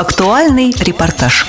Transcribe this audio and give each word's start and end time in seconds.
Актуальный 0.00 0.70
репортаж. 0.80 1.44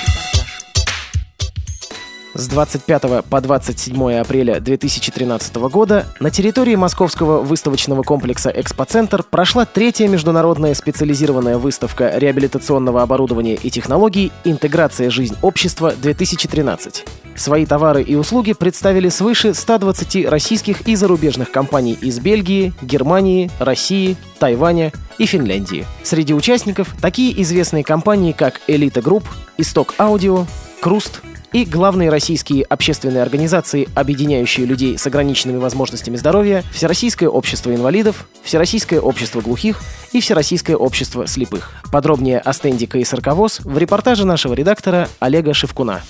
С 2.33 2.47
25 2.47 3.25
по 3.25 3.41
27 3.41 4.13
апреля 4.13 4.61
2013 4.61 5.53
года 5.55 6.05
на 6.21 6.31
территории 6.31 6.75
московского 6.75 7.41
выставочного 7.41 8.03
комплекса 8.03 8.49
«Экспоцентр» 8.55 9.21
прошла 9.21 9.65
третья 9.65 10.07
международная 10.07 10.73
специализированная 10.73 11.57
выставка 11.57 12.13
реабилитационного 12.15 13.01
оборудования 13.01 13.55
и 13.55 13.69
технологий 13.69 14.31
«Интеграция 14.45 15.09
жизнь 15.09 15.35
общества-2013». 15.41 17.05
Свои 17.35 17.65
товары 17.65 18.01
и 18.01 18.15
услуги 18.15 18.53
представили 18.53 19.09
свыше 19.09 19.53
120 19.53 20.25
российских 20.29 20.87
и 20.87 20.95
зарубежных 20.95 21.51
компаний 21.51 21.97
из 21.99 22.19
Бельгии, 22.19 22.73
Германии, 22.81 23.51
России, 23.59 24.15
Тайваня 24.39 24.93
и 25.17 25.25
Финляндии. 25.25 25.85
Среди 26.03 26.33
участников 26.33 26.95
такие 27.01 27.41
известные 27.41 27.83
компании, 27.83 28.31
как 28.31 28.61
«Элита 28.67 29.01
Групп», 29.01 29.25
«Исток 29.57 29.95
Аудио», 29.97 30.45
«Круст», 30.81 31.21
и 31.53 31.65
главные 31.65 32.09
российские 32.09 32.63
общественные 32.63 33.21
организации, 33.21 33.87
объединяющие 33.95 34.65
людей 34.65 34.97
с 34.97 35.05
ограниченными 35.05 35.57
возможностями 35.57 36.15
здоровья, 36.15 36.63
Всероссийское 36.73 37.29
общество 37.29 37.73
инвалидов, 37.73 38.27
Всероссийское 38.43 38.99
общество 38.99 39.41
глухих 39.41 39.81
и 40.11 40.21
Всероссийское 40.21 40.75
общество 40.75 41.27
слепых. 41.27 41.71
Подробнее 41.91 42.39
о 42.39 42.53
стенде 42.53 42.87
КСРК 42.87 43.33
ВОЗ 43.33 43.59
в 43.63 43.77
репортаже 43.77 44.25
нашего 44.25 44.53
редактора 44.53 45.09
Олега 45.19 45.53
Шевкуна. 45.53 46.01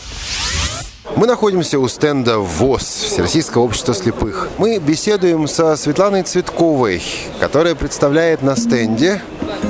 Мы 1.15 1.27
находимся 1.27 1.77
у 1.77 1.87
стенда 1.87 2.37
ВОЗ, 2.37 2.83
Всероссийского 2.83 3.63
общества 3.63 3.93
слепых. 3.93 4.49
Мы 4.57 4.79
беседуем 4.79 5.47
со 5.47 5.75
Светланой 5.75 6.23
Цветковой, 6.23 7.01
которая 7.39 7.75
представляет 7.75 8.41
на 8.43 8.55
стенде 8.55 9.21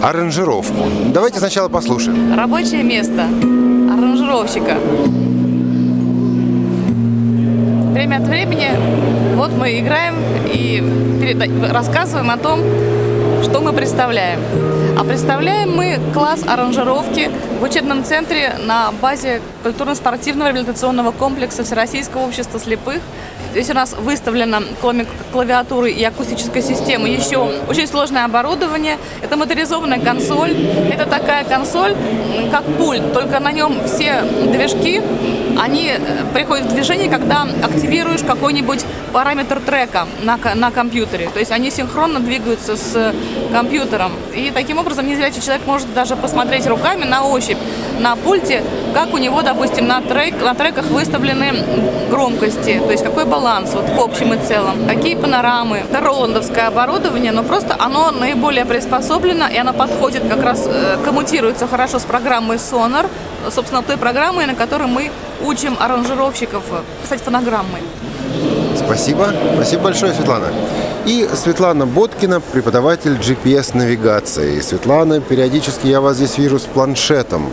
аранжировку. 0.03 0.85
Давайте 1.07 1.39
сначала 1.39 1.67
послушаем. 1.67 2.35
Рабочее 2.37 2.83
место 2.83 3.23
аранжировщика. 3.23 4.77
Время 7.91 8.17
от 8.17 8.23
времени 8.23 8.69
вот 9.35 9.51
мы 9.51 9.77
играем 9.77 10.15
и 10.47 10.81
рассказываем 11.69 12.31
о 12.31 12.37
том, 12.37 12.61
что 13.43 13.59
мы 13.59 13.73
представляем. 13.73 14.39
А 14.97 15.03
представляем 15.03 15.75
мы 15.75 15.99
класс 16.13 16.43
аранжировки 16.47 17.29
в 17.59 17.63
учебном 17.63 18.05
центре 18.05 18.53
на 18.65 18.91
базе 19.01 19.41
культурно-спортивного 19.63 20.49
реабилитационного 20.49 21.11
комплекса 21.11 21.65
Всероссийского 21.65 22.21
общества 22.21 22.61
слепых. 22.61 23.01
Здесь 23.51 23.69
у 23.69 23.73
нас 23.73 23.93
выставлено, 23.93 24.59
кроме 24.79 25.05
клавиатуры 25.33 25.91
и 25.91 26.01
акустической 26.05 26.61
системы, 26.61 27.09
еще 27.09 27.51
очень 27.67 27.87
сложное 27.87 28.23
оборудование. 28.23 28.97
Это 29.21 29.35
моторизованная 29.35 29.99
консоль. 29.99 30.55
Это 30.89 31.05
такая 31.05 31.43
консоль, 31.43 31.93
как 32.51 32.63
пульт, 32.77 33.11
только 33.11 33.41
на 33.41 33.51
нем 33.51 33.75
все 33.85 34.21
движки, 34.45 35.01
они 35.61 35.93
э, 35.95 35.99
приходят 36.33 36.65
в 36.65 36.73
движение, 36.73 37.09
когда 37.09 37.43
активируешь 37.63 38.21
какой-нибудь 38.23 38.83
параметр 39.13 39.59
трека 39.59 40.07
на, 40.23 40.39
на 40.55 40.71
компьютере. 40.71 41.29
То 41.31 41.39
есть 41.39 41.51
они 41.51 41.69
синхронно 41.69 42.19
двигаются 42.19 42.75
с 42.75 43.13
компьютером. 43.51 44.11
И 44.33 44.51
таким 44.51 44.79
образом 44.79 45.07
незрячий 45.07 45.41
человек 45.41 45.65
может 45.67 45.93
даже 45.93 46.15
посмотреть 46.15 46.65
руками 46.65 47.03
на 47.03 47.23
ощупь 47.23 47.57
на 47.99 48.15
пульте, 48.15 48.63
как 48.93 49.13
у 49.13 49.17
него, 49.17 49.43
допустим, 49.43 49.87
на, 49.87 50.01
трек, 50.01 50.41
на 50.41 50.55
треках 50.55 50.85
выставлены 50.85 51.53
громкости, 52.09 52.81
то 52.83 52.91
есть 52.91 53.03
какой 53.03 53.25
баланс 53.25 53.73
вот 53.73 53.87
в 53.89 53.99
общем 53.99 54.33
и 54.33 54.37
целом, 54.43 54.87
какие 54.87 55.15
панорамы. 55.15 55.83
Это 55.89 56.01
роландовское 56.01 56.67
оборудование, 56.67 57.31
но 57.31 57.43
просто 57.43 57.75
оно 57.77 58.11
наиболее 58.11 58.65
приспособлено, 58.65 59.45
и 59.47 59.57
оно 59.57 59.73
подходит 59.73 60.27
как 60.27 60.41
раз, 60.41 60.65
э, 60.67 60.97
коммутируется 61.05 61.67
хорошо 61.67 61.99
с 61.99 62.03
программой 62.03 62.57
Sonar, 62.57 63.07
собственно, 63.51 63.83
той 63.83 63.97
программой, 63.97 64.47
на 64.47 64.55
которой 64.55 64.87
мы 64.87 65.11
учим 65.45 65.75
аранжировщиков 65.79 66.63
писать 67.01 67.21
фонограммы. 67.21 67.79
Спасибо. 68.75 69.33
Спасибо 69.55 69.83
большое, 69.83 70.13
Светлана. 70.13 70.47
И 71.05 71.27
Светлана 71.33 71.85
Боткина, 71.85 72.39
преподаватель 72.39 73.13
GPS-навигации. 73.13 74.59
Светлана, 74.61 75.19
периодически 75.19 75.87
я 75.87 76.01
вас 76.01 76.17
здесь 76.17 76.37
вижу 76.37 76.59
с 76.59 76.63
планшетом. 76.63 77.51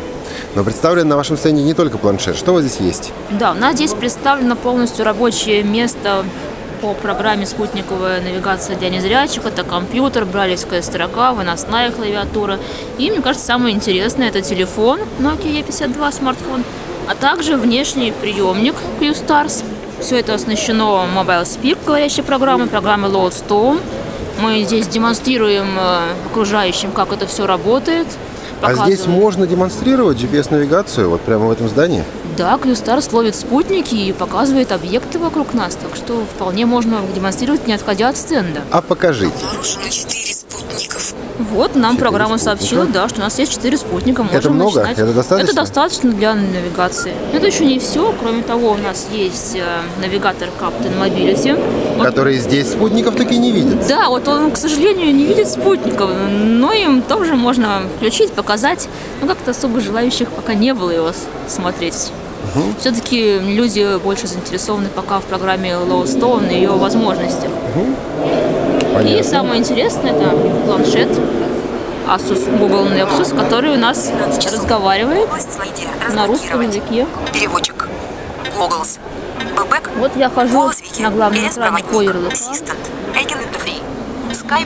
Но 0.55 0.65
представлен 0.65 1.09
на 1.09 1.17
вашем 1.17 1.37
стенде 1.37 1.63
не 1.63 1.75
только 1.75 1.99
планшет. 1.99 2.37
Что 2.37 2.53
у 2.53 2.55
вас 2.55 2.65
здесь 2.65 2.81
есть? 2.81 3.13
Да, 3.31 3.53
у 3.53 3.55
нас 3.55 3.75
здесь 3.75 3.93
представлено 3.93 4.57
полностью 4.57 5.05
рабочее 5.05 5.63
место 5.63 6.25
по 6.81 6.95
программе 6.95 7.47
спутниковая 7.47 8.21
навигация 8.21 8.77
для 8.77 8.91
незрячих. 8.91 9.45
Это 9.47 9.65
компьютер, 9.65 10.25
бралевская 10.25 10.83
строка, 10.83 11.33
выносная 11.33 11.91
клавиатура. 11.91 12.59
И, 12.99 13.11
мне 13.11 13.21
кажется, 13.21 13.47
самое 13.47 13.75
интересное– 13.75 14.29
это 14.31 14.43
телефон 14.43 15.01
Nokia 15.19 15.65
E52 15.65 16.13
смартфон, 16.13 16.65
а 17.09 17.15
также 17.15 17.57
внешний 17.57 18.13
приемник 18.13 18.75
Q-Stars– 19.01 19.65
все 20.01 20.21
это 20.21 20.35
оснащено 20.35 21.07
Mobile 21.15 21.43
Speak, 21.43 21.79
говорящей 21.85 22.23
программой, 22.23 22.69
программой 22.69 23.11
Loadstone. 23.11 23.81
Мы 24.41 24.63
здесь 24.63 24.87
демонстрируем 24.87 25.77
э, 25.77 26.13
окружающим, 26.31 26.93
как 26.93 27.13
это 27.13 27.27
все 27.27 27.47
работает. 27.47 28.07
А 28.63 28.75
здесь 28.75 29.07
можно 29.07 29.47
демонстрировать 29.47 30.19
GPS-навигацию 30.19 31.09
вот 31.09 31.21
прямо 31.23 31.47
в 31.47 31.51
этом 31.51 31.69
здании? 31.69 32.05
Да, 32.37 32.57
Q-Stars 32.59 33.09
ловит 33.13 33.35
спутники 33.35 33.95
и 33.95 34.13
показывает 34.13 34.71
объекты 34.71 35.19
вокруг 35.19 35.55
нас, 35.55 35.75
так 35.75 35.97
что 35.97 36.25
вполне 36.35 36.67
можно 36.67 37.01
демонстрировать, 37.15 37.67
не 37.67 37.73
отходя 37.73 38.09
от 38.09 38.17
стенда. 38.17 38.63
А 38.71 38.81
покажите. 38.81 39.35
Вот 41.39 41.77
нам 41.77 41.97
программа 41.97 42.37
сообщила, 42.37 42.85
да, 42.85 43.09
что 43.09 43.21
у 43.21 43.23
нас 43.23 43.39
есть 43.39 43.53
четыре 43.53 43.77
спутника. 43.77 44.25
Можем 44.25 44.39
это 44.39 44.51
много? 44.51 44.81
Начинать. 44.81 44.99
Это 44.99 45.13
достаточно? 45.13 45.45
Это 45.45 45.55
достаточно 45.55 46.13
для 46.13 46.35
навигации. 46.35 47.13
Это 47.33 47.47
еще 47.47 47.65
не 47.65 47.79
все. 47.79 48.13
Кроме 48.21 48.43
того, 48.43 48.73
у 48.73 48.77
нас 48.77 49.07
есть 49.13 49.55
э, 49.55 50.01
навигатор 50.01 50.49
Captain 50.61 50.99
Mobility. 51.01 52.03
Который 52.03 52.39
вот, 52.39 52.43
здесь 52.43 52.69
спутников 52.69 53.15
таки 53.15 53.39
не 53.39 53.53
видит. 53.53 53.87
Да, 53.87 54.09
вот 54.09 54.27
он, 54.27 54.51
к 54.51 54.57
сожалению, 54.57 55.15
не 55.15 55.27
видит 55.27 55.49
спутников, 55.49 56.11
но 56.29 56.73
им 56.73 57.03
тоже 57.03 57.37
можно 57.37 57.83
включить, 57.97 58.33
показать. 58.33 58.89
Но 59.21 59.29
как-то 59.29 59.53
особо 59.53 59.81
желающих 59.81 60.31
пока 60.31 60.55
не 60.55 60.75
было 60.75 60.91
его 60.91 61.13
смотреть. 61.47 62.11
Угу. 62.55 62.65
Все-таки 62.81 63.39
люди 63.39 63.99
больше 64.03 64.27
заинтересованы 64.27 64.89
пока 64.89 65.21
в 65.21 65.25
программе 65.25 65.71
Lowstone 65.71 66.53
и 66.53 66.57
ее 66.57 66.71
возможностях. 66.71 67.51
Угу. 67.77 68.58
Понятно. 68.95 69.19
И 69.19 69.23
самое 69.23 69.61
интересное, 69.61 70.13
это 70.13 70.31
планшет 70.67 71.09
Asus 72.09 72.59
Google 72.59 72.87
Nexus, 72.87 73.37
который 73.37 73.75
у 73.75 73.79
нас 73.79 74.11
разговаривает 74.53 75.29
на 76.15 76.27
русском 76.27 76.61
языке. 76.63 77.07
Переводчик. 77.33 77.89
Googles. 78.59 78.99
Вот 79.99 80.13
я 80.17 80.31
хожу 80.31 80.71
на 81.01 81.11
главном 81.11 81.47
экране 81.47 81.85
по 81.85 82.01
ярлыку. 82.01 82.37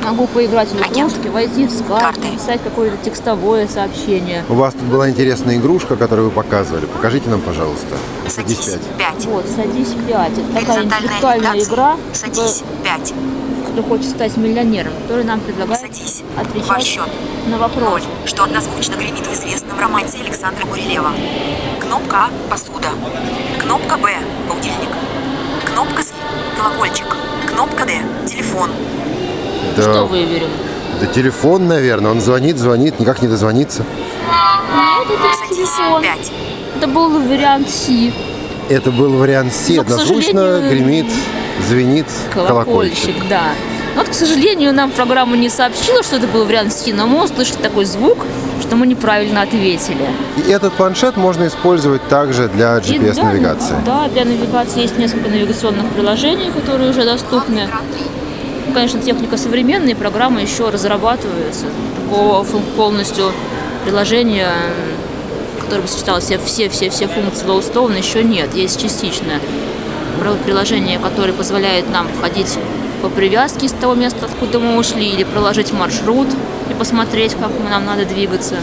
Могу 0.04 0.28
поиграть 0.28 0.68
в 0.68 0.76
игрушки, 0.76 1.26
войти 1.28 1.66
в 1.66 1.70
скайп, 1.72 2.16
написать 2.16 2.60
какое-то 2.62 2.96
текстовое 2.98 3.66
сообщение. 3.66 4.44
У 4.48 4.54
вас 4.54 4.74
тут 4.74 4.84
была 4.84 5.10
интересная 5.10 5.56
игрушка, 5.56 5.96
которую 5.96 6.28
вы 6.28 6.34
показывали. 6.34 6.86
Покажите 6.86 7.28
нам, 7.28 7.40
пожалуйста. 7.40 7.96
Садись 8.28 8.76
5. 8.98 9.26
Вот, 9.26 9.44
садись 9.48 9.94
5. 10.06 10.32
Это 10.32 10.60
такая 10.60 10.84
интеллектуальная 10.84 11.58
игра. 11.64 11.96
Садись 12.12 12.62
5 12.84 13.14
кто 13.72 13.82
хочет 13.82 14.10
стать 14.10 14.36
миллионером, 14.36 14.92
который 15.02 15.24
нам 15.24 15.40
предлагает 15.40 15.80
Садись. 15.80 16.22
отвечать 16.38 16.68
Ваш 16.68 16.82
счет. 16.84 17.08
на 17.46 17.58
вопрос. 17.58 17.82
Ноль, 17.90 18.02
что 18.26 18.44
однозвучно 18.44 18.94
гремит 18.96 19.26
в 19.26 19.32
известном 19.32 19.78
романсе 19.78 20.18
Александра 20.20 20.64
Гурилева. 20.66 21.10
Кнопка 21.80 22.16
А– 22.26 22.30
посуда. 22.50 22.88
Кнопка 23.60 23.96
Б– 23.96 24.10
будильник. 24.48 24.90
Кнопка 25.64 26.02
С– 26.02 26.12
колокольчик. 26.58 27.16
Кнопка 27.50 27.84
Д– 27.86 27.92
телефон. 28.26 28.70
Да. 29.76 29.82
Что 29.82 30.04
выберем? 30.06 30.50
Да 31.00 31.06
телефон, 31.06 31.66
наверное. 31.66 32.10
Он 32.10 32.20
звонит, 32.20 32.58
звонит, 32.58 33.00
никак 33.00 33.22
не 33.22 33.28
дозвониться. 33.28 33.84
Нет, 33.84 35.08
это 35.10 35.36
Садись. 35.48 35.56
телефон. 35.56 36.02
5. 36.02 36.32
Это 36.76 36.86
был 36.88 37.08
вариант 37.20 37.70
Си. 37.70 38.12
Это 38.68 38.90
был 38.90 39.12
вариант 39.16 39.52
Си. 39.52 39.76
Но, 39.76 39.82
Однозвучно 39.82 40.62
гремит 40.68 41.06
звенит 41.68 42.06
колокольчик. 42.32 43.06
колокольчик. 43.06 43.28
да. 43.28 43.42
Но 43.94 44.00
вот, 44.00 44.08
к 44.08 44.14
сожалению, 44.14 44.72
нам 44.72 44.90
программа 44.90 45.36
не 45.36 45.50
сообщила, 45.50 46.02
что 46.02 46.16
это 46.16 46.26
был 46.26 46.46
вариант 46.46 46.72
Си, 46.72 46.92
но 46.92 47.06
мы 47.06 47.24
услышали 47.24 47.58
такой 47.58 47.84
звук, 47.84 48.18
что 48.62 48.76
мы 48.76 48.86
неправильно 48.86 49.42
ответили. 49.42 50.08
И 50.46 50.50
этот 50.50 50.72
планшет 50.72 51.16
можно 51.18 51.46
использовать 51.46 52.06
также 52.08 52.48
для 52.48 52.78
GPS-навигации? 52.78 53.74
Да, 53.84 54.08
для 54.08 54.24
навигации 54.24 54.80
есть 54.80 54.96
несколько 54.98 55.28
навигационных 55.28 55.86
приложений, 55.90 56.52
которые 56.54 56.90
уже 56.90 57.04
доступны. 57.04 57.68
Конечно, 58.72 59.02
техника 59.02 59.36
современная, 59.36 59.94
программы 59.94 60.40
еще 60.40 60.70
разрабатываются. 60.70 61.66
Такого 62.08 62.44
полностью 62.76 63.32
приложения, 63.84 64.48
которое 65.72 65.86
бы 65.86 65.88
сочетало 65.88 66.20
все, 66.20 66.38
все, 66.38 66.68
все, 66.68 66.90
все 66.90 67.08
функции 67.08 67.46
Lowstone, 67.46 67.96
еще 67.96 68.22
нет. 68.22 68.52
Есть 68.54 68.78
частичное 68.78 69.40
приложение, 70.44 70.98
которое 70.98 71.32
позволяет 71.32 71.88
нам 71.88 72.08
ходить 72.20 72.58
по 73.00 73.08
привязке 73.08 73.70
с 73.70 73.72
того 73.72 73.94
места, 73.94 74.26
откуда 74.26 74.58
мы 74.58 74.78
ушли, 74.78 75.08
или 75.08 75.24
проложить 75.24 75.72
маршрут 75.72 76.28
и 76.68 76.74
посмотреть, 76.74 77.32
как 77.36 77.50
нам 77.70 77.86
надо 77.86 78.04
двигаться. 78.04 78.56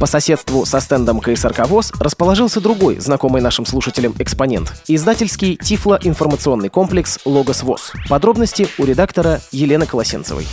По 0.00 0.06
соседству 0.06 0.64
со 0.64 0.80
стендом 0.80 1.20
КСРК 1.20 1.68
ВОЗ 1.68 1.92
расположился 2.00 2.62
другой, 2.62 2.98
знакомый 2.98 3.42
нашим 3.42 3.66
слушателям 3.66 4.14
экспонент– 4.18 4.72
издательский 4.88 5.56
тифло-информационный 5.56 6.70
комплекс 6.70 7.18
«Логос 7.26 7.62
ВОЗ». 7.62 7.92
Подробности 8.08 8.68
у 8.78 8.86
редактора 8.86 9.42
Елены 9.52 9.84
Колосенцевой. 9.84 10.46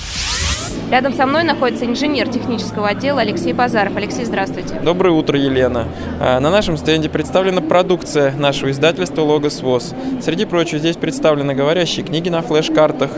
Рядом 0.90 1.14
со 1.14 1.26
мной 1.26 1.44
находится 1.44 1.86
инженер 1.86 2.30
технического 2.30 2.88
отдела 2.88 3.20
Алексей 3.20 3.52
Базаров. 3.52 3.98
Алексей, 3.98 4.24
здравствуйте. 4.24 4.80
Доброе 4.82 5.10
утро, 5.10 5.38
Елена. 5.38 5.86
А, 6.22 6.40
на 6.40 6.50
нашем 6.50 6.78
стенде 6.78 7.10
представлена 7.10 7.60
продукция 7.60 8.32
нашего 8.32 8.72
издательства 8.72 9.22
«Логос 9.22 9.62
ВОЗ». 9.62 9.94
Среди 10.22 10.46
прочего, 10.46 10.80
здесь 10.80 10.96
представлены 10.96 11.54
говорящие 11.54 12.06
книги 12.06 12.30
на 12.30 12.42
флеш-картах, 12.42 13.12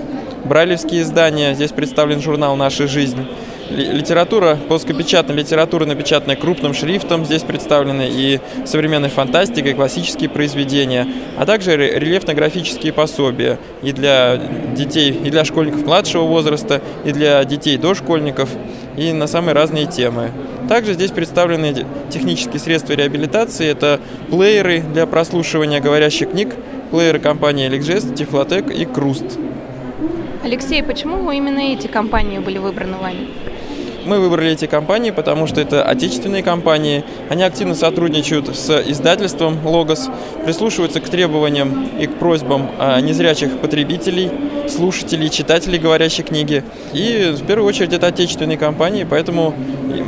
брайлевские 0.46 1.04
издания, 1.04 1.54
здесь 1.54 1.72
представлен 1.72 2.22
журнал 2.22 2.56
«Наша 2.56 2.88
жизнь», 2.88 3.28
литература, 3.70 4.58
плоскопечатная 4.68 5.36
литература, 5.36 5.86
напечатанная 5.86 6.36
крупным 6.36 6.74
шрифтом, 6.74 7.26
здесь 7.26 7.44
представлены 7.44 8.08
и 8.10 8.40
современная 8.66 9.10
фантастика, 9.10 9.70
и 9.70 9.74
классические 9.74 10.30
произведения, 10.30 11.08
а 11.38 11.46
также 11.46 11.76
рельефно-графические 11.76 12.94
пособия 12.94 13.60
и 13.82 13.92
для 13.92 14.38
детей, 14.76 15.12
и 15.12 15.30
для 15.30 15.46
школьников 15.46 15.86
младшего 15.86 16.24
возраста, 16.24 16.82
и 17.06 17.12
для 17.12 17.44
детей 17.44 17.78
дошкольников, 17.78 18.50
и 18.98 19.14
на 19.14 19.28
самые 19.28 19.54
разные 19.54 19.86
темы. 19.86 20.32
Также 20.68 20.94
здесь 20.94 21.12
представлены 21.12 21.86
технические 22.10 22.60
средства 22.60 22.94
реабилитации, 22.94 23.68
это 23.68 24.00
плееры 24.30 24.82
для 24.82 25.06
прослушивания 25.06 25.80
говорящих 25.80 26.32
книг, 26.32 26.56
плееры 26.92 27.20
компании 27.20 27.70
Elecgest, 27.70 28.16
Tiflotec 28.16 28.74
и 28.74 28.86
Круст. 28.86 29.38
Алексей, 30.44 30.82
почему 30.82 31.32
именно 31.32 31.60
эти 31.60 31.88
компании 31.88 32.40
были 32.40 32.58
выбраны 32.58 32.98
вами? 32.98 33.28
Мы 34.10 34.20
выбрали 34.20 34.54
эти 34.54 34.66
компании, 34.66 35.12
потому 35.12 35.46
что 35.46 35.62
это 35.62 35.84
отечественные 35.84 36.42
компании. 36.42 37.04
Они 37.30 37.44
активно 37.44 37.76
сотрудничают 37.76 38.48
с 38.58 38.82
издательством 38.88 39.60
«Логос», 39.64 40.10
прислушиваются 40.44 41.00
к 41.00 41.08
требованиям 41.08 41.88
и 42.00 42.08
к 42.08 42.16
просьбам 42.16 42.72
а, 42.80 43.00
незрячих 43.02 43.60
потребителей, 43.60 44.32
слушателей, 44.68 45.30
читателей 45.30 45.78
говорящей 45.78 46.24
книги. 46.24 46.64
И 46.92 47.36
в 47.38 47.46
первую 47.46 47.68
очередь 47.68 47.94
это 47.94 48.08
отечественные 48.08 48.58
компании, 48.58 49.06
поэтому 49.08 49.54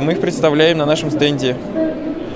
мы 0.00 0.14
их 0.14 0.20
представляем 0.20 0.78
на 0.78 0.84
нашем 0.84 1.12
стенде. 1.12 1.56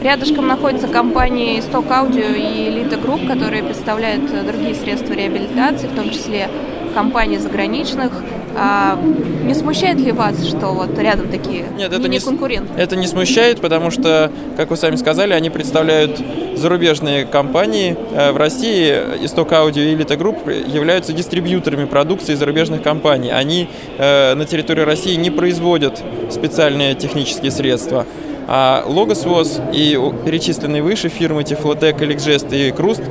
Рядышком 0.00 0.46
находятся 0.46 0.86
компании 0.86 1.58
Stock 1.58 1.88
Audio 1.88 2.32
и 2.32 2.70
Elite 2.70 3.04
Group, 3.04 3.26
которые 3.26 3.64
представляют 3.64 4.22
другие 4.46 4.76
средства 4.76 5.14
реабилитации, 5.14 5.88
в 5.88 5.96
том 5.96 6.10
числе 6.10 6.48
компании 6.94 7.38
заграничных. 7.38 8.12
А 8.58 8.98
не 9.44 9.54
смущает 9.54 9.98
ли 9.98 10.12
вас, 10.12 10.46
что 10.46 10.68
вот 10.68 10.98
рядом 10.98 11.28
такие 11.28 11.66
Нет, 11.76 11.92
это 11.92 12.08
не 12.08 12.18
конкуренты? 12.18 12.72
Это 12.76 12.96
не 12.96 13.06
смущает, 13.06 13.60
потому 13.60 13.90
что, 13.90 14.30
как 14.56 14.70
вы 14.70 14.76
сами 14.76 14.96
сказали, 14.96 15.34
они 15.34 15.50
представляют 15.50 16.18
зарубежные 16.56 17.26
компании. 17.26 17.96
Э, 18.12 18.32
в 18.32 18.38
России 18.38 18.90
Исток 19.22 19.52
Аудио 19.52 19.82
и 19.82 19.94
Elite 19.94 20.16
Group 20.16 20.68
являются 20.68 21.12
дистрибьюторами 21.12 21.84
продукции 21.84 22.34
зарубежных 22.34 22.82
компаний. 22.82 23.30
Они 23.30 23.68
э, 23.98 24.34
на 24.34 24.44
территории 24.46 24.82
России 24.82 25.14
не 25.16 25.30
производят 25.30 26.02
специальные 26.30 26.94
технические 26.94 27.50
средства. 27.50 28.06
А 28.48 28.84
Logos 28.86 29.28
ВОЗ 29.28 29.60
и 29.72 29.98
перечисленные 30.24 30.82
выше 30.82 31.08
фирмы 31.08 31.42
Tiflotec, 31.42 31.98
Elecgest 31.98 32.54
и 32.56 32.70
Круст 32.70 33.02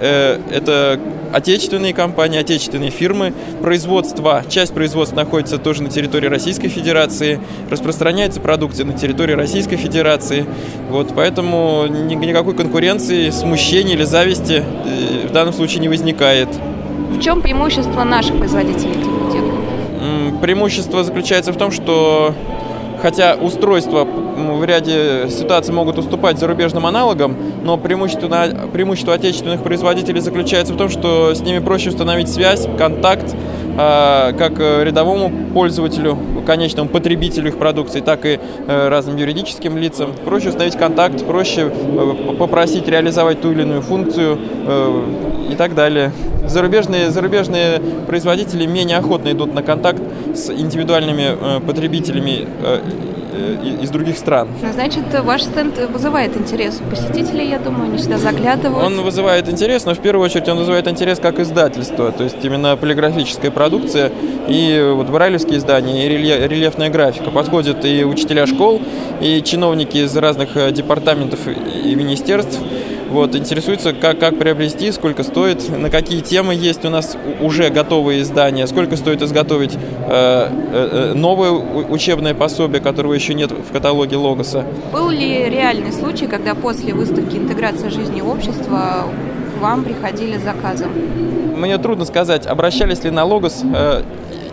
э, 0.00 0.40
это 0.50 0.98
отечественные 1.32 1.92
компании, 1.92 2.38
отечественные 2.38 2.90
фирмы. 2.90 3.32
Производство, 3.60 4.42
часть 4.48 4.72
производства 4.72 5.16
находится 5.16 5.58
тоже 5.58 5.82
на 5.82 5.90
территории 5.90 6.26
Российской 6.26 6.68
Федерации, 6.68 7.40
распространяется 7.70 8.40
продукция 8.40 8.86
на 8.86 8.94
территории 8.94 9.34
Российской 9.34 9.76
Федерации. 9.76 10.46
Вот, 10.88 11.12
поэтому 11.14 11.86
никакой 11.86 12.54
конкуренции, 12.54 13.30
смущения 13.30 13.94
или 13.94 14.04
зависти 14.04 14.64
э, 14.64 15.26
в 15.28 15.32
данном 15.32 15.52
случае 15.52 15.80
не 15.80 15.88
возникает. 15.88 16.48
В 17.10 17.20
чем 17.20 17.42
преимущество 17.42 18.04
наших 18.04 18.38
производителей? 18.38 18.96
Преимущество 20.40 21.02
заключается 21.02 21.52
в 21.52 21.56
том, 21.56 21.72
что 21.72 22.32
хотя 23.02 23.34
в 24.56 24.64
ряде 24.64 25.28
ситуаций 25.28 25.74
могут 25.74 25.98
уступать 25.98 26.38
зарубежным 26.38 26.86
аналогам, 26.86 27.36
но 27.62 27.76
преимущество, 27.76 28.28
преимущество 28.72 29.14
отечественных 29.14 29.62
производителей 29.62 30.20
заключается 30.20 30.72
в 30.74 30.76
том, 30.76 30.88
что 30.88 31.34
с 31.34 31.40
ними 31.40 31.58
проще 31.58 31.90
установить 31.90 32.28
связь, 32.28 32.66
контакт, 32.78 33.34
а, 33.76 34.32
как 34.32 34.58
рядовому 34.58 35.30
пользователю, 35.52 36.18
конечному 36.46 36.88
потребителю 36.88 37.48
их 37.48 37.58
продукции, 37.58 38.00
так 38.00 38.24
и 38.24 38.40
э, 38.66 38.88
разным 38.88 39.16
юридическим 39.16 39.76
лицам. 39.76 40.12
Проще 40.24 40.48
установить 40.48 40.76
контакт, 40.76 41.24
проще 41.26 41.70
э, 41.70 42.34
попросить 42.38 42.88
реализовать 42.88 43.40
ту 43.40 43.52
или 43.52 43.62
иную 43.62 43.82
функцию 43.82 44.38
э, 44.66 45.02
и 45.52 45.54
так 45.56 45.74
далее. 45.74 46.12
Зарубежные, 46.46 47.10
зарубежные 47.10 47.80
производители 48.06 48.64
менее 48.64 48.96
охотно 48.96 49.30
идут 49.30 49.54
на 49.54 49.62
контакт 49.62 50.00
с 50.34 50.50
индивидуальными 50.50 51.60
потребителями 51.66 52.46
Э, 52.60 52.80
из 53.82 53.90
других 53.90 54.18
стран. 54.18 54.48
Значит, 54.72 55.04
ваш 55.22 55.42
стенд 55.42 55.78
вызывает 55.90 56.36
интерес 56.36 56.80
у 56.80 56.90
посетителей, 56.90 57.48
я 57.48 57.58
думаю, 57.58 57.84
они 57.84 57.98
сюда 57.98 58.18
заглядывают. 58.18 58.84
Он 58.84 59.00
вызывает 59.02 59.48
интерес, 59.48 59.84
но 59.84 59.94
в 59.94 59.98
первую 59.98 60.24
очередь 60.24 60.48
он 60.48 60.58
вызывает 60.58 60.88
интерес 60.88 61.18
как 61.18 61.38
издательство, 61.38 62.12
то 62.12 62.24
есть 62.24 62.42
именно 62.42 62.76
полиграфическая 62.76 63.50
продукция 63.50 64.10
и 64.48 64.92
вот 64.94 65.08
брайлевские 65.08 65.58
издания, 65.58 66.06
и 66.06 66.08
рельефная 66.08 66.90
графика. 66.90 67.30
Подходят 67.30 67.84
и 67.84 68.04
учителя 68.04 68.46
школ, 68.46 68.80
и 69.20 69.42
чиновники 69.42 69.98
из 69.98 70.16
разных 70.16 70.56
э, 70.56 70.70
департаментов 70.72 71.40
и 71.46 71.94
министерств, 71.94 72.58
вот, 73.08 73.34
интересуется, 73.34 73.92
как, 73.92 74.18
как 74.18 74.38
приобрести, 74.38 74.92
сколько 74.92 75.22
стоит, 75.22 75.68
на 75.76 75.90
какие 75.90 76.20
темы 76.20 76.54
есть 76.54 76.84
у 76.84 76.90
нас 76.90 77.16
уже 77.40 77.70
готовые 77.70 78.22
издания, 78.22 78.66
сколько 78.66 78.96
стоит 78.96 79.22
изготовить 79.22 79.74
э, 79.74 79.78
э, 80.08 81.10
э 81.12 81.14
новое 81.14 81.50
учебное 81.50 82.34
пособие, 82.34 82.80
которого 82.80 83.14
еще 83.14 83.34
нет 83.34 83.50
в 83.50 83.72
каталоге 83.72 84.16
Логоса. 84.16 84.64
Был 84.92 85.10
ли 85.10 85.48
реальный 85.48 85.92
случай, 85.92 86.26
когда 86.26 86.54
после 86.54 86.92
выставки 86.92 87.36
«Интеграция 87.36 87.90
жизни 87.90 88.20
общества» 88.20 89.06
к 89.54 89.60
вам 89.60 89.84
приходили 89.84 90.38
с 90.38 90.42
заказом? 90.42 90.90
Мне 91.56 91.78
трудно 91.78 92.04
сказать, 92.04 92.46
обращались 92.46 93.02
ли 93.04 93.10
на 93.10 93.24
Логос 93.24 93.62
э, 93.64 94.02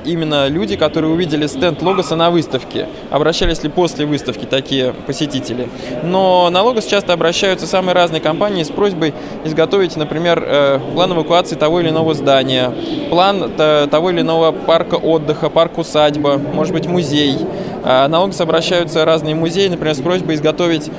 именно 0.05 0.47
люди, 0.47 0.75
которые 0.75 1.11
увидели 1.11 1.47
стенд 1.47 1.81
Логоса 1.81 2.15
на 2.15 2.29
выставке. 2.29 2.87
Обращались 3.09 3.63
ли 3.63 3.69
после 3.69 4.05
выставки 4.05 4.45
такие 4.45 4.93
посетители. 4.93 5.67
Но 6.03 6.49
на 6.49 6.61
Логос 6.63 6.85
часто 6.85 7.13
обращаются 7.13 7.67
самые 7.67 7.95
разные 7.95 8.21
компании 8.21 8.63
с 8.63 8.69
просьбой 8.69 9.13
изготовить, 9.43 9.95
например, 9.95 10.43
э, 10.45 10.79
план 10.93 11.13
эвакуации 11.13 11.55
того 11.55 11.81
или 11.81 11.89
иного 11.89 12.13
здания, 12.13 12.71
план 13.09 13.51
того 13.55 14.11
или 14.11 14.21
иного 14.21 14.51
парка 14.51 14.95
отдыха, 14.95 15.49
парк 15.49 15.77
усадьба, 15.77 16.37
может 16.37 16.73
быть, 16.73 16.87
музей. 16.87 17.37
А 17.83 18.07
на 18.07 18.19
Логос 18.19 18.41
обращаются 18.41 19.05
разные 19.05 19.35
музеи, 19.35 19.67
например, 19.67 19.95
с 19.95 20.01
просьбой 20.01 20.35
изготовить 20.35 20.89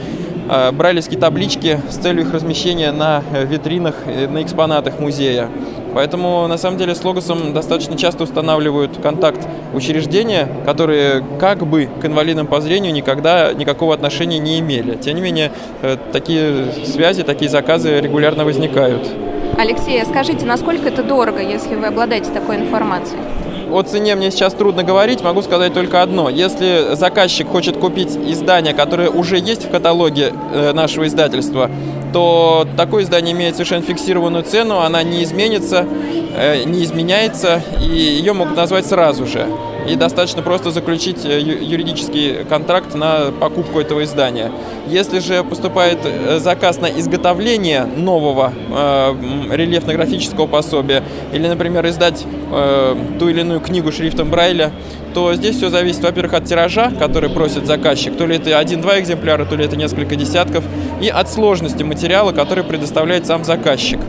брайлевские 0.73 1.19
таблички 1.19 1.81
с 1.91 1.97
целью 1.97 2.23
их 2.23 2.33
размещения 2.33 2.93
на 2.93 3.23
э, 3.33 3.45
витринах, 3.45 3.95
на 4.07 4.43
экспонатах 4.43 4.99
музея. 4.99 5.49
Поэтому, 5.95 6.47
на 6.47 6.59
самом 6.59 6.77
деле, 6.77 6.95
с 6.95 7.03
Логосом 7.03 7.55
достаточно 7.55 7.97
часто 7.97 8.25
устанавливают 8.25 8.99
контакт 9.03 9.41
учреждения, 9.73 10.47
которые 10.67 11.25
как 11.41 11.67
бы 11.67 11.89
к 12.03 12.05
инвалидам 12.05 12.47
по 12.47 12.61
зрению 12.61 12.93
никогда 12.93 13.55
никакого 13.55 13.95
отношения 13.95 14.39
не 14.39 14.61
имели. 14.61 14.97
Тем 14.97 15.15
не 15.17 15.23
менее, 15.23 15.53
э, 15.81 15.97
такие 16.13 16.67
связи, 16.85 17.23
такие 17.23 17.51
заказы 17.51 17.99
регулярно 18.01 18.45
возникают. 18.45 19.09
Алексей, 19.57 20.03
а 20.03 20.05
скажите, 20.05 20.45
насколько 20.45 20.89
это 20.89 21.03
дорого, 21.03 21.41
если 21.41 21.75
вы 21.77 21.87
обладаете 21.87 22.31
такой 22.31 22.57
информацией? 22.57 23.21
О 23.71 23.83
цене 23.83 24.15
мне 24.15 24.31
сейчас 24.31 24.55
трудно 24.55 24.85
говорить, 24.85 25.23
могу 25.23 25.43
сказать 25.43 25.75
только 25.75 26.03
одно. 26.03 26.31
Если 26.31 26.95
заказчик 26.95 27.49
хочет 27.49 27.77
купить 27.77 28.17
издание, 28.17 28.75
которое 28.75 29.11
уже 29.11 29.39
есть 29.39 29.65
в 29.65 29.71
каталоге 29.71 30.33
э, 30.53 30.73
нашего 30.73 31.07
издательства, 31.07 31.71
то 32.13 32.67
такое 32.77 33.03
издание 33.03 33.35
имеет 33.35 33.55
совершенно 33.55 33.83
фиксированную 33.83 34.45
цену, 34.45 34.79
она 34.79 35.03
не 35.03 35.25
изменится, 35.25 35.85
э, 36.37 36.63
не 36.65 36.85
изменяется, 36.85 37.63
и 37.83 37.89
ее 37.89 38.33
могут 38.33 38.57
назвать 38.57 38.87
сразу 38.87 39.27
же. 39.27 39.47
И 39.89 39.95
достаточно 39.95 40.43
просто 40.43 40.71
заключить 40.71 41.25
э, 41.25 41.41
юридический 41.41 42.45
контракт 42.45 42.95
на 42.95 43.31
покупку 43.31 43.81
этого 43.81 44.03
издания. 44.05 44.51
Если 44.89 45.21
же 45.21 45.45
поступает 45.45 45.99
э, 46.05 46.39
заказ 46.39 46.81
на 46.81 46.87
изготовление 46.87 47.85
нового 47.85 48.53
э, 48.53 49.15
рельефно-графического 49.53 50.47
пособия, 50.47 51.05
или, 51.33 51.47
например, 51.47 51.87
издать 51.87 52.25
э, 52.53 52.97
ту 53.19 53.29
или 53.29 53.41
иную 53.41 53.61
книгу 53.61 53.93
шрифтом 53.93 54.31
Брайля, 54.31 54.73
то 55.15 55.33
здесь 55.35 55.57
все 55.57 55.71
зависит, 55.71 56.03
во-первых, 56.03 56.35
от 56.35 56.45
тиража, 56.45 56.91
который 56.99 57.31
просит 57.31 57.67
заказчик, 57.67 58.17
то 58.17 58.27
ли 58.27 58.37
это 58.37 58.59
один-два 58.59 59.01
экземпляра, 59.01 59.45
то 59.45 59.57
ли 59.57 59.65
это 59.65 59.77
несколько 59.77 60.17
десятков, 60.17 60.65
и 61.01 61.09
от 61.09 61.31
сложности 61.31 61.83
материала, 61.83 62.33
который 62.33 62.65
предоставляет 62.65 63.27
сам 63.27 63.45
заказчик. 63.45 64.01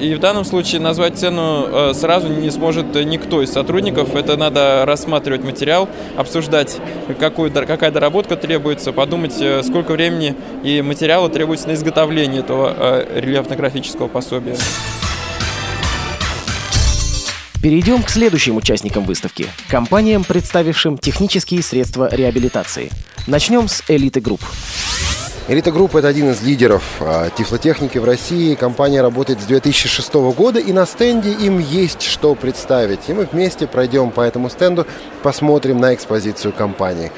И 0.00 0.14
в 0.14 0.20
данном 0.20 0.44
случае 0.44 0.80
назвать 0.80 1.18
цену 1.18 1.92
сразу 1.94 2.28
не 2.28 2.50
сможет 2.50 2.94
никто 3.04 3.42
из 3.42 3.52
сотрудников. 3.52 4.14
Это 4.14 4.36
надо 4.36 4.84
рассматривать 4.86 5.44
материал, 5.44 5.88
обсуждать, 6.16 6.78
какую, 7.18 7.50
какая 7.50 7.90
доработка 7.90 8.36
требуется, 8.36 8.92
подумать, 8.92 9.34
сколько 9.34 9.92
времени 9.92 10.34
и 10.62 10.80
материала 10.80 11.28
требуется 11.28 11.68
на 11.68 11.74
изготовление 11.74 12.40
этого 12.40 13.04
рельефно-графического 13.14 14.08
пособия. 14.08 14.56
Перейдем 17.62 18.02
к 18.02 18.10
следующим 18.10 18.56
участникам 18.56 19.04
выставки– 19.04 19.46
компаниям, 19.68 20.22
представившим 20.22 20.98
технические 20.98 21.62
средства 21.62 22.08
реабилитации. 22.12 22.90
Начнем 23.26 23.66
с 23.66 23.82
«Элиты 23.88 24.20
Групп». 24.20 24.40
Элита 25.48 25.70
Групп– 25.70 25.94
это 25.94 26.08
один 26.08 26.32
из 26.32 26.42
лидеров 26.42 26.82
а, 26.98 27.30
тифлотехники 27.30 27.98
в 27.98 28.04
России. 28.04 28.56
Компания 28.56 29.00
работает 29.00 29.40
с 29.40 29.44
2006 29.44 30.12
года, 30.36 30.58
и 30.58 30.72
на 30.72 30.86
стенде 30.86 31.30
им 31.30 31.60
есть 31.60 32.02
что 32.02 32.34
представить. 32.34 33.08
И 33.08 33.12
мы 33.12 33.28
вместе 33.30 33.68
пройдем 33.68 34.10
по 34.10 34.22
этому 34.22 34.50
стенду, 34.50 34.88
посмотрим 35.22 35.78
на 35.78 35.94
экспозицию 35.94 36.52
компании. 36.52 37.12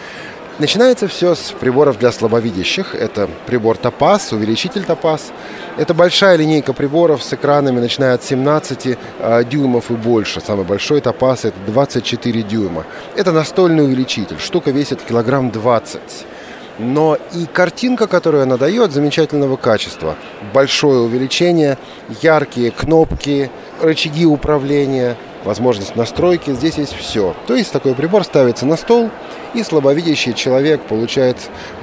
Начинается 0.59 1.09
все 1.09 1.35
с 1.35 1.55
приборов 1.59 1.99
для 1.99 2.13
слабовидящих. 2.13 2.95
Это 2.95 3.31
прибор 3.47 3.79
Топаз, 3.79 4.31
увеличитель 4.31 4.85
Топаз. 4.85 5.33
Это 5.79 5.95
большая 5.95 6.37
линейка 6.37 6.75
приборов 6.75 7.23
с 7.23 7.33
экранами, 7.33 7.81
начиная 7.81 8.13
от 8.13 8.25
17 8.25 8.99
э, 9.21 9.45
дюймов 9.45 9.91
и 9.91 9.95
больше. 9.95 10.43
Самый 10.43 10.67
большой 10.67 11.01
Топаз 11.01 11.47
это 11.47 11.57
24 11.67 12.43
дюйма. 12.43 12.85
Это 13.17 13.33
настольный 13.33 13.85
увеличитель. 13.85 14.39
Штука 14.39 14.71
весит 14.71 15.01
килограмм 15.01 15.51
20. 15.51 16.01
Но 16.79 17.19
и 17.35 17.47
картинка, 17.47 18.07
которую 18.07 18.45
она 18.45 18.57
дает, 18.57 18.93
замечательного 18.93 19.57
качества. 19.57 20.17
Большое 20.55 21.01
увеличение, 21.01 21.77
яркие 22.23 22.71
кнопки, 22.71 23.51
рычаги 23.81 24.27
управления, 24.27 25.17
возможность 25.45 25.97
настройки. 25.97 26.51
Здесь 26.51 26.79
есть 26.79 26.95
все. 26.95 27.35
То 27.47 27.55
есть 27.55 27.73
такой 27.73 27.95
прибор 27.95 28.25
ставится 28.25 28.67
на 28.67 28.77
стол– 28.77 29.11
и 29.55 29.63
слабовидящий 29.63 30.35
человек 30.35 30.81
получает 30.83 31.37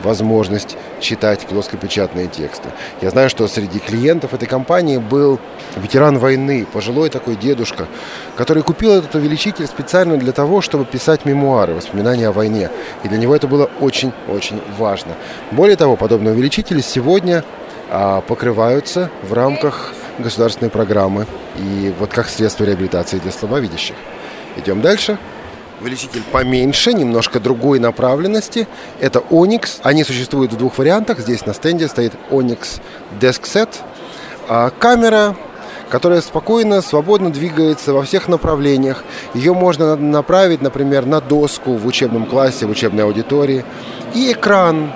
возможность 0.03 0.77
читать 0.99 1.45
плоскопечатные 1.47 2.27
тексты. 2.27 2.69
Я 3.01 3.09
знаю, 3.09 3.29
что 3.29 3.47
среди 3.47 3.79
клиентов 3.79 4.33
этой 4.33 4.47
компании 4.47 4.97
был 4.97 5.39
ветеран 5.75 6.19
войны, 6.19 6.65
пожилой 6.71 7.09
такой 7.09 7.35
дедушка, 7.35 7.87
который 8.35 8.63
купил 8.63 8.93
этот 8.93 9.15
увеличитель 9.15 9.67
специально 9.67 10.17
для 10.17 10.31
того, 10.31 10.61
чтобы 10.61 10.85
писать 10.85 11.25
мемуары, 11.25 11.73
воспоминания 11.73 12.27
о 12.27 12.31
войне. 12.31 12.69
И 13.03 13.07
для 13.07 13.17
него 13.17 13.35
это 13.35 13.47
было 13.47 13.69
очень-очень 13.79 14.61
важно. 14.77 15.13
Более 15.51 15.75
того, 15.75 15.95
подобные 15.95 16.33
увеличители 16.33 16.81
сегодня 16.81 17.43
а, 17.89 18.21
покрываются 18.21 19.09
в 19.23 19.33
рамках 19.33 19.93
государственной 20.19 20.69
программы 20.69 21.25
и 21.57 21.93
вот 21.99 22.11
как 22.11 22.27
средство 22.27 22.63
реабилитации 22.63 23.19
для 23.19 23.31
слабовидящих. 23.31 23.95
Идем 24.57 24.81
дальше 24.81 25.17
увеличитель 25.81 26.23
поменьше, 26.31 26.93
немножко 26.93 27.39
другой 27.39 27.79
направленности. 27.79 28.67
Это 28.99 29.19
Onyx. 29.19 29.79
Они 29.83 30.03
существуют 30.03 30.53
в 30.53 30.57
двух 30.57 30.77
вариантах. 30.77 31.19
Здесь 31.19 31.45
на 31.45 31.53
стенде 31.53 31.87
стоит 31.87 32.13
Onyx 32.31 32.81
Desk 33.19 33.43
Set. 33.43 33.69
А 34.47 34.69
камера 34.69 35.35
которая 35.89 36.21
спокойно, 36.21 36.81
свободно 36.81 37.31
двигается 37.31 37.93
во 37.93 38.03
всех 38.03 38.27
направлениях. 38.27 39.03
Ее 39.35 39.53
можно 39.53 39.95
направить, 39.95 40.61
например, 40.61 41.05
на 41.05 41.21
доску 41.21 41.73
в 41.73 41.85
учебном 41.85 42.25
классе, 42.25 42.65
в 42.65 42.71
учебной 42.71 43.03
аудитории. 43.03 43.63
И 44.15 44.31
экран, 44.31 44.91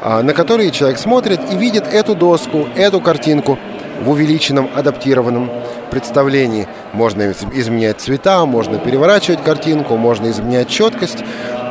а, 0.00 0.22
на 0.22 0.32
который 0.32 0.70
человек 0.70 0.98
смотрит 0.98 1.40
и 1.50 1.56
видит 1.56 1.86
эту 1.92 2.14
доску, 2.14 2.68
эту 2.76 3.00
картинку 3.00 3.58
в 4.00 4.10
увеличенном, 4.10 4.70
адаптированном 4.74 5.50
представлений. 5.90 6.66
Можно 6.92 7.32
изменять 7.52 8.00
цвета, 8.00 8.44
можно 8.46 8.78
переворачивать 8.78 9.42
картинку, 9.42 9.96
можно 9.96 10.30
изменять 10.30 10.68
четкость. 10.68 11.18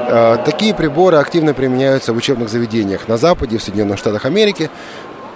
Э, 0.10 0.38
такие 0.46 0.74
приборы 0.74 1.18
активно 1.18 1.54
применяются 1.54 2.14
в 2.14 2.18
учебных 2.18 2.50
заведениях 2.50 3.08
на 3.08 3.18
Западе, 3.18 3.58
в 3.58 3.64
Соединенных 3.64 3.98
Штатах 3.98 4.26
Америки. 4.26 4.70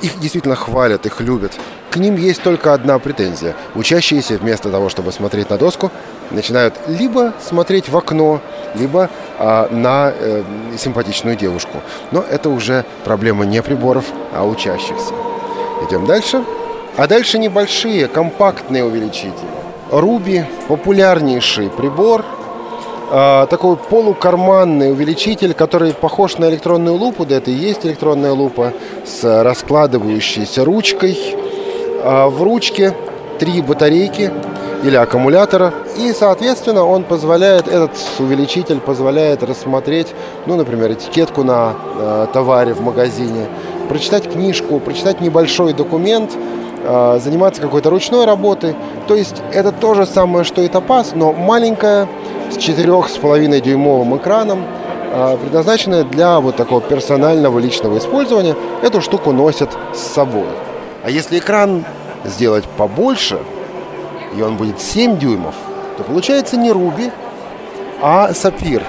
Их 0.01 0.19
действительно 0.19 0.55
хвалят, 0.55 1.05
их 1.05 1.21
любят. 1.21 1.53
К 1.91 1.97
ним 1.97 2.15
есть 2.15 2.41
только 2.41 2.73
одна 2.73 2.97
претензия. 2.97 3.53
Учащиеся 3.75 4.37
вместо 4.37 4.71
того, 4.71 4.89
чтобы 4.89 5.11
смотреть 5.11 5.49
на 5.49 5.57
доску, 5.57 5.91
начинают 6.31 6.73
либо 6.87 7.33
смотреть 7.47 7.89
в 7.89 7.97
окно, 7.97 8.41
либо 8.73 9.09
а, 9.37 9.67
на 9.69 10.11
э, 10.17 10.43
симпатичную 10.77 11.35
девушку. 11.35 11.81
Но 12.11 12.23
это 12.27 12.49
уже 12.49 12.85
проблема 13.03 13.45
не 13.45 13.61
приборов, 13.61 14.05
а 14.33 14.45
учащихся. 14.47 15.13
Идем 15.87 16.05
дальше. 16.05 16.43
А 16.97 17.07
дальше 17.07 17.39
небольшие, 17.39 18.07
компактные 18.07 18.83
увеличители. 18.83 19.33
Руби– 19.91 20.43
популярнейший 20.67 21.69
прибор, 21.69 22.25
э, 23.09 23.47
такой 23.49 23.77
полукарманный 23.77 24.91
увеличитель, 24.91 25.53
который 25.53 25.93
похож 25.93 26.37
на 26.37 26.49
электронную 26.49 26.95
лупу, 26.95 27.25
да 27.25 27.35
это 27.35 27.49
и 27.49 27.53
есть 27.53 27.85
электронная 27.85 28.33
лупа, 28.33 28.73
с 29.05 29.23
раскладывающейся 29.23 30.65
ручкой. 30.65 31.17
Э, 32.03 32.25
в 32.27 32.43
ручке 32.43 32.93
три 33.39 33.61
батарейки 33.61 34.29
или 34.83 34.95
аккумулятора. 34.97 35.73
И, 35.97 36.11
соответственно, 36.11 36.85
он 36.85 37.05
позволяет, 37.05 37.69
этот 37.69 37.91
увеличитель 38.19 38.81
позволяет 38.81 39.43
рассмотреть, 39.43 40.07
ну, 40.45 40.57
например, 40.57 40.91
этикетку 40.91 41.45
на 41.45 41.73
э, 41.95 42.27
товаре 42.33 42.73
в 42.73 42.81
магазине, 42.81 43.47
прочитать 43.87 44.29
книжку, 44.29 44.81
прочитать 44.81 45.21
небольшой 45.21 45.71
документ– 45.71 46.31
заниматься 46.83 47.61
какой-то 47.61 47.89
ручной 47.89 48.25
работой. 48.25 48.75
То 49.07 49.15
есть 49.15 49.41
это 49.53 49.71
то 49.71 49.93
же 49.93 50.05
самое, 50.05 50.43
что 50.43 50.61
и 50.61 50.67
топаз, 50.67 51.11
но 51.13 51.33
маленькая, 51.33 52.07
с 52.51 52.57
4,5 52.57 53.61
дюймовым 53.61 54.17
экраном, 54.17 54.65
э, 55.11 55.37
предназначенная 55.41 56.03
для 56.03 56.39
вот 56.39 56.55
такого 56.55 56.81
персонального 56.81 57.59
личного 57.59 57.97
использования. 57.97 58.55
Эту 58.81 59.01
штуку 59.01 59.31
носят 59.31 59.69
с 59.93 59.99
собой. 59.99 60.47
А 61.03 61.09
если 61.09 61.39
экран 61.39 61.85
сделать 62.25 62.65
побольше, 62.77 63.39
и 64.37 64.41
он 64.41 64.57
будет 64.57 64.79
7 64.79 65.17
дюймов, 65.17 65.55
то 65.97 66.03
получается 66.03 66.57
не 66.57 66.71
Руби, 66.71 67.11
а 68.01 68.33
Сапир. 68.33 68.83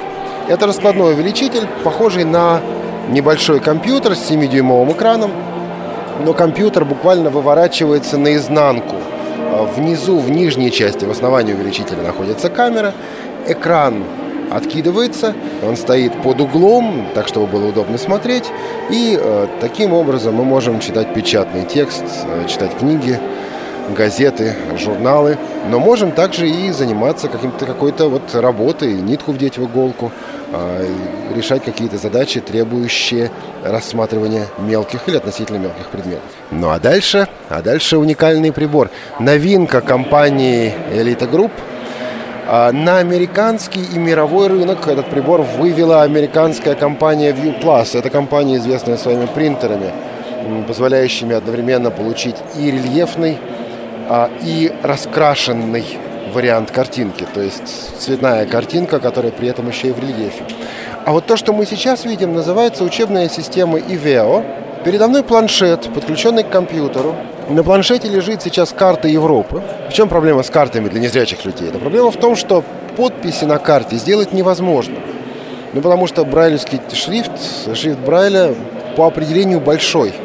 Это 0.48 0.66
раскладной 0.66 1.12
увеличитель, 1.14 1.66
похожий 1.84 2.24
на 2.24 2.60
небольшой 3.08 3.60
компьютер 3.60 4.16
с 4.16 4.30
7-дюймовым 4.30 4.92
экраном, 4.92 5.30
но 6.20 6.32
компьютер 6.34 6.84
буквально 6.84 7.30
выворачивается 7.30 8.18
наизнанку. 8.18 8.96
А 9.54 9.64
внизу, 9.64 10.18
в 10.18 10.30
нижней 10.30 10.70
части, 10.70 11.04
в 11.04 11.10
основании 11.10 11.52
увеличителя 11.52 12.02
находится 12.02 12.48
камера, 12.48 12.94
экран 13.46 14.04
откидывается, 14.50 15.34
он 15.66 15.76
стоит 15.76 16.12
под 16.22 16.40
углом, 16.40 17.06
так 17.14 17.28
чтобы 17.28 17.46
было 17.46 17.68
удобно 17.68 17.98
смотреть, 17.98 18.44
и 18.90 19.18
э, 19.20 19.46
таким 19.60 19.92
образом 19.92 20.34
мы 20.34 20.44
можем 20.44 20.80
читать 20.80 21.14
печатный 21.14 21.64
текст, 21.64 22.04
э, 22.24 22.46
читать 22.48 22.76
книги, 22.78 23.18
газеты, 23.96 24.54
журналы, 24.78 25.38
но 25.70 25.78
можем 25.78 26.12
также 26.12 26.48
и 26.48 26.70
заниматься 26.70 27.28
каким-то 27.28 27.66
какой-то 27.66 28.08
вот 28.08 28.34
работой, 28.34 28.94
нитку 28.94 29.32
вдеть 29.32 29.58
в 29.58 29.64
иголку, 29.64 30.12
решать 31.34 31.64
какие-то 31.64 31.96
задачи, 31.96 32.40
требующие 32.40 33.30
рассматривания 33.64 34.46
мелких 34.58 35.08
или 35.08 35.16
относительно 35.16 35.56
мелких 35.56 35.88
предметов. 35.88 36.24
Ну 36.50 36.70
а 36.70 36.78
дальше, 36.78 37.26
а 37.48 37.62
дальше 37.62 37.96
уникальный 37.96 38.52
прибор. 38.52 38.90
Новинка 39.18 39.80
компании 39.80 40.74
Elite 40.92 41.30
Group 41.30 41.52
а, 42.46 42.72
на 42.72 42.98
американский 42.98 43.82
и 43.82 43.98
мировой 43.98 44.48
рынок 44.48 44.88
этот 44.88 45.06
прибор 45.06 45.42
вывела 45.42 46.02
американская 46.02 46.74
компания 46.74 47.32
ViewPlus. 47.32 47.98
Это 47.98 48.10
компания, 48.10 48.56
известная 48.56 48.96
своими 48.96 49.26
принтерами, 49.26 49.90
позволяющими 50.66 51.34
одновременно 51.34 51.90
получить 51.90 52.36
и 52.58 52.70
рельефный, 52.70 53.38
а, 54.08 54.28
и 54.42 54.72
раскрашенный 54.82 55.84
вариант 56.32 56.70
картинки, 56.70 57.26
то 57.32 57.40
есть 57.40 57.98
цветная 57.98 58.46
картинка, 58.46 58.98
которая 58.98 59.32
при 59.32 59.48
этом 59.48 59.68
еще 59.68 59.88
и 59.88 59.92
в 59.92 59.98
рельефе. 60.00 60.44
А 61.04 61.12
вот 61.12 61.26
то, 61.26 61.36
что 61.36 61.52
мы 61.52 61.66
сейчас 61.66 62.04
видим, 62.04 62.34
называется 62.34 62.84
учебная 62.84 63.28
система 63.28 63.78
IVEO. 63.78 64.82
Передо 64.84 65.06
мной 65.06 65.22
планшет, 65.22 65.92
подключенный 65.94 66.42
к 66.42 66.50
компьютеру. 66.50 67.14
На 67.48 67.62
планшете 67.62 68.08
лежит 68.08 68.42
сейчас 68.42 68.72
карта 68.72 69.08
Европы. 69.08 69.62
В 69.88 69.92
чем 69.92 70.08
проблема 70.08 70.42
с 70.42 70.50
картами 70.50 70.88
для 70.88 71.00
незрячих 71.00 71.44
людей? 71.44 71.68
Это 71.68 71.78
проблема 71.78 72.10
в 72.10 72.16
том, 72.16 72.34
что 72.34 72.64
подписи 72.96 73.44
на 73.44 73.58
карте 73.58 73.96
сделать 73.96 74.32
невозможно. 74.32 74.96
Ну, 75.72 75.80
потому 75.80 76.06
что 76.06 76.24
брайлевский 76.24 76.80
шрифт, 76.92 77.30
шрифт 77.74 77.98
Брайля 78.00 78.54
по 78.96 79.06
определению 79.06 79.60
большой– 79.60 80.12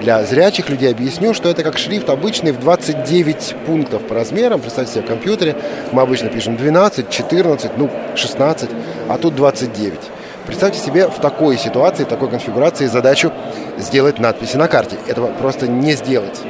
для 0.00 0.22
зрячих 0.24 0.68
людей 0.70 0.90
объясню, 0.90 1.34
что 1.34 1.48
это 1.48 1.62
как 1.62 1.78
шрифт 1.78 2.08
обычный 2.08 2.52
в 2.52 2.58
29 2.58 3.56
пунктов 3.66 4.02
по 4.02 4.14
размерам. 4.14 4.60
Представьте 4.60 4.94
себе 4.94 5.02
в 5.02 5.06
компьютере, 5.06 5.56
мы 5.92 6.02
обычно 6.02 6.28
пишем 6.28 6.56
12, 6.56 7.10
14, 7.10 7.72
ну 7.76 7.90
16, 8.14 8.70
а 9.08 9.18
тут 9.18 9.34
29. 9.34 9.98
Представьте 10.46 10.80
себе 10.80 11.06
в 11.06 11.20
такой 11.20 11.58
ситуации, 11.58 12.04
такой 12.04 12.28
конфигурации 12.28 12.86
задачу 12.86 13.30
сделать 13.78 14.18
надписи 14.18 14.56
на 14.56 14.68
карте. 14.68 14.96
Этого 15.06 15.28
просто 15.28 15.68
не 15.68 15.92
сделать. 15.92 16.40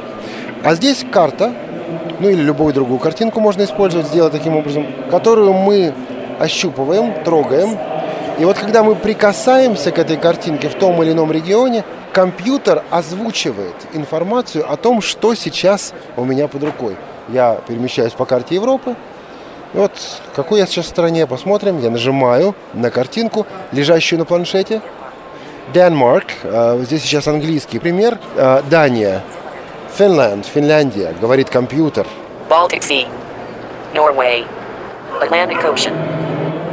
А 0.63 0.73
здесь 0.75 1.05
карта, 1.11 1.53
ну 2.19 2.29
или 2.29 2.41
любую 2.41 2.73
другую 2.73 2.99
картинку 2.99 3.41
можно 3.41 3.63
использовать, 3.63 4.07
сделать 4.07 4.31
таким 4.31 4.55
образом, 4.55 4.87
которую 5.09 5.53
мы 5.53 5.93
ощупываем, 6.39 7.23
трогаем. 7.23 7.77
И 8.41 8.43
вот 8.43 8.57
когда 8.57 8.81
мы 8.81 8.95
прикасаемся 8.95 9.91
к 9.91 9.99
этой 9.99 10.17
картинке 10.17 10.67
в 10.67 10.73
том 10.73 11.03
или 11.03 11.11
ином 11.11 11.31
регионе, 11.31 11.83
компьютер 12.11 12.83
озвучивает 12.89 13.75
информацию 13.93 14.65
о 14.67 14.77
том, 14.77 14.99
что 14.99 15.35
сейчас 15.35 15.93
у 16.17 16.25
меня 16.25 16.47
под 16.47 16.63
рукой. 16.63 16.97
Я 17.29 17.59
перемещаюсь 17.67 18.13
по 18.13 18.25
карте 18.25 18.55
Европы, 18.55 18.95
вот 19.73 19.91
какой 20.35 20.57
я 20.57 20.65
сейчас 20.65 20.85
в 20.85 20.89
стране, 20.89 21.27
посмотрим. 21.27 21.79
Я 21.81 21.91
нажимаю 21.91 22.55
на 22.73 22.89
картинку, 22.89 23.45
лежащую 23.73 24.17
на 24.17 24.25
планшете. 24.25 24.81
Denmark, 25.71 26.25
э, 26.41 26.79
здесь 26.81 27.03
сейчас 27.03 27.27
английский 27.27 27.77
пример. 27.77 28.17
Э, 28.37 28.63
Дания, 28.67 29.21
Финлянд, 29.95 30.47
Финляндия, 30.47 31.13
говорит 31.21 31.51
компьютер. 31.51 32.07
Baltic 32.49 32.79
Sea, 32.79 33.07
Norway, 33.93 34.47
Atlantic 35.19 35.63
Ocean, 35.63 35.93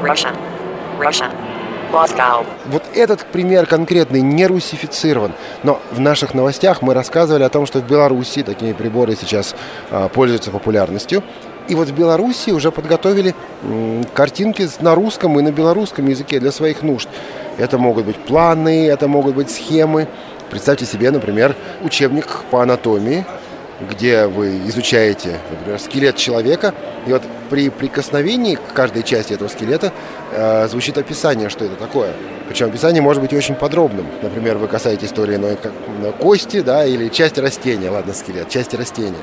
Russia, 0.03 0.35
Russia, 0.99 1.31
Moscow. 1.92 2.45
Вот 2.66 2.83
этот 2.95 3.25
пример 3.26 3.66
конкретный 3.66 4.21
не 4.21 4.47
русифицирован. 4.47 5.33
Но 5.62 5.80
в 5.90 6.00
наших 6.00 6.35
новостях 6.35 6.83
мы 6.83 6.95
рассказывали 6.95 7.42
о 7.42 7.49
том, 7.49 7.66
что 7.66 7.80
в 7.80 7.87
Беларуси 7.87 8.42
такие 8.42 8.75
приборы 8.75 9.16
сейчас 9.16 9.54
а, 9.90 10.09
пользуются 10.09 10.50
популярностью. 10.50 11.23
И 11.68 11.75
вот 11.75 11.88
в 11.88 11.95
Беларуси 11.95 12.50
уже 12.50 12.73
подготовили 12.73 13.35
картинки 14.14 14.66
на 14.80 14.95
русском 14.95 15.38
и 15.38 15.42
на 15.42 15.52
белорусском 15.52 16.07
языке 16.07 16.40
для 16.40 16.50
своих 16.50 16.83
нужд. 16.83 17.09
Это 17.59 17.76
могут 17.76 18.07
быть 18.07 18.16
планы, 18.16 18.87
это 18.87 19.07
могут 19.07 19.35
быть 19.35 19.50
схемы. 19.50 20.09
Представьте 20.50 20.87
себе, 20.87 21.11
например, 21.11 21.54
учебник 21.83 22.42
по 22.50 22.62
анатомии, 22.62 23.26
где 23.80 24.26
вы 24.26 24.58
изучаете, 24.66 25.38
например, 25.50 25.78
скелет 25.78 26.16
человека, 26.16 26.75
и 27.06 27.12
вот 27.12 27.23
при 27.49 27.70
прикосновении 27.70 28.56
к 28.56 28.73
каждой 28.73 29.02
части 29.02 29.32
этого 29.32 29.49
скелета 29.49 29.92
э, 30.32 30.68
звучит 30.68 30.99
описание, 30.99 31.49
что 31.49 31.64
это 31.64 31.76
такое. 31.76 32.12
Причем 32.49 32.66
описание 32.66 33.02
может 33.02 33.23
быть 33.23 33.32
очень 33.32 33.54
подробным. 33.54 34.06
Например, 34.23 34.58
вы 34.58 34.68
касаетесь 34.68 35.11
той 35.11 35.28
или 35.28 35.37
иной 35.37 35.56
ко- 35.56 35.73
кости, 36.18 36.61
да, 36.61 36.85
или 36.85 37.08
части 37.08 37.40
растения, 37.40 37.90
ладно, 37.90 38.14
скелет, 38.14 38.49
части 38.49 38.76
растения. 38.76 39.16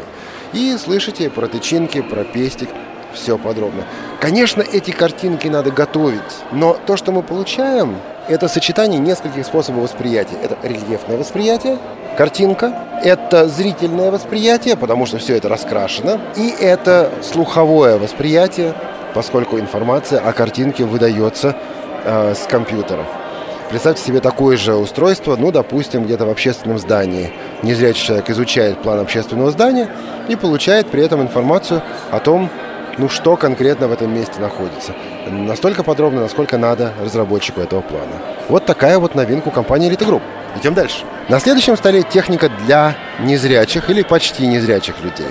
И 0.54 0.76
слышите 0.78 1.30
про 1.30 1.48
тычинки, 1.48 2.02
про 2.02 2.24
пестик, 2.24 2.70
все 3.14 3.38
подробно. 3.38 3.84
Конечно, 4.20 4.62
эти 4.62 4.92
картинки 4.92 5.48
надо 5.48 5.72
готовить, 5.72 6.22
но 6.52 6.78
то, 6.86 6.98
что 6.98 7.12
мы 7.12 7.24
получаем, 7.24 7.98
это 8.28 8.48
сочетание 8.48 9.00
нескольких 9.00 9.46
способов 9.46 9.84
восприятия. 9.84 10.38
Это 10.42 10.58
рельефное 10.64 11.18
восприятие, 11.18 11.78
картинка, 12.18 12.74
это 13.04 13.48
зрительное 13.48 14.12
восприятие, 14.12 14.76
потому 14.76 15.06
что 15.06 15.18
все 15.18 15.36
это 15.38 15.50
раскрашено, 15.50 16.20
и 16.36 16.54
это 16.60 17.12
слуховое 17.22 17.98
восприятие, 17.98 18.74
поскольку 19.14 19.60
информация 19.60 20.20
о 20.20 20.34
картинке 20.34 20.86
выдается 20.86 21.56
э, 22.04 22.34
с 22.36 22.48
компьютера. 22.48 23.06
Представьте 23.70 24.04
себе 24.04 24.20
такое 24.20 24.58
же 24.58 24.76
устройство, 24.76 25.36
ну, 25.36 25.52
допустим, 25.52 26.04
где-то 26.04 26.26
в 26.26 26.30
общественном 26.30 26.78
здании. 26.78 27.34
Незрячий 27.64 28.06
человек 28.06 28.30
изучает 28.30 28.82
план 28.82 29.00
общественного 29.00 29.50
здания 29.52 29.90
и 30.30 30.36
получает 30.36 30.88
при 30.88 31.04
этом 31.04 31.22
информацию 31.22 31.82
о 32.12 32.20
том, 32.20 32.50
ну, 32.98 33.10
что 33.10 33.36
конкретно 33.36 33.88
в 33.88 33.92
этом 33.92 34.14
месте 34.14 34.40
находится. 34.40 34.94
Настолько 35.26 35.84
подробно, 35.84 36.22
насколько 36.22 36.58
надо 36.58 36.94
разработчику 37.04 37.60
этого 37.62 37.82
плана. 37.82 38.22
Вот 38.48 38.66
такая 38.66 39.00
вот 39.00 39.16
новинка 39.16 39.50
компании 39.50 39.90
Elite 39.90 40.08
Group. 40.08 40.22
Идем 40.56 40.74
дальше. 40.74 41.04
На 41.30 41.40
следующем 41.40 41.76
столе 41.76 42.04
техника 42.04 42.50
для 42.66 42.96
незрячих 43.20 43.90
или 43.90 44.04
почти 44.04 44.46
незрячих 44.46 44.96
людей. 45.04 45.28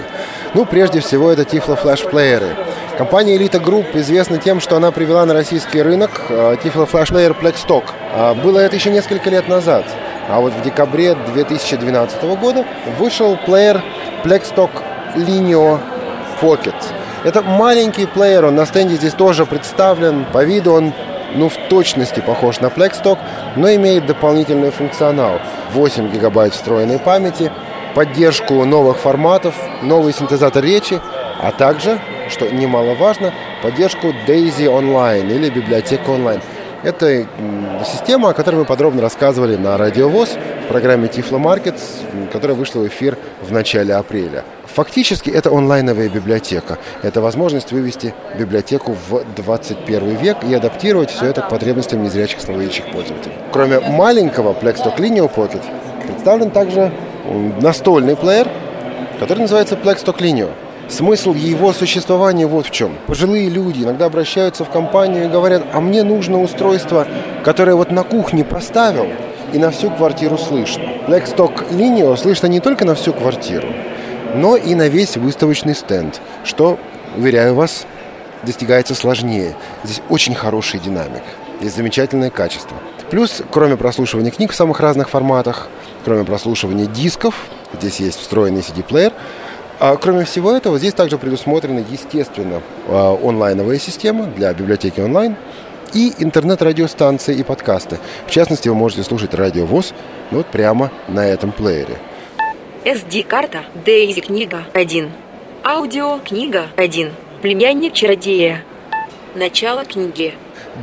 Ну, 0.52 0.64
прежде 0.64 1.00
всего, 1.00 1.30
это 1.30 1.42
Tiflo 1.42 1.80
Flash 1.80 2.08
плееры. 2.08 2.56
Компания 2.98 3.36
Elite 3.36 3.62
Group 3.62 3.98
известна 4.00 4.38
тем, 4.38 4.60
что 4.60 4.76
она 4.76 4.90
привела 4.90 5.24
на 5.26 5.32
российский 5.32 5.80
рынок 5.80 6.10
э, 6.28 6.56
Flash 6.62 7.12
Player 7.12 7.36
Plexstock. 7.40 7.84
А, 8.12 8.34
Было 8.34 8.58
это 8.58 8.74
еще 8.74 8.90
несколько 8.90 9.30
лет 9.30 9.48
назад. 9.48 9.84
А 10.28 10.40
вот 10.40 10.52
в 10.52 10.62
декабре 10.62 11.14
2012 11.34 12.22
года 12.40 12.64
вышел 12.98 13.36
плеер 13.46 13.82
Plexstock 14.24 14.70
Lineo 15.16 15.80
Pocket. 16.40 16.74
Это 17.24 17.40
маленький 17.40 18.04
плеер, 18.04 18.44
он 18.44 18.54
на 18.54 18.66
стенде 18.66 18.96
здесь 18.96 19.14
тоже 19.14 19.46
представлен. 19.46 20.26
По 20.30 20.44
виду 20.44 20.72
он 20.72 20.92
ну, 21.34 21.48
в 21.48 21.56
точности 21.68 22.20
похож 22.20 22.60
на 22.60 22.66
Plexstock, 22.66 23.18
но 23.56 23.74
имеет 23.74 24.04
дополнительный 24.04 24.70
функционал. 24.70 25.40
8 25.72 26.12
гигабайт 26.12 26.52
встроенной 26.52 26.98
памяти, 26.98 27.50
поддержку 27.94 28.64
новых 28.66 28.98
форматов, 28.98 29.54
новый 29.82 30.12
синтезатор 30.12 30.62
речи, 30.62 31.00
а 31.42 31.50
также, 31.50 31.98
что 32.28 32.46
немаловажно, 32.46 33.32
поддержку 33.62 34.08
Daisy 34.26 34.66
Online 34.66 35.34
или 35.34 35.48
библиотека 35.48 36.10
онлайн. 36.10 36.42
Это 36.82 37.26
система, 37.86 38.28
о 38.28 38.32
которой 38.34 38.56
мы 38.56 38.64
подробно 38.66 39.00
рассказывали 39.00 39.56
на 39.56 39.78
Радиовоз 39.78 40.36
в 40.64 40.68
программе 40.68 41.08
Tiflo 41.08 41.40
Markets, 41.40 42.30
которая 42.30 42.54
вышла 42.54 42.80
в 42.80 42.88
эфир 42.88 43.16
в 43.40 43.50
начале 43.50 43.94
апреля. 43.94 44.44
Фактически 44.74 45.30
это 45.30 45.50
онлайновая 45.50 46.08
библиотека. 46.08 46.78
Это 47.04 47.20
возможность 47.20 47.70
вывести 47.70 48.12
библиотеку 48.36 48.96
в 49.08 49.22
21 49.36 50.16
век 50.16 50.38
и 50.42 50.52
адаптировать 50.52 51.10
все 51.10 51.26
это 51.26 51.42
к 51.42 51.48
потребностям 51.48 52.02
незрячих 52.02 52.40
слабовидящих 52.40 52.90
пользователей. 52.90 53.36
Кроме 53.52 53.78
маленького 53.78 54.52
Plexstock 54.52 54.96
Linear 54.96 55.32
Pocket, 55.32 55.62
представлен 56.04 56.50
также 56.50 56.90
настольный 57.60 58.16
плеер, 58.16 58.48
который 59.20 59.40
называется 59.40 59.76
Plexstock 59.76 60.18
Linear. 60.18 60.50
Смысл 60.88 61.34
его 61.34 61.72
существования 61.72 62.48
вот 62.48 62.66
в 62.66 62.72
чем. 62.72 62.96
Пожилые 63.06 63.48
люди 63.48 63.84
иногда 63.84 64.06
обращаются 64.06 64.64
в 64.64 64.70
компанию 64.70 65.26
и 65.26 65.28
говорят, 65.28 65.62
а 65.72 65.80
мне 65.80 66.02
нужно 66.02 66.42
устройство, 66.42 67.06
которое 67.44 67.76
вот 67.76 67.92
на 67.92 68.02
кухне 68.02 68.44
поставил, 68.44 69.06
и 69.52 69.58
на 69.58 69.70
всю 69.70 69.88
квартиру 69.90 70.36
слышно. 70.36 70.82
Blackstock 71.06 71.70
Lineo 71.70 72.16
слышно 72.16 72.48
не 72.48 72.58
только 72.58 72.84
на 72.84 72.96
всю 72.96 73.12
квартиру, 73.12 73.68
но 74.34 74.56
и 74.56 74.74
на 74.74 74.88
весь 74.88 75.16
выставочный 75.16 75.74
стенд, 75.74 76.20
что, 76.44 76.78
уверяю 77.16 77.54
вас, 77.54 77.86
достигается 78.42 78.94
сложнее. 78.94 79.56
Здесь 79.84 80.02
очень 80.08 80.34
хороший 80.34 80.80
динамик, 80.80 81.22
здесь 81.60 81.74
замечательное 81.74 82.30
качество. 82.30 82.76
Плюс, 83.10 83.42
кроме 83.50 83.76
прослушивания 83.76 84.30
книг 84.30 84.52
в 84.52 84.54
самых 84.54 84.80
разных 84.80 85.08
форматах, 85.08 85.68
кроме 86.04 86.24
прослушивания 86.24 86.86
дисков, 86.86 87.34
здесь 87.78 88.00
есть 88.00 88.18
встроенный 88.20 88.60
CD-плеер, 88.60 89.12
а 89.80 89.96
кроме 89.96 90.24
всего 90.24 90.52
этого, 90.52 90.78
здесь 90.78 90.94
также 90.94 91.18
предусмотрена, 91.18 91.84
естественно, 91.90 92.62
а, 92.88 93.18
онлайновая 93.22 93.78
система 93.78 94.26
для 94.26 94.52
библиотеки 94.54 95.00
онлайн 95.00 95.36
и 95.92 96.12
интернет-радиостанции 96.18 97.36
и 97.36 97.42
подкасты. 97.42 97.98
В 98.26 98.30
частности, 98.30 98.68
вы 98.68 98.74
можете 98.74 99.02
слушать 99.02 99.34
радиовоз 99.34 99.92
ну, 100.30 100.38
вот 100.38 100.46
прямо 100.46 100.90
на 101.08 101.26
этом 101.26 101.52
плеере. 101.52 101.98
SD-карта 102.84 103.60
Дейзи 103.82 104.20
книга 104.20 104.64
1. 104.74 105.10
Аудио 105.64 106.18
книга 106.18 106.66
1. 106.76 107.12
Племянник 107.40 107.94
чародея. 107.94 108.62
Начало 109.34 109.86
книги. 109.86 110.34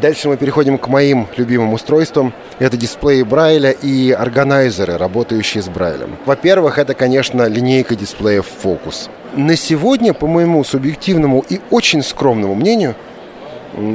Дальше 0.02 0.28
мы 0.28 0.36
переходим 0.36 0.80
к 0.80 0.88
моим 0.88 1.28
любимым 1.38 1.74
устройствам. 1.74 2.34
Это 2.58 2.76
дисплеи 2.76 3.22
Брайля 3.22 3.70
и 3.70 4.10
органайзеры, 4.10 4.98
работающие 4.98 5.62
с 5.62 5.70
Брайлем. 5.70 6.18
Во-первых, 6.26 6.80
это, 6.80 6.96
конечно, 6.96 7.48
линейка 7.48 7.96
дисплеев 7.96 8.48
Focus. 8.64 9.08
На 9.36 9.56
сегодня, 9.56 10.16
по 10.16 10.26
моему 10.26 10.64
субъективному 10.64 11.46
и 11.48 11.60
очень 11.70 12.02
скромному 12.02 12.56
мнению, 12.56 12.96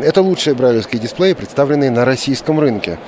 это 0.05 0.23
лучшие 0.23 0.55
брайлевские 0.55 1.03
дисплеи, 1.03 1.33
представленные 1.33 1.91
на 1.91 2.05
российском 2.05 2.61
рынке. 2.61 3.01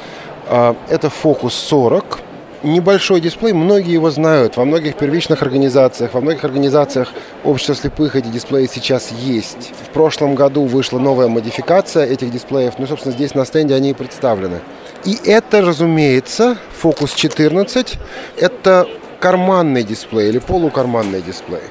А, 0.49 0.75
Это 0.89 1.07
Focus 1.07 1.51
40. 1.51 2.19
Небольшой 2.65 3.21
дисплей, 3.21 3.53
многие 3.53 3.93
его 3.93 4.11
знают. 4.11 4.57
Во 4.57 4.65
многих 4.65 4.97
первичных 4.97 5.43
организациях, 5.43 6.15
во 6.15 6.21
многих 6.21 6.43
организациях 6.43 7.13
общества 7.45 7.77
слепых 7.77 8.17
эти 8.17 8.27
дисплеи 8.27 8.67
сейчас 8.67 9.13
есть. 9.13 9.73
В 9.87 9.93
прошлом 9.93 10.35
году 10.35 10.65
вышла 10.65 10.99
новая 10.99 11.29
модификация 11.29 12.05
этих 12.05 12.33
дисплеев. 12.33 12.75
Ну, 12.79 12.89
собственно, 12.89 13.15
здесь 13.15 13.37
на 13.37 13.45
стенде 13.45 13.77
они 13.77 13.91
и 13.91 13.95
представлены. 13.95 14.59
И 15.05 15.17
это, 15.25 15.61
разумеется, 15.61 16.59
Focus 16.83 17.13
14. 17.15 17.97
Это 18.37 18.89
карманный 19.21 19.85
дисплей 19.85 20.29
или 20.29 20.41
полукарманный 20.41 21.23
дисплей. 21.23 21.63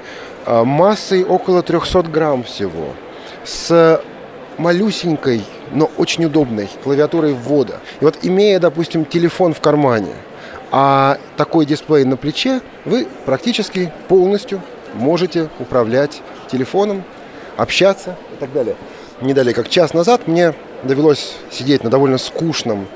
А, 0.46 0.64
Массой 0.64 1.26
около 1.26 1.64
300 1.64 2.04
грамм 2.04 2.46
всего. 2.46 2.94
С 3.44 4.02
малюсенькой, 4.58 5.44
но 5.74 5.92
очень 5.98 6.24
удобной 6.24 6.70
клавиатурой 6.82 7.34
ввода. 7.34 7.82
И 8.00 8.06
вот 8.06 8.20
имея, 8.22 8.60
допустим, 8.62 9.04
телефон 9.04 9.54
в 9.54 9.60
кармане, 9.60 10.14
а 10.72 11.18
такой 11.38 11.66
дисплей 11.66 12.04
на 12.04 12.18
плече, 12.18 12.62
вы 12.86 13.08
практически 13.26 13.92
полностью 14.08 14.62
можете 14.94 15.50
управлять 15.60 16.22
телефоном, 16.52 17.04
общаться 17.56 18.16
и 18.34 18.40
так 18.40 18.52
далее. 18.54 18.76
Не 19.22 19.34
далее, 19.34 19.54
как 19.54 19.70
час 19.70 19.94
назад 19.94 20.28
мне 20.28 20.54
довелось 20.84 21.36
сидеть 21.52 21.84
на 21.84 21.90
довольно 21.90 22.18
скучном 22.18 22.88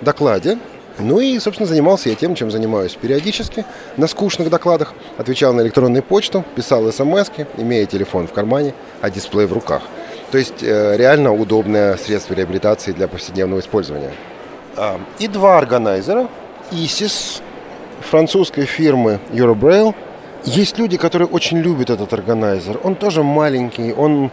докладе 0.00 0.58
Ну 0.98 1.20
и, 1.20 1.38
собственно, 1.38 1.68
занимался 1.68 2.08
я 2.08 2.14
тем, 2.14 2.34
чем 2.34 2.50
занимаюсь 2.50 2.94
периодически 2.94 3.66
на 3.98 4.06
скучных 4.06 4.48
докладах. 4.48 4.94
Отвечал 5.18 5.52
на 5.52 5.60
электронную 5.60 6.02
почту, 6.02 6.42
писал 6.54 6.90
смс 6.90 7.30
имея 7.58 7.84
телефон 7.84 8.26
в 8.26 8.32
кармане, 8.32 8.72
а 9.02 9.10
дисплей 9.10 9.46
в 9.46 9.52
руках. 9.52 9.82
То 10.30 10.38
есть 10.38 10.62
э, 10.62 10.96
реально 10.96 11.34
удобное 11.34 11.98
средство 11.98 12.32
реабилитации 12.32 12.92
для 12.92 13.08
повседневного 13.08 13.60
использования. 13.60 14.12
А, 14.76 14.98
и 15.18 15.28
два 15.28 15.58
органайзера. 15.58 16.28
ISIS 16.70 17.40
французской 18.00 18.64
фирмы 18.64 19.20
Eurobraille. 19.32 19.94
Есть 20.44 20.78
люди, 20.78 20.96
которые 20.96 21.28
очень 21.28 21.58
любят 21.58 21.90
этот 21.90 22.12
органайзер. 22.12 22.80
Он 22.84 22.94
тоже 22.94 23.22
маленький, 23.22 23.92
он 23.92 24.30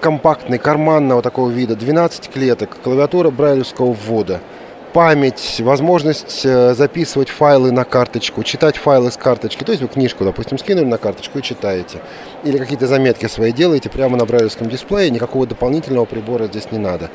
компактный, 0.00 0.58
карманного 0.58 1.22
такого 1.22 1.48
вида, 1.50 1.76
12 1.76 2.28
клеток, 2.28 2.76
клавиатура 2.82 3.30
брайлевского 3.30 3.92
ввода– 3.92 4.40
память, 4.94 5.60
возможность 5.60 6.42
э, 6.44 6.72
записывать 6.72 7.28
файлы 7.28 7.72
на 7.72 7.84
карточку, 7.84 8.44
читать 8.44 8.76
файлы 8.76 9.10
с 9.10 9.16
карточки. 9.16 9.64
То 9.64 9.72
есть 9.72 9.82
вы 9.82 9.88
книжку, 9.88 10.24
допустим, 10.24 10.56
скинули 10.56 10.84
на 10.84 10.98
карточку 10.98 11.40
и 11.40 11.42
читаете. 11.42 11.98
Или 12.44 12.58
какие-то 12.58 12.86
заметки 12.86 13.26
свои 13.26 13.50
делаете 13.50 13.90
прямо 13.90 14.16
на 14.16 14.24
брайлевском 14.24 14.68
дисплее, 14.68 15.10
никакого 15.10 15.48
дополнительного 15.48 16.04
прибора 16.04 16.46
здесь 16.46 16.70
не 16.70 16.78
надо. 16.78 17.10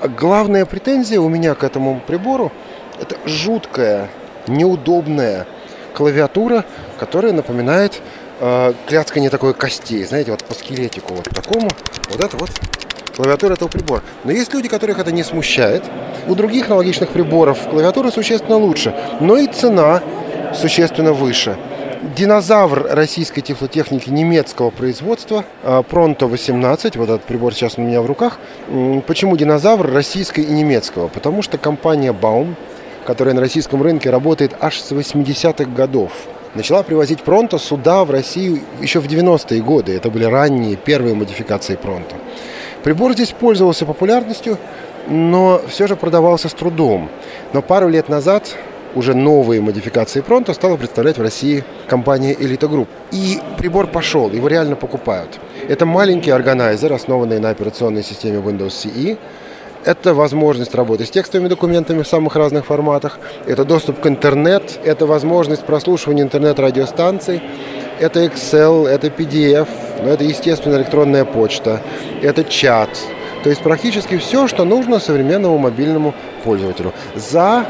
А 0.00 0.06
главная 0.06 0.64
претензия 0.64 1.18
у 1.18 1.28
меня 1.28 1.56
к 1.56 1.64
этому 1.64 2.00
прибору– 2.06 2.52
это 3.00 3.16
жуткая, 3.26 4.08
неудобная 4.46 5.46
клавиатура, 5.94 6.64
которая 6.98 7.32
напоминает 7.32 8.00
э, 8.40 8.72
кляцкание 8.86 9.30
такой 9.30 9.54
костей. 9.54 10.04
Знаете, 10.04 10.30
вот 10.30 10.44
по 10.44 10.54
скелетику 10.54 11.14
вот 11.14 11.24
такому. 11.24 11.68
Вот 12.10 12.24
это 12.24 12.36
вот 12.36 12.50
клавиатура 13.16 13.54
этого 13.54 13.68
прибора. 13.68 14.02
Но 14.24 14.30
есть 14.30 14.54
люди, 14.54 14.68
которых 14.68 14.98
это 14.98 15.10
не 15.12 15.24
смущает. 15.24 15.82
У 16.28 16.34
других 16.34 16.66
аналогичных 16.66 17.10
приборов 17.10 17.58
клавиатура 17.68 18.10
существенно 18.10 18.56
лучше, 18.56 18.94
но 19.20 19.36
и 19.38 19.46
цена 19.46 20.02
существенно 20.54 21.12
выше. 21.12 21.56
Динозавр 22.16 22.86
российской 22.90 23.40
тифлотехники 23.40 24.08
немецкого 24.08 24.70
производства 24.70 25.44
Pronto 25.64 26.26
18, 26.26 26.96
вот 26.96 27.08
этот 27.08 27.24
прибор 27.24 27.52
сейчас 27.54 27.76
у 27.76 27.80
меня 27.80 28.00
в 28.02 28.06
руках. 28.06 28.38
Почему 29.06 29.36
динозавр 29.36 29.90
российской 29.92 30.40
и 30.40 30.52
немецкого? 30.52 31.08
Потому 31.08 31.42
что 31.42 31.58
компания 31.58 32.12
Baum, 32.12 32.54
которая 33.08 33.34
на 33.34 33.40
российском 33.40 33.82
рынке 33.82 34.10
работает 34.10 34.54
аж 34.60 34.78
с 34.78 34.92
80-х 34.92 35.64
годов, 35.70 36.12
начала 36.54 36.82
привозить 36.82 37.20
Pronto 37.20 37.58
сюда, 37.58 38.04
в 38.04 38.10
Россию, 38.10 38.60
еще 38.82 39.00
в 39.00 39.06
90-е 39.06 39.62
годы. 39.62 39.96
Это 39.96 40.10
были 40.10 40.24
ранние, 40.24 40.76
первые 40.76 41.14
модификации 41.14 41.78
Pronto. 41.82 42.12
Прибор 42.84 43.14
здесь 43.14 43.30
пользовался 43.30 43.86
популярностью, 43.86 44.58
но 45.08 45.62
все 45.68 45.86
же 45.86 45.96
продавался 45.96 46.50
с 46.50 46.52
трудом. 46.52 47.08
Но 47.54 47.62
пару 47.62 47.88
лет 47.88 48.10
назад 48.10 48.54
уже 48.94 49.14
новые 49.14 49.62
модификации 49.62 50.22
Pronto 50.22 50.52
стала 50.52 50.76
представлять 50.76 51.16
в 51.16 51.22
России 51.22 51.64
компания 51.86 52.34
Elite 52.34 52.68
Group. 52.68 52.88
И 53.10 53.40
прибор 53.56 53.86
пошел, 53.86 54.30
его 54.30 54.48
реально 54.48 54.76
покупают. 54.76 55.40
Это 55.66 55.86
маленький 55.86 56.30
органайзер, 56.30 56.92
основанный 56.92 57.38
на 57.38 57.48
операционной 57.48 58.02
системе 58.02 58.40
Windows 58.40 58.84
CE. 58.84 59.16
Это 59.88 60.12
возможность 60.12 60.74
работы 60.74 61.06
с 61.06 61.10
текстовыми 61.10 61.48
документами 61.48 62.02
в 62.02 62.06
самых 62.06 62.36
разных 62.36 62.66
форматах. 62.66 63.18
Это 63.46 63.64
доступ 63.64 64.00
к 64.00 64.06
интернет, 64.06 64.78
это 64.84 65.06
возможность 65.06 65.64
прослушивания 65.64 66.24
интернет-радиостанций. 66.24 67.40
Это 67.98 68.22
Excel, 68.26 68.86
это 68.86 69.06
PDF, 69.06 69.66
но 70.02 70.10
это, 70.10 70.24
естественно, 70.24 70.76
электронная 70.76 71.24
почта, 71.24 71.80
это 72.20 72.44
чат. 72.44 72.90
То 73.42 73.48
есть 73.48 73.62
практически 73.62 74.18
все, 74.18 74.46
что 74.46 74.66
нужно 74.66 74.98
современному 74.98 75.56
мобильному 75.56 76.14
пользователю. 76.44 76.92
За, 77.14 77.64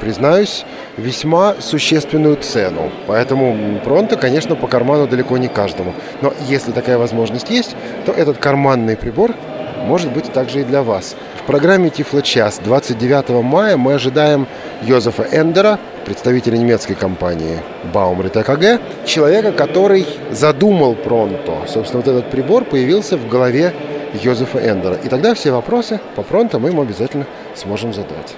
признаюсь, 0.00 0.64
весьма 0.96 1.54
существенную 1.60 2.38
цену. 2.38 2.90
Поэтому 3.06 3.78
Пронто, 3.84 4.16
конечно, 4.16 4.56
по 4.56 4.66
карману 4.66 5.06
далеко 5.06 5.38
не 5.38 5.46
каждому. 5.46 5.94
Но 6.22 6.34
если 6.48 6.72
такая 6.72 6.98
возможность 6.98 7.50
есть, 7.50 7.76
то 8.04 8.10
этот 8.10 8.38
карманный 8.38 8.96
прибор 8.96 9.36
может 9.82 10.12
быть 10.12 10.32
также 10.32 10.62
и 10.62 10.64
для 10.64 10.82
вас. 10.82 11.14
В 11.42 11.44
программе 11.44 11.90
Тифло-час 11.90 12.60
29 12.62 13.42
мая 13.42 13.76
мы 13.76 13.94
ожидаем 13.94 14.46
Йозефа 14.82 15.26
Эндера, 15.32 15.80
представителя 16.04 16.56
немецкой 16.56 16.94
компании 16.94 17.58
Baumrit 17.92 18.34
AKG, 18.34 18.80
человека, 19.06 19.50
который 19.50 20.06
задумал 20.30 20.94
Пронто. 20.94 21.64
Собственно, 21.66 22.00
вот 22.00 22.08
этот 22.08 22.30
прибор 22.30 22.64
появился 22.64 23.16
в 23.16 23.28
голове 23.28 23.74
Йозефа 24.22 24.58
Эндера. 24.58 24.94
И 24.94 25.08
тогда 25.08 25.34
все 25.34 25.50
вопросы 25.50 25.98
по 26.14 26.22
Пронто 26.22 26.60
мы 26.60 26.68
ему 26.68 26.82
обязательно 26.82 27.26
сможем 27.56 27.92
задать. 27.92 28.36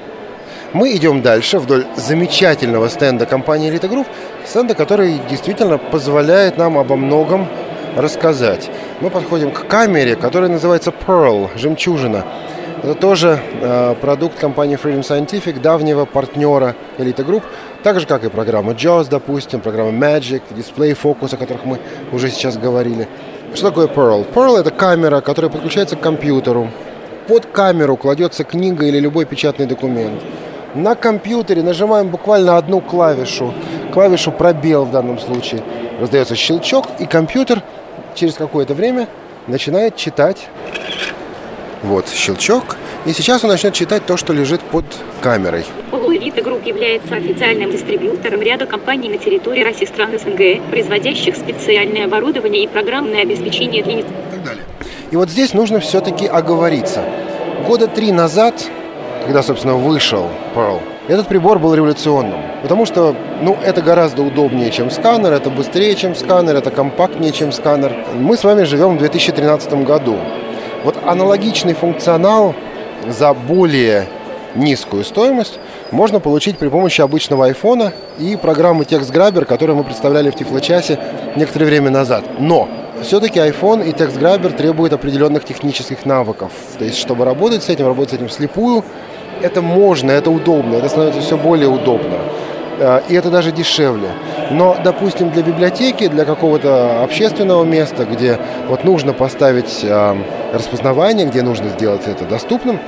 Мы 0.73 0.97
идем 0.97 1.21
дальше 1.21 1.59
вдоль 1.59 1.85
замечательного 1.97 2.89
стенда 2.89 3.27
компании 3.27 3.71
Elite 3.71 3.91
Group, 3.91 4.07
стенда, 4.47 4.75
который 4.75 5.21
действительно 5.29 5.77
позволяет 5.77 6.57
нам 6.57 6.79
обо 6.79 6.97
многом 6.97 7.49
рассказать. 7.97 8.71
Мы 9.03 9.11
подходим 9.11 9.51
к 9.51 9.67
камере, 9.67 10.17
которая 10.17 10.51
называется 10.51 10.91
Pearl, 11.07 11.51
жемчужина. 11.57 12.25
Это 12.85 12.95
тоже 12.97 13.41
э, 13.63 13.95
продукт 13.99 14.39
компании 14.39 14.77
Freedom 14.77 15.01
Scientific, 15.01 15.59
давнего 15.59 16.05
партнера 16.05 16.77
Elite 16.99 17.25
Group, 17.25 17.43
так 17.83 17.99
же, 17.99 18.07
как 18.07 18.25
и 18.25 18.29
программа 18.29 18.73
JAWS, 18.73 19.09
допустим, 19.09 19.61
программа 19.61 19.91
Magic, 19.91 20.43
Display 20.51 20.95
Focus, 20.95 21.35
о 21.35 21.39
которых 21.39 21.65
мы 21.65 21.79
уже 22.13 22.29
сейчас 22.29 22.59
говорили. 22.59 23.09
Что 23.55 23.71
такое 23.71 23.87
Pearl? 23.87 24.27
Pearl– 24.35 24.59
это 24.61 24.71
камера, 24.71 25.23
которая 25.23 25.51
подключается 25.51 25.97
к 25.97 26.01
компьютеру. 26.01 26.69
Под 27.27 27.47
камеру 27.47 27.97
кладется 27.97 28.45
книга 28.45 28.85
или 28.85 29.01
любой 29.01 29.25
печатный 29.25 29.65
документ. 29.65 30.21
На 30.75 30.95
компьютере 30.95 31.63
нажимаем 31.63 32.09
буквально 32.09 32.59
одну 32.59 32.83
клавишу, 32.83 33.55
клавишу 33.95 34.31
пробел 34.31 34.85
в 34.85 34.91
данном 34.91 35.19
случае. 35.19 35.63
Раздается 35.99 36.37
щелчок, 36.37 36.89
и 36.99 37.07
компьютер 37.07 37.63
через 38.15 38.35
какое-то 38.35 38.75
время 38.75 39.09
начинает 39.47 39.97
читать 39.97 40.51
вот 41.85 42.09
щелчок. 42.09 42.77
И 43.07 43.13
сейчас 43.13 43.45
он 43.45 43.51
начнет 43.51 43.75
читать 43.75 44.07
то, 44.07 44.17
что 44.17 44.33
лежит 44.33 44.61
под 44.63 44.85
камерой. 45.21 45.65
Полуэлита 45.91 46.43
Групп 46.43 46.65
является 46.67 47.15
официальным 47.15 47.71
дистрибьютором 47.71 48.41
ряда 48.41 48.67
компаний 48.67 49.09
на 49.09 49.19
территории 49.19 49.63
России 49.63 49.85
стран 49.85 50.19
СНГ, 50.19 50.71
производящих 50.71 51.37
специальное 51.37 52.07
оборудование 52.07 52.65
и 52.65 52.67
программное 52.67 53.23
обеспечение 53.23 53.83
для... 53.83 54.01
И 54.01 54.03
так 54.03 54.45
далее. 54.45 54.65
И 55.11 55.17
вот 55.17 55.29
здесь 55.29 55.53
нужно 55.53 55.81
все-таки 55.81 56.27
оговориться. 56.27 57.05
Года 57.67 57.87
три 57.87 58.11
назад, 58.11 58.55
когда, 59.25 59.43
собственно, 59.43 59.75
вышел 59.75 60.29
Pearl, 60.55 60.81
этот 61.07 61.29
прибор 61.29 61.59
был 61.59 61.75
революционным, 61.75 62.41
потому 62.63 62.87
что, 62.87 63.15
ну, 63.43 63.59
это 63.63 63.83
гораздо 63.83 64.23
удобнее, 64.23 64.71
чем 64.71 64.91
сканер, 64.91 65.33
это 65.33 65.51
быстрее, 65.51 65.95
чем 65.95 66.15
сканер, 66.15 66.57
это 66.57 66.71
компактнее, 66.71 67.31
чем 67.31 67.53
сканер. 67.53 67.93
Мы 68.15 68.39
с 68.39 68.45
вами 68.45 68.65
живем 68.65 68.97
в 68.97 68.99
2013 69.01 69.85
году. 69.85 70.19
Вот 70.85 70.99
аналогичный 71.07 71.73
функционал 71.73 72.55
за 73.09 73.33
более 73.33 74.07
низкую 74.55 75.05
стоимость 75.05 75.59
можно 75.91 76.21
получить 76.21 76.59
при 76.59 76.69
помощи 76.69 77.01
обычного 77.01 77.47
айфона 77.47 77.95
и 78.19 78.37
программы 78.37 78.85
TextGrabber, 78.85 79.47
которую 79.47 79.77
мы 79.77 79.85
представляли 79.85 80.31
в 80.31 80.37
Тифлочасе 80.37 80.99
некоторое 81.37 81.65
время 81.65 81.91
назад. 81.91 82.25
Но 82.39 82.69
все-таки 83.03 83.41
iPhone 83.41 83.89
и 83.89 83.93
TextGrabber 83.93 84.55
требуют 84.55 84.93
определенных 84.93 85.47
технических 85.47 86.05
навыков. 86.05 86.53
То 86.79 86.85
есть, 86.85 86.99
чтобы 86.99 87.25
работать 87.25 87.63
с 87.63 87.71
этим, 87.71 87.87
работать 87.87 88.11
с 88.11 88.15
этим 88.15 88.29
слепую, 88.29 88.85
это 89.41 89.63
можно, 89.63 90.11
это 90.11 90.31
удобно, 90.31 90.77
это 90.77 90.91
становится 90.91 91.23
все 91.23 91.39
более 91.39 91.69
удобно. 91.69 92.19
Э, 92.79 93.01
и 93.09 93.15
это 93.15 93.31
даже 93.31 93.53
дешевле. 93.53 94.09
Но, 94.51 94.77
допустим, 94.83 95.31
для 95.31 95.43
библиотеки, 95.43 96.09
для 96.09 96.25
какого-то 96.25 97.03
общественного 97.03 97.65
места, 97.65 98.05
где 98.05 98.39
вот 98.69 98.85
нужно 98.85 99.13
поставить 99.13 99.81
э, 99.83 100.17
распознавание, 100.53 101.27
где 101.27 101.43
нужно 101.43 101.69
сделать 101.71 102.03
это 102.07 102.25
доступным, 102.25 102.79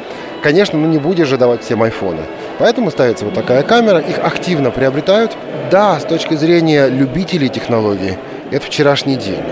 конечно, 0.42 0.78
ну 0.78 0.86
не 0.86 0.98
будешь 0.98 1.28
же 1.28 1.38
давать 1.38 1.62
всем 1.62 1.82
айфоны. 1.82 2.22
Поэтому 2.58 2.90
ставится 2.90 3.24
вот 3.24 3.34
такая 3.34 3.62
камера, 3.62 3.98
их 3.98 4.18
активно 4.18 4.70
приобретают. 4.70 5.36
Да, 5.70 5.98
с 5.98 6.04
точки 6.04 6.34
зрения 6.34 6.88
любителей 6.88 7.48
технологий, 7.48 8.16
это 8.50 8.64
вчерашний 8.66 9.16
день. 9.16 9.42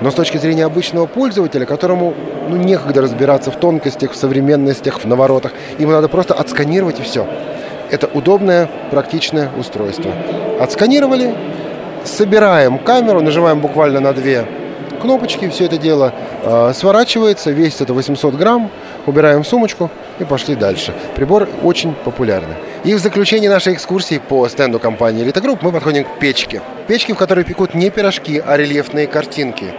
Но 0.00 0.10
с 0.10 0.14
точки 0.14 0.38
зрения 0.38 0.64
обычного 0.64 1.06
пользователя, 1.06 1.66
которому 1.66 2.14
ну, 2.48 2.56
некогда 2.56 3.02
разбираться 3.02 3.50
в 3.50 3.56
тонкостях, 3.56 4.12
в 4.12 4.16
современностях, 4.16 5.00
в 5.00 5.04
наворотах, 5.04 5.52
ему 5.78 5.92
надо 5.92 6.08
просто 6.08 6.34
отсканировать 6.34 7.00
и 7.00 7.02
все. 7.02 7.26
Это 7.90 8.06
удобное, 8.06 8.68
практичное 8.90 9.50
устройство. 9.58 10.12
Отсканировали, 10.60 11.34
собираем 12.04 12.78
камеру, 12.78 13.20
нажимаем 13.20 13.60
буквально 13.60 14.00
на 14.00 14.12
две 14.12 14.46
кнопочки, 15.00 15.48
все 15.48 15.64
это 15.64 15.78
дело 15.78 16.12
э, 16.44 16.72
сворачивается, 16.74 17.50
весит 17.50 17.80
это 17.80 17.94
800 17.94 18.34
грамм, 18.34 18.70
убираем 19.06 19.42
в 19.42 19.48
сумочку 19.48 19.90
и 20.20 20.24
пошли 20.24 20.54
дальше. 20.54 20.94
Прибор 21.16 21.48
очень 21.62 21.94
популярный. 21.94 22.54
И 22.84 22.94
в 22.94 22.98
заключение 22.98 23.50
нашей 23.50 23.74
экскурсии 23.74 24.18
по 24.18 24.48
стенду 24.48 24.78
компании 24.78 25.24
Elite 25.24 25.42
Group 25.42 25.58
мы 25.62 25.72
подходим 25.72 26.04
к 26.04 26.18
печке. 26.18 26.62
Печки, 26.86 27.12
в 27.12 27.16
которой 27.16 27.44
пекут 27.44 27.74
не 27.74 27.90
пирожки, 27.90 28.40
а 28.44 28.56
рельефные 28.56 29.06
картинки. 29.06 29.74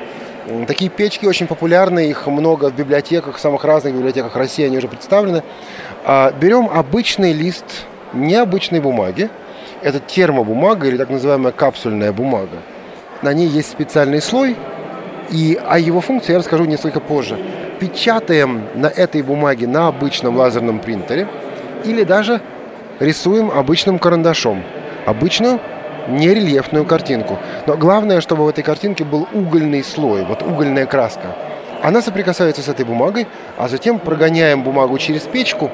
Такие 0.67 0.89
печки 0.89 1.26
очень 1.26 1.47
популярны, 1.47 2.10
их 2.10 2.28
много 2.28 2.69
в 2.69 2.76
библиотеках, 2.76 3.38
в 3.38 3.39
самых 3.39 3.63
разных 3.63 3.93
библиотеках 3.93 4.36
России 4.36 4.65
они 4.65 4.78
уже 4.78 4.88
представлены. 4.88 5.43
А 6.04 6.32
берем 6.32 6.69
обычный 6.69 7.32
лист 7.32 7.86
необычной 8.13 8.80
бумаги. 8.80 9.30
Это 9.82 10.00
термобумага 10.00 10.88
или 10.88 10.97
так 10.97 11.10
называемая 11.10 11.52
капсульная 11.52 12.12
бумага. 12.12 12.58
На 13.21 13.34
ней 13.34 13.47
есть 13.47 13.71
специальный 13.71 14.21
слой, 14.21 14.56
и 15.30 15.60
о 15.67 15.80
его 15.80 16.02
функции 16.02 16.34
я 16.34 16.39
расскажу 16.39 16.65
несколько 16.65 17.00
позже. 17.00 17.38
Печатаем 17.80 18.63
на 18.76 18.88
этой 18.88 19.21
бумаге 19.21 19.67
на 19.67 19.88
обычном 19.88 20.38
лазерном 20.38 20.80
принтере 20.80 21.28
или 21.84 22.04
даже 22.04 22.41
рисуем 23.00 23.50
обычным 23.50 23.97
карандашом. 23.97 24.63
Обычную 25.06 25.60
нерельефную 26.08 26.86
картинку. 26.86 27.39
Но 27.65 27.76
главное, 27.78 28.21
чтобы 28.21 28.45
в 28.45 28.50
этой 28.50 28.63
картинке 28.63 29.04
был 29.04 29.28
угольный 29.34 29.84
слой, 29.84 30.24
вот 30.26 30.43
угольная 30.43 30.86
краска. 30.86 31.36
Она 31.82 32.02
соприкасается 32.02 32.62
с 32.62 32.67
этой 32.67 32.86
бумагой, 32.86 33.28
а 33.58 33.67
затем 33.67 34.00
прогоняем 34.00 34.63
бумагу 34.63 34.97
через 35.00 35.21
печку, 35.21 35.71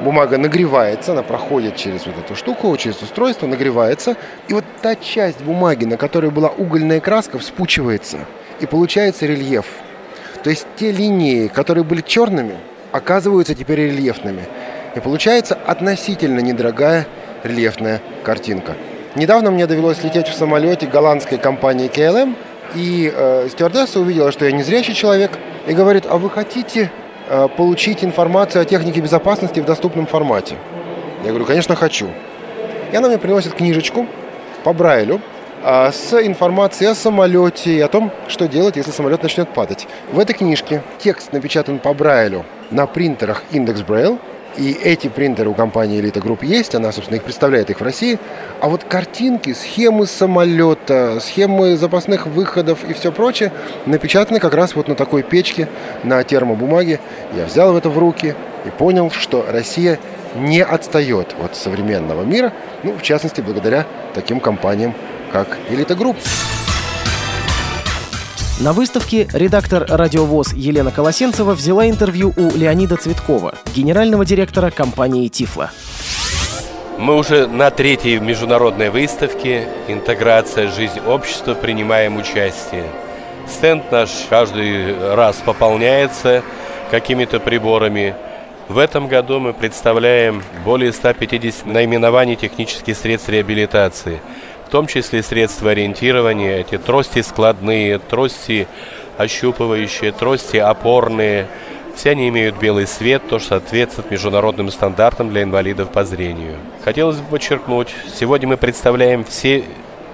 бумага 0.00 0.38
нагревается, 0.38 1.12
она 1.12 1.22
проходит 1.22 1.76
через 1.76 2.06
вот 2.06 2.18
эту 2.18 2.34
штуку, 2.34 2.76
через 2.76 3.00
устройство, 3.02 3.46
нагревается, 3.46 4.16
и 4.48 4.54
вот 4.54 4.64
та 4.82 4.96
часть 4.96 5.40
бумаги, 5.42 5.84
на 5.84 5.96
которой 5.96 6.30
была 6.30 6.48
угольная 6.48 7.00
краска, 7.00 7.38
вспучивается, 7.38 8.18
и 8.60 8.66
получается 8.66 9.26
рельеф. 9.26 9.66
То 10.42 10.50
есть 10.50 10.66
те 10.76 10.90
линии, 10.90 11.48
которые 11.48 11.84
были 11.84 12.00
черными, 12.00 12.56
оказываются 12.92 13.54
теперь 13.54 13.80
рельефными. 13.80 14.44
И 14.96 15.00
получается 15.00 15.56
относительно 15.66 16.40
недорогая 16.40 17.06
рельефная 17.44 18.00
картинка. 18.24 18.74
Недавно 19.14 19.50
мне 19.50 19.66
довелось 19.66 20.02
лететь 20.02 20.28
в 20.28 20.34
самолете 20.34 20.86
голландской 20.86 21.38
компании 21.38 21.90
KLM, 21.90 22.34
и 22.74 23.12
э, 23.14 23.48
стюардесса 23.50 24.00
увидела, 24.00 24.30
что 24.32 24.44
я 24.44 24.52
незрячий 24.52 24.94
человек, 24.94 25.32
и 25.66 25.72
говорит, 25.72 26.04
а 26.08 26.16
вы 26.16 26.30
хотите 26.30 26.90
получить 27.56 28.04
информацию 28.04 28.62
о 28.62 28.64
технике 28.64 29.00
безопасности 29.00 29.60
в 29.60 29.64
доступном 29.64 30.06
формате? 30.06 30.56
Я 31.22 31.30
говорю, 31.30 31.44
конечно, 31.44 31.76
хочу. 31.76 32.08
И 32.92 32.96
она 32.96 33.08
мне 33.08 33.18
приносит 33.18 33.54
книжечку 33.54 34.06
по 34.64 34.72
Брайлю 34.72 35.20
э, 35.62 35.90
с 35.92 36.14
информацией 36.14 36.90
о 36.90 36.94
самолете 36.94 37.70
и 37.70 37.80
о 37.80 37.88
том, 37.88 38.10
что 38.26 38.48
делать, 38.48 38.76
если 38.76 38.90
самолет 38.90 39.22
начнет 39.22 39.48
падать. 39.48 39.86
В 40.12 40.18
этой 40.18 40.32
книжке 40.32 40.82
текст 40.98 41.32
напечатан 41.32 41.78
по 41.78 41.94
Брайлю 41.94 42.44
на 42.70 42.86
принтерах 42.86 43.42
Index 43.52 43.84
Braille, 43.86 44.18
и 44.60 44.72
эти 44.72 45.08
принтеры 45.08 45.48
у 45.48 45.54
компании 45.54 45.98
Elite 46.00 46.22
Group 46.22 46.44
есть, 46.44 46.74
она, 46.74 46.92
собственно, 46.92 47.16
их 47.16 47.24
представляет 47.24 47.70
их 47.70 47.80
в 47.80 47.82
России. 47.82 48.18
А 48.60 48.68
вот 48.68 48.84
картинки, 48.84 49.54
схемы 49.54 50.06
самолета, 50.06 51.18
схемы 51.20 51.78
запасных 51.78 52.26
выходов 52.26 52.80
и 52.86 52.92
все 52.92 53.10
прочее 53.10 53.52
напечатаны 53.86 54.38
как 54.38 54.52
раз 54.52 54.74
вот 54.74 54.86
на 54.86 54.94
такой 54.94 55.22
печке, 55.22 55.66
на 56.04 56.22
термобумаге. 56.24 57.00
Я 57.34 57.46
взял 57.46 57.74
это 57.76 57.88
в 57.88 57.98
руки 57.98 58.34
и 58.66 58.68
понял, 58.68 59.10
что 59.10 59.46
Россия 59.48 59.98
не 60.36 60.62
отстает 60.62 61.34
от 61.42 61.56
современного 61.56 62.22
мира, 62.22 62.52
ну, 62.82 62.92
в 62.92 63.02
частности, 63.02 63.40
благодаря 63.40 63.86
таким 64.14 64.40
компаниям, 64.40 64.94
как 65.32 65.56
Elite 65.70 65.96
Group. 65.96 66.16
На 68.60 68.74
выставке 68.74 69.26
редактор 69.32 69.86
«Радиовоз» 69.88 70.52
Елена 70.52 70.90
Колосенцева 70.90 71.54
взяла 71.54 71.88
интервью 71.88 72.34
у 72.36 72.54
Леонида 72.54 72.96
Цветкова, 72.96 73.54
генерального 73.74 74.26
директора 74.26 74.70
компании 74.70 75.28
«Тифла». 75.28 75.70
Мы 76.98 77.16
уже 77.16 77.46
на 77.46 77.70
третьей 77.70 78.18
международной 78.18 78.90
выставке 78.90 79.66
«Интеграция. 79.88 80.68
Жизнь 80.68 81.00
общества» 81.06 81.54
принимаем 81.54 82.18
участие. 82.18 82.84
Стенд 83.48 83.90
наш 83.90 84.10
каждый 84.28 85.14
раз 85.14 85.36
пополняется 85.36 86.42
какими-то 86.90 87.40
приборами. 87.40 88.14
В 88.68 88.76
этом 88.76 89.08
году 89.08 89.40
мы 89.40 89.54
представляем 89.54 90.42
более 90.66 90.92
150 90.92 91.64
наименований 91.64 92.36
технических 92.36 92.94
средств 92.94 93.30
реабилитации– 93.30 94.20
в 94.70 94.72
том 94.72 94.86
числе 94.86 95.20
средства 95.24 95.72
ориентирования, 95.72 96.58
эти 96.58 96.78
трости 96.78 97.22
складные, 97.22 97.98
трости 97.98 98.68
ощупывающие, 99.18 100.12
трости 100.12 100.58
опорные. 100.58 101.48
Все 101.96 102.10
они 102.10 102.28
имеют 102.28 102.56
белый 102.56 102.86
свет, 102.86 103.20
то, 103.28 103.40
что 103.40 103.58
соответствует 103.58 104.12
международным 104.12 104.70
стандартам 104.70 105.30
для 105.30 105.42
инвалидов 105.42 105.90
по 105.90 106.04
зрению. 106.04 106.54
Хотелось 106.84 107.16
бы 107.16 107.30
подчеркнуть, 107.30 107.88
сегодня 108.14 108.46
мы 108.46 108.56
представляем 108.56 109.24
все 109.24 109.64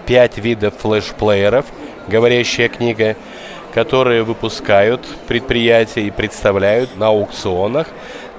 пять 0.07 0.39
видов 0.39 0.73
флеш-плееров, 0.79 1.67
говорящая 2.09 2.71
книга, 2.71 3.15
которые 3.75 4.23
выпускают 4.23 5.03
предприятия 5.29 6.07
и 6.07 6.11
представляют 6.11 6.97
на 6.97 7.09
аукционах 7.09 7.89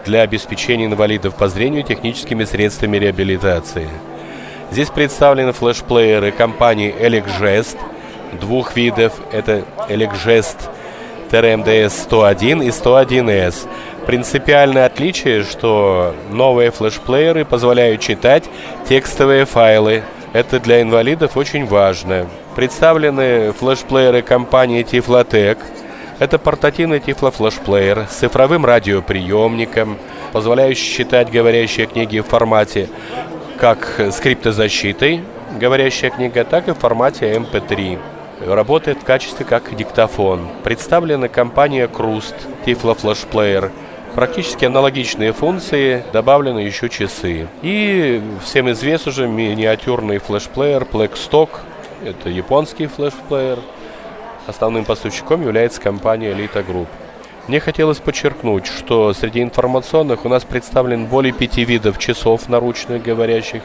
для 0.04 0.24
обеспечения 0.24 0.86
инвалидов 0.86 1.36
по 1.36 1.48
зрению 1.48 1.84
техническими 1.84 2.44
средствами 2.44 2.98
реабилитации. 2.98 3.88
Здесь 4.70 4.90
представлены 4.90 5.54
флешплееры 5.54 6.32
компании 6.32 6.94
Elecgest 6.94 7.78
двух 8.40 8.76
видов. 8.76 9.14
Это 9.32 9.64
Elecgest 9.88 10.58
TRMDS 11.32 11.90
101 11.90 12.62
и 12.62 12.68
101S. 12.68 13.68
Принципиальное 14.06 14.86
отличие, 14.86 15.44
что 15.44 16.14
новые 16.30 16.72
флешплееры 16.72 17.46
позволяют 17.46 18.02
читать 18.02 18.44
текстовые 18.88 19.46
файлы. 19.46 20.04
Это 20.34 20.60
для 20.60 20.82
инвалидов 20.82 21.38
очень 21.38 21.66
важно. 21.66 22.28
Представлены 22.56 23.54
флешплееры 23.54 24.22
компании 24.22 24.84
Tiflotec. 24.84 25.60
Это 26.20 26.40
портативный 26.40 27.00
тифлофлешплеер 27.00 28.08
с 28.10 28.16
цифровым 28.16 28.66
радиоприемником, 28.66 29.98
позволяющий 30.34 30.98
читать 30.98 31.32
говорящие 31.32 31.86
книги 31.86 32.20
в 32.20 32.26
формате 32.26 32.90
как 33.58 34.00
скриптозащитой, 34.12 35.24
говорящая 35.60 36.12
книга, 36.12 36.44
так 36.44 36.68
и 36.68 36.72
в 36.72 36.76
формате 36.76 37.34
MP3. 37.34 38.00
Работает 38.46 39.00
в 39.00 39.04
качестве 39.04 39.46
как 39.46 39.76
диктофон. 39.76 40.48
Представлена 40.64 41.28
компания 41.28 41.88
Крust, 41.88 42.36
Tiflo 42.66 42.96
Flash 42.96 43.28
Player. 43.30 43.72
Практически 44.14 44.66
аналогичные 44.66 45.34
функции, 45.34 46.04
добавлены 46.14 46.60
еще 46.60 46.90
часы. 46.90 47.48
И 47.64 48.22
всем 48.44 48.70
известен 48.72 49.10
уже 49.10 49.28
миниатюрный 49.28 50.20
флешплеер 50.20 50.84
Blackstock. 50.84 51.50
Это 52.06 52.30
японский 52.30 52.88
флешплеер. 52.88 53.60
Основным 54.46 54.86
поставщиком 54.86 55.42
является 55.42 55.82
компания 55.82 56.32
Elite 56.32 56.66
Group. 56.66 56.88
Мне 57.48 57.62
хотелось 57.62 58.00
подчеркнуть, 58.00 58.68
что 58.68 59.14
среди 59.14 59.42
информационных 59.42 60.26
у 60.26 60.30
нас 60.30 60.44
представлен 60.44 61.06
более 61.06 61.32
пяти 61.32 61.64
видов 61.64 61.98
часов 61.98 62.50
наручных 62.50 63.02
говорящих 63.02 63.62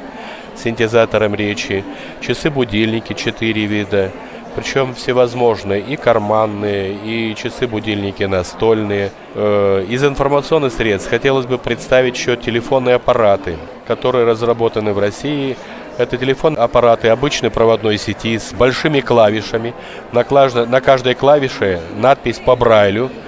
синтезатором 0.55 1.35
речи, 1.35 1.85
часы-будильники 2.21 3.13
четыре 3.15 3.67
вида, 3.67 4.13
причем 4.55 4.95
всевозможные, 4.95 5.81
и 5.81 5.97
карманные, 5.97 6.95
и 6.95 7.35
часы-будильники 7.35 8.23
настольные. 8.23 9.11
Э, 9.35 9.85
из 9.89 10.05
информационных 10.05 10.73
средств 10.73 11.11
хотелось 11.11 11.47
бы 11.47 11.59
представить 11.59 12.17
еще 12.17 12.37
телефонные 12.37 12.97
аппараты, 12.97 13.57
которые 13.89 14.27
разработаны 14.27 14.93
в 14.93 15.01
России. 15.01 15.57
Это 15.99 16.17
телефон-аппараты 16.17 17.09
обычной 17.09 17.51
проводной 17.51 17.99
сети 17.99 18.39
с 18.39 18.53
большими 18.53 19.01
клавишами. 19.01 19.75
На, 20.13 20.23
каждой 20.23 21.15
клавише 21.15 21.81
надпись 21.97 22.39
по 22.39 22.55
Брайлю– 22.55 23.11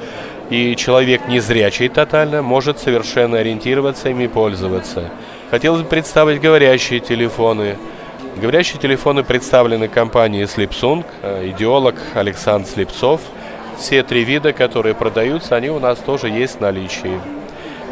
и 0.50 0.76
человек 0.76 1.26
незрячий 1.28 1.88
тотально 1.88 2.42
может 2.42 2.78
совершенно 2.78 3.38
ориентироваться 3.38 4.10
ими 4.10 4.26
пользоваться. 4.26 5.10
Хотелось 5.50 5.82
бы 5.82 5.88
представить 5.88 6.40
говорящие 6.40 7.00
телефоны. 7.00 7.76
Говорящие 8.36 8.80
телефоны 8.80 9.22
представлены 9.22 9.88
компанией 9.88 10.44
Slipsung, 10.44 11.04
э, 11.22 11.50
идеолог 11.50 11.94
Александр 12.14 12.68
Слепцов. 12.68 13.20
Все 13.78 14.02
три 14.02 14.24
вида, 14.24 14.52
которые 14.52 14.94
продаются, 14.94 15.56
они 15.56 15.70
у 15.70 15.78
нас 15.78 15.98
тоже 15.98 16.28
есть 16.28 16.56
в 16.56 16.60
наличии. 16.60 17.20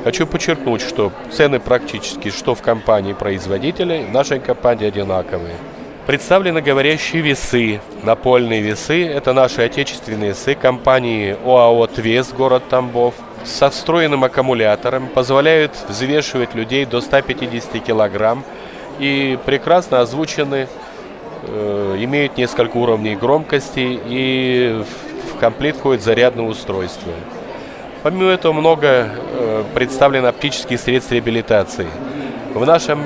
Хочу 0.04 0.26
подчеркнуть, 0.26 0.80
что 0.80 1.12
цены 1.30 1.60
практически 1.60 2.30
что 2.30 2.56
в 2.56 2.62
компании 2.62 3.12
производителя, 3.12 4.02
в 4.04 4.10
нашей 4.12 4.40
компании 4.40 4.88
одинаковые. 4.88 5.54
Представлены 6.06 6.60
говорящие 6.60 7.22
весы, 7.22 7.80
напольные 8.02 8.60
весы. 8.60 9.06
Это 9.06 9.32
наши 9.32 9.62
отечественные 9.62 10.30
весы 10.30 10.56
компании 10.56 11.36
ОАО 11.44 11.86
«Твес», 11.86 12.32
город 12.32 12.64
Тамбов. 12.68 13.14
Со 13.44 13.70
встроенным 13.70 14.24
аккумулятором 14.24 15.06
позволяют 15.06 15.72
взвешивать 15.88 16.56
людей 16.56 16.86
до 16.86 17.00
150 17.00 17.78
килограмм 17.84 18.42
и 18.98 19.38
прекрасно 19.46 20.00
озвучены, 20.00 20.66
э, 21.46 21.96
имеют 22.00 22.36
несколько 22.36 22.76
уровней 22.78 23.14
громкости 23.14 24.00
и 24.04 24.84
в 25.32 25.38
комплект 25.38 25.78
входит 25.78 26.02
зарядное 26.02 26.46
устройство. 26.46 27.12
Помимо 28.02 28.30
этого 28.30 28.52
много 28.52 29.08
э, 29.08 29.64
представлено 29.72 30.28
оптических 30.28 30.80
средств 30.80 31.12
реабилитации. 31.12 31.86
В 32.54 32.66
нашем 32.66 33.02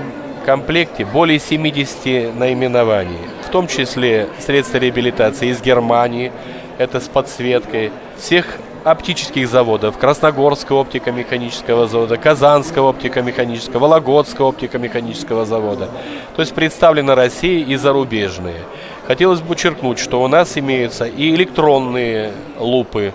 комплекте 0.47 1.05
более 1.05 1.41
70 1.41 2.37
наименований, 2.37 3.19
в 3.45 3.51
том 3.51 3.67
числе 3.67 4.29
средства 4.39 4.79
реабилитации 4.79 5.49
из 5.49 5.61
Германии, 5.61 6.31
это 6.79 7.01
с 7.01 7.09
подсветкой, 7.09 7.91
всех 8.17 8.59
оптических 8.85 9.49
заводов. 9.49 9.99
Красногорского 9.99 10.83
оптико-механического 10.83 11.89
завода, 11.89 12.17
Казанского 12.17 12.91
оптико-механического, 12.91 13.81
Вологодского 13.81 14.47
оптико-механического 14.47 15.45
завода. 15.45 15.89
То 16.37 16.43
есть 16.43 16.55
представлена 16.55 17.17
Россия 17.17 17.65
и 17.65 17.75
зарубежные. 17.75 18.61
Хотелось 19.09 19.41
бы 19.41 19.49
подчеркнуть, 19.49 19.99
что 19.99 20.23
у 20.23 20.29
нас 20.29 20.57
имеются 20.57 21.07
и 21.07 21.35
электронные 21.35 22.31
лупы. 22.57 23.13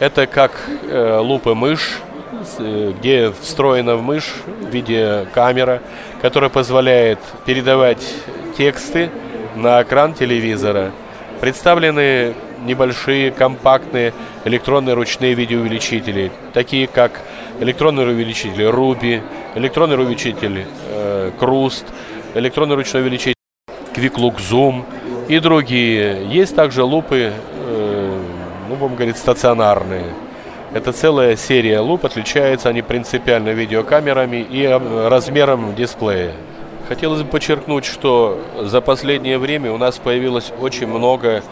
Это 0.00 0.26
как 0.26 0.52
э, 0.88 1.18
лупы 1.18 1.54
мышь, 1.54 2.00
где 2.58 3.32
встроена 3.40 3.96
в 3.96 4.02
мышь 4.02 4.32
в 4.46 4.68
виде 4.70 5.26
камера, 5.34 5.80
которая 6.20 6.50
позволяет 6.50 7.18
передавать 7.46 8.02
тексты 8.56 9.10
на 9.56 9.82
экран 9.82 10.14
телевизора. 10.14 10.92
Представлены 11.40 12.34
небольшие, 12.64 13.30
компактные 13.30 14.12
электронные 14.44 14.94
ручные 14.94 15.34
видеоувеличители, 15.34 16.30
такие 16.52 16.86
как 16.86 17.20
электронный 17.60 18.08
увеличитель 18.08 18.62
Ruby, 18.62 19.22
электронный 19.54 19.96
увеличитель 19.96 20.66
э, 20.90 21.30
Cruist, 21.38 21.84
электронный 22.34 22.76
ручной 22.76 23.02
увеличитель 23.02 23.34
Quick 23.94 24.14
Look 24.14 24.36
Zoom 24.38 24.84
и 25.28 25.38
другие. 25.38 26.26
Есть 26.28 26.54
также 26.54 26.82
лупы, 26.82 27.32
э, 27.32 28.22
ну, 28.68 28.76
будем 28.76 28.94
говорить, 28.94 29.16
стационарные. 29.16 30.06
Это 30.74 30.92
целая 30.92 31.36
серия 31.36 31.80
луп, 31.80 32.06
отличаются 32.06 32.70
они 32.70 32.80
принципиально 32.80 33.50
видеокамерами 33.50 34.38
и 34.38 34.62
э, 34.62 35.08
размером 35.08 35.74
дисплея. 35.74 36.32
Хотелось 36.88 37.22
бы 37.22 37.28
подчеркнуть, 37.28 37.84
что 37.84 38.40
за 38.58 38.80
последнее 38.80 39.38
время 39.38 39.70
у 39.70 39.76
нас 39.76 39.98
появилось 39.98 40.50
очень 40.60 40.86
много 40.86 41.42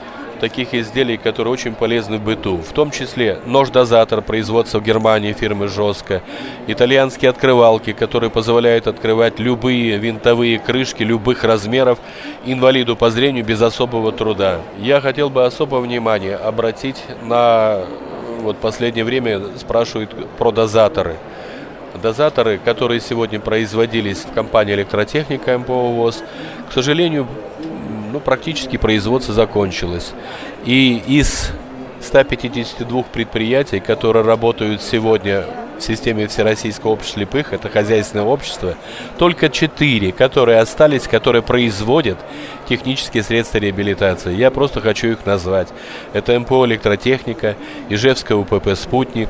таких 0.40 0.72
изделий, 0.74 1.18
которые 1.18 1.52
очень 1.52 1.74
полезны 1.74 2.16
в 2.16 2.22
быту. 2.22 2.56
В 2.56 2.72
том 2.72 2.90
числе 2.90 3.38
нож-дозатор 3.44 4.22
производства 4.22 4.80
в 4.80 4.82
Германии 4.82 5.34
фирмы 5.34 5.68
«Жестко», 5.68 6.22
итальянские 6.66 7.28
открывалки, 7.28 7.92
которые 7.92 8.30
позволяют 8.30 8.86
открывать 8.86 9.38
любые 9.38 9.98
винтовые 9.98 10.58
крышки 10.58 11.02
любых 11.02 11.44
размеров 11.44 11.98
инвалиду 12.46 12.96
по 12.96 13.10
зрению 13.10 13.44
без 13.44 13.60
особого 13.60 14.12
труда. 14.12 14.60
Я 14.78 15.02
хотел 15.02 15.28
бы 15.28 15.44
особое 15.44 15.80
внимание 15.80 16.36
обратить 16.36 17.04
на... 17.22 17.82
Вот 18.40 18.56
последнее 18.56 19.04
время 19.04 19.40
спрашивают 19.58 20.14
про 20.38 20.50
дозаторы. 20.50 21.16
Дозаторы, 22.02 22.58
которые 22.58 23.00
сегодня 23.00 23.40
производились 23.40 24.18
в 24.18 24.32
компании 24.32 24.74
«Электротехника» 24.74 25.58
МПО 25.58 25.92
ВОЗ, 25.92 26.22
к 26.68 26.72
сожалению, 26.72 27.26
ну, 28.12 28.20
практически 28.20 28.76
производство 28.76 29.34
закончилось. 29.34 30.12
И 30.64 31.02
из 31.06 31.50
152 32.00 33.02
предприятий, 33.12 33.80
которые 33.80 34.24
работают 34.24 34.82
сегодня 34.82 35.44
в 35.80 35.86
системе 35.86 36.26
Всероссийского 36.26 36.92
общества 36.92 37.20
слепых, 37.20 37.52
это 37.52 37.68
хозяйственное 37.68 38.24
общество, 38.24 38.74
только 39.18 39.48
4, 39.48 40.12
которые 40.12 40.58
остались, 40.58 41.08
которые 41.08 41.42
производят 41.42 42.18
технические 42.68 43.22
средства 43.22 43.58
реабилитации. 43.58 44.34
Я 44.34 44.50
просто 44.50 44.80
хочу 44.80 45.08
их 45.08 45.26
назвать. 45.26 45.68
Это 46.12 46.38
МПО 46.38 46.66
«Электротехника», 46.66 47.56
Ижевская 47.88 48.36
УПП 48.38 48.76
«Спутник», 48.76 49.28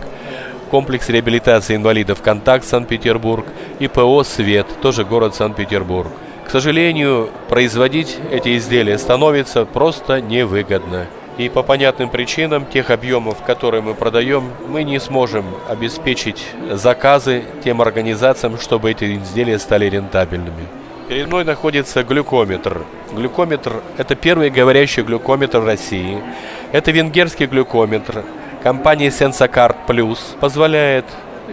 комплекс 0.70 1.08
реабилитации 1.08 1.76
инвалидов 1.76 2.22
«Контакт» 2.22 2.64
Санкт-Петербург 2.64 3.46
и 3.78 3.88
ПО 3.88 4.22
«Свет», 4.24 4.66
тоже 4.82 5.04
город 5.04 5.34
Санкт-Петербург. 5.34 6.10
К 6.46 6.50
сожалению, 6.50 7.30
производить 7.48 8.18
эти 8.30 8.56
изделия 8.56 8.98
становится 8.98 9.64
просто 9.64 10.20
невыгодно. 10.20 11.06
И 11.38 11.48
по 11.48 11.62
понятным 11.62 12.10
причинам 12.10 12.66
тех 12.66 12.90
объемов, 12.90 13.42
которые 13.42 13.82
мы 13.82 13.94
продаем, 13.94 14.50
мы 14.68 14.82
не 14.82 14.98
сможем 14.98 15.46
обеспечить 15.68 16.46
заказы 16.70 17.44
тем 17.64 17.80
организациям, 17.80 18.58
чтобы 18.58 18.90
эти 18.90 19.16
изделия 19.16 19.58
стали 19.58 19.86
рентабельными. 19.86 20.66
Перед 21.08 21.26
мной 21.26 21.44
находится 21.44 22.04
глюкометр. 22.04 22.82
Глюкометр– 23.12 23.82
это 23.98 24.14
первый 24.14 24.50
говорящий 24.50 25.02
глюкометр 25.02 25.58
в 25.58 25.66
России. 25.66 26.22
Это 26.70 26.92
венгерский 26.92 27.46
глюкометр. 27.46 28.22
Компания 28.62 29.08
Sensacard 29.08 29.74
Plus 29.88 30.18
позволяет 30.38 31.06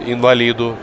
инвалиду 0.06 0.76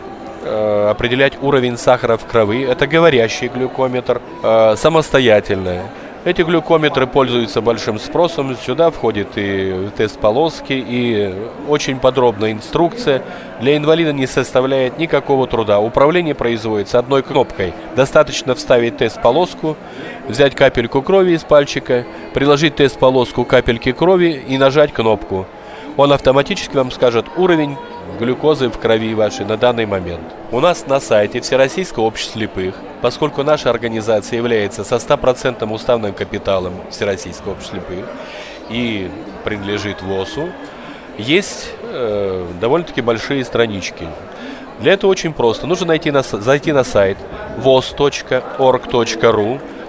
э, 0.44 0.88
определять 0.90 1.42
уровень 1.42 1.78
сахара 1.78 2.18
в 2.18 2.26
крови. 2.26 2.64
Это 2.64 2.86
говорящий 2.86 3.48
глюкометр, 3.48 4.22
э, 4.44 4.76
самостоятельный. 4.76 5.80
Эти 6.26 6.42
глюкометры 6.42 7.06
пользуются 7.06 7.62
большим 7.62 8.00
спросом. 8.00 8.58
Сюда 8.58 8.90
входит 8.90 9.28
и 9.36 9.90
тест 9.96 10.18
полоски, 10.20 10.74
и 10.74 11.32
очень 11.68 12.00
подробная 12.00 12.52
инструкция. 12.52 13.22
Для 13.62 13.78
инвалида 13.78 14.12
не 14.12 14.26
составляет 14.26 14.98
никакого 14.98 15.46
труда. 15.46 15.80
Управление 15.80 16.34
производится 16.34 16.98
одной 16.98 17.22
кнопкой. 17.22 17.76
Достаточно 17.96 18.56
вставить 18.56 18.98
тест-полоску, 18.98 19.78
взять 20.28 20.56
капельку 20.56 21.04
крови 21.04 21.34
из 21.34 21.44
пальчика, 21.44 22.06
приложить 22.34 22.78
тест-полоску 22.78 23.46
капельки 23.46 23.92
крови 23.92 24.44
и 24.48 24.58
нажать 24.58 24.94
кнопку. 24.94 25.46
Он 25.96 26.12
автоматически 26.12 26.76
вам 26.76 26.90
скажет 26.90 27.28
уровень 27.38 27.78
глюкозы 28.18 28.70
в 28.70 28.78
крови 28.78 29.14
вашей 29.14 29.46
на 29.46 29.58
данный 29.58 29.86
момент. 29.86 30.24
У 30.52 30.60
нас 30.60 30.88
на 30.88 31.00
сайте 31.00 31.42
Всероссийского 31.42 32.06
общества 32.06 32.40
слепых, 32.40 32.76
поскольку 33.02 33.44
наша 33.44 33.70
организация 33.70 34.38
является 34.38 34.84
со 34.84 34.96
100% 34.96 35.72
уставным 35.72 36.14
капиталом 36.14 36.74
Всероссийского 36.90 37.52
общества 37.54 37.80
слепых 37.80 38.06
и 38.70 39.10
принадлежит 39.44 40.02
ВОСу, 40.02 40.50
есть 41.18 41.70
э, 41.84 42.46
довольно-таки 42.60 43.02
большие 43.02 43.46
странички. 43.46 44.08
Для 44.80 44.94
этого 44.94 45.12
очень 45.12 45.34
просто. 45.34 45.68
Нужно 45.68 45.88
найти 45.88 46.12
на, 46.12 46.22
зайти 46.22 46.72
на 46.72 46.84
сайт 46.84 47.18
vos.org.ru 47.58 48.02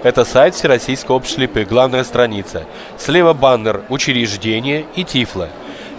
это 0.03 0.25
сайт 0.25 0.53
Всероссийского 0.55 1.15
общества 1.15 1.41
слепых, 1.41 1.67
главная 1.67 2.03
страница. 2.03 2.65
Слева 2.97 3.33
баннер 3.33 3.81
«Учреждение» 3.89 4.85
и 4.95 5.03
«Тифло». 5.03 5.49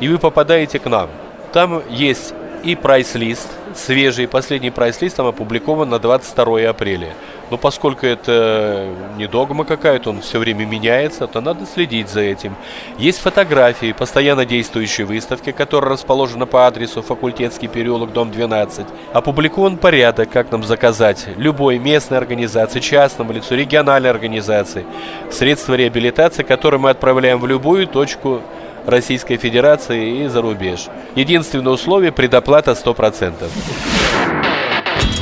И 0.01 0.09
вы 0.09 0.19
попадаете 0.19 0.79
к 0.79 0.87
нам. 0.87 1.11
Там 1.53 1.83
есть 1.91 2.35
и 2.65 2.75
прайс-лист, 2.75 3.49
свежий, 3.75 4.27
последний 4.27 4.71
прайс-лист 4.71 5.17
там 5.17 5.27
опубликован 5.27 5.89
на 5.89 5.99
22 5.99 6.69
апреля. 6.69 7.15
Но 7.51 7.57
поскольку 7.57 8.05
это 8.05 8.89
не 9.17 9.27
догма 9.27 9.65
какая-то, 9.65 10.11
он 10.11 10.21
все 10.21 10.39
время 10.39 10.67
меняется, 10.67 11.27
то 11.27 11.41
надо 11.41 11.65
следить 11.67 12.11
за 12.11 12.21
этим. 12.21 12.57
Есть 12.99 13.21
фотографии 13.21 13.93
постоянно 13.93 14.45
действующей 14.45 15.05
выставки, 15.05 15.53
которая 15.53 15.93
расположена 15.93 16.47
по 16.47 16.67
адресу 16.67 17.01
Факультетский 17.01 17.69
переулок, 17.69 18.13
дом 18.13 18.31
12. 18.31 18.87
Опубликован 19.13 19.79
порядок, 19.79 20.31
как 20.31 20.53
нам 20.53 20.63
заказать 20.65 21.27
любой 21.37 21.79
местной 21.79 22.19
организации, 22.19 22.81
частному 22.81 23.33
лицу, 23.33 23.55
региональной 23.55 24.11
организации, 24.11 24.85
средства 25.31 25.75
реабилитации, 25.75 26.43
которые 26.43 26.81
мы 26.81 26.91
отправляем 26.91 27.39
в 27.39 27.47
любую 27.47 27.87
точку 27.87 28.43
Российской 28.89 29.37
Федерации 29.37 30.25
и 30.25 30.29
за 30.29 30.41
рубеж. 30.41 30.87
Единственное 31.15 31.75
условие– 31.75 32.11
предоплата 32.13 32.71
100%. 32.73 33.35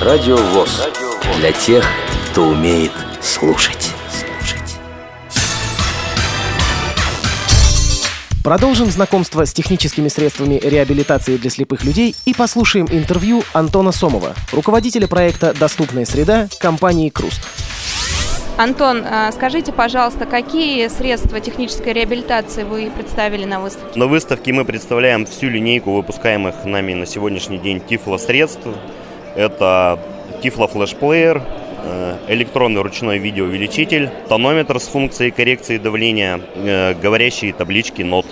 Радио 0.01 0.37
ВОЗ. 0.37 0.89
Для 1.39 1.51
тех, 1.51 1.85
кто 2.31 2.43
умеет 2.43 2.93
слушать. 3.21 3.91
Продолжим 8.45 8.89
знакомство 8.89 9.45
с 9.45 9.53
техническими 9.53 10.07
средствами 10.07 10.61
реабилитации 10.63 11.37
для 11.37 11.51
слепых 11.51 11.83
людей 11.83 12.15
и 12.25 12.35
послушаем 12.35 12.87
интервью 12.89 13.43
Антона 13.53 13.91
Сомова, 13.91 14.35
руководителя 14.53 15.09
проекта 15.09 15.53
«Доступная 15.59 16.05
среда» 16.05 16.47
компании 16.61 17.09
«Круст». 17.09 17.41
Антон, 18.57 19.05
а, 19.05 19.31
скажите, 19.33 19.71
пожалуйста, 19.71 20.25
какие 20.25 20.89
средства 20.89 21.41
технической 21.41 21.93
реабилитации 21.93 22.63
вы 22.65 22.91
представили 22.91 23.45
на 23.45 23.61
выставке? 23.61 23.99
На 23.99 24.07
выставке 24.07 24.55
мы 24.55 24.65
представляем 24.65 25.27
всю 25.27 25.51
линейку 25.51 25.93
выпускаемых 25.93 26.65
нами 26.65 26.95
на 26.95 27.05
сегодняшний 27.05 27.59
день 27.59 27.83
тифло-средств. 27.87 28.67
Это 29.35 29.99
тифло-флешплеер, 30.43 31.43
э, 31.85 32.17
электронный 32.29 32.81
ручной 32.81 33.19
видеоувеличитель, 33.19 34.09
тонометр 34.31 34.81
с 34.81 34.89
функцией 34.89 35.33
коррекции 35.33 35.77
давления, 35.77 36.41
э, 36.55 36.95
говорящие 36.95 37.53
таблички 37.53 38.01
нот. 38.01 38.25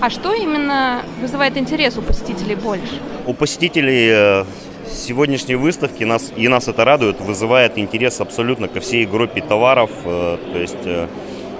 А 0.00 0.10
что 0.10 0.32
именно 0.32 1.02
вызывает 1.20 1.56
интерес 1.56 1.98
у 1.98 2.02
посетителей 2.02 2.54
больше? 2.54 3.00
У 3.26 3.34
посетителей 3.34 4.10
э, 4.12 4.44
сегодняшней 4.92 5.56
выставки 5.56 6.04
нас, 6.04 6.32
и 6.36 6.48
нас 6.48 6.68
это 6.68 6.84
радует, 6.84 7.20
вызывает 7.20 7.78
интерес 7.78 8.20
абсолютно 8.20 8.68
ко 8.68 8.80
всей 8.80 9.06
группе 9.06 9.40
товаров. 9.40 9.90
Э, 10.04 10.38
то 10.52 10.58
есть 10.58 10.84
э, 10.84 11.08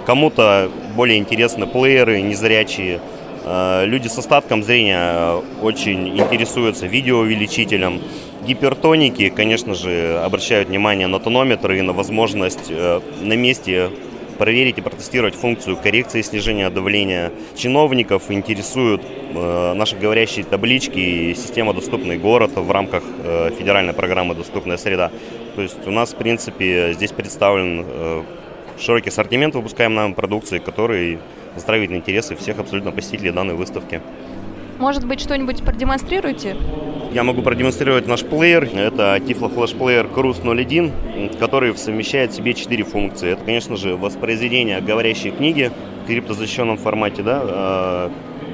кому-то 0.06 0.70
более 0.96 1.18
интересны 1.18 1.66
плееры 1.66 2.20
незрячие, 2.20 3.00
э, 3.44 3.84
Люди 3.86 4.08
с 4.08 4.18
остатком 4.18 4.62
зрения 4.62 5.42
очень 5.60 6.18
интересуются 6.18 6.86
видеоувеличителем. 6.86 8.00
Гипертоники, 8.46 9.28
конечно 9.30 9.74
же, 9.74 10.20
обращают 10.24 10.68
внимание 10.68 11.06
на 11.06 11.18
тонометр 11.18 11.72
и 11.72 11.82
на 11.82 11.92
возможность 11.92 12.70
на 12.70 13.34
месте 13.34 13.90
проверить 14.34 14.78
и 14.78 14.80
протестировать 14.80 15.34
функцию 15.34 15.76
коррекции 15.76 16.22
снижения 16.22 16.70
давления. 16.70 17.32
Чиновников 17.56 18.30
интересуют 18.30 19.02
э, 19.34 19.72
наши 19.74 19.96
говорящие 19.96 20.44
таблички 20.44 20.98
и 20.98 21.34
система 21.34 21.72
«Доступный 21.72 22.18
город» 22.18 22.52
в 22.56 22.70
рамках 22.70 23.02
э, 23.24 23.50
федеральной 23.58 23.92
программы 23.92 24.34
«Доступная 24.34 24.76
среда». 24.76 25.10
То 25.54 25.62
есть 25.62 25.86
у 25.86 25.90
нас, 25.90 26.12
в 26.12 26.16
принципе, 26.16 26.92
здесь 26.94 27.12
представлен 27.12 27.84
э, 27.86 28.22
широкий 28.78 29.10
ассортимент 29.10 29.54
выпускаемой 29.54 30.12
продукции, 30.14 30.58
который 30.58 31.18
заставит 31.54 31.92
интересы 31.92 32.36
всех 32.36 32.58
абсолютно 32.58 32.92
посетителей 32.92 33.30
данной 33.30 33.54
выставки. 33.54 34.00
Может 34.78 35.06
быть, 35.06 35.20
что-нибудь 35.20 35.62
продемонстрируете? 35.62 36.56
Я 37.12 37.24
могу 37.24 37.42
продемонстрировать 37.42 38.06
наш 38.06 38.24
плеер. 38.24 38.64
Это 38.74 39.16
Tiflo 39.16 39.54
Flash 39.54 39.76
Player 39.76 40.10
Cruise 40.10 40.40
01, 40.42 41.36
который 41.38 41.76
совмещает 41.76 42.32
в 42.32 42.36
себе 42.36 42.54
четыре 42.54 42.84
функции. 42.84 43.32
Это, 43.32 43.44
конечно 43.44 43.76
же, 43.76 43.96
воспроизведение 43.96 44.80
говорящей 44.80 45.30
книги 45.30 45.70
в 46.02 46.06
криптозащищенном 46.06 46.78
формате, 46.78 47.22
да, 47.22 47.42
э, 47.44 48.10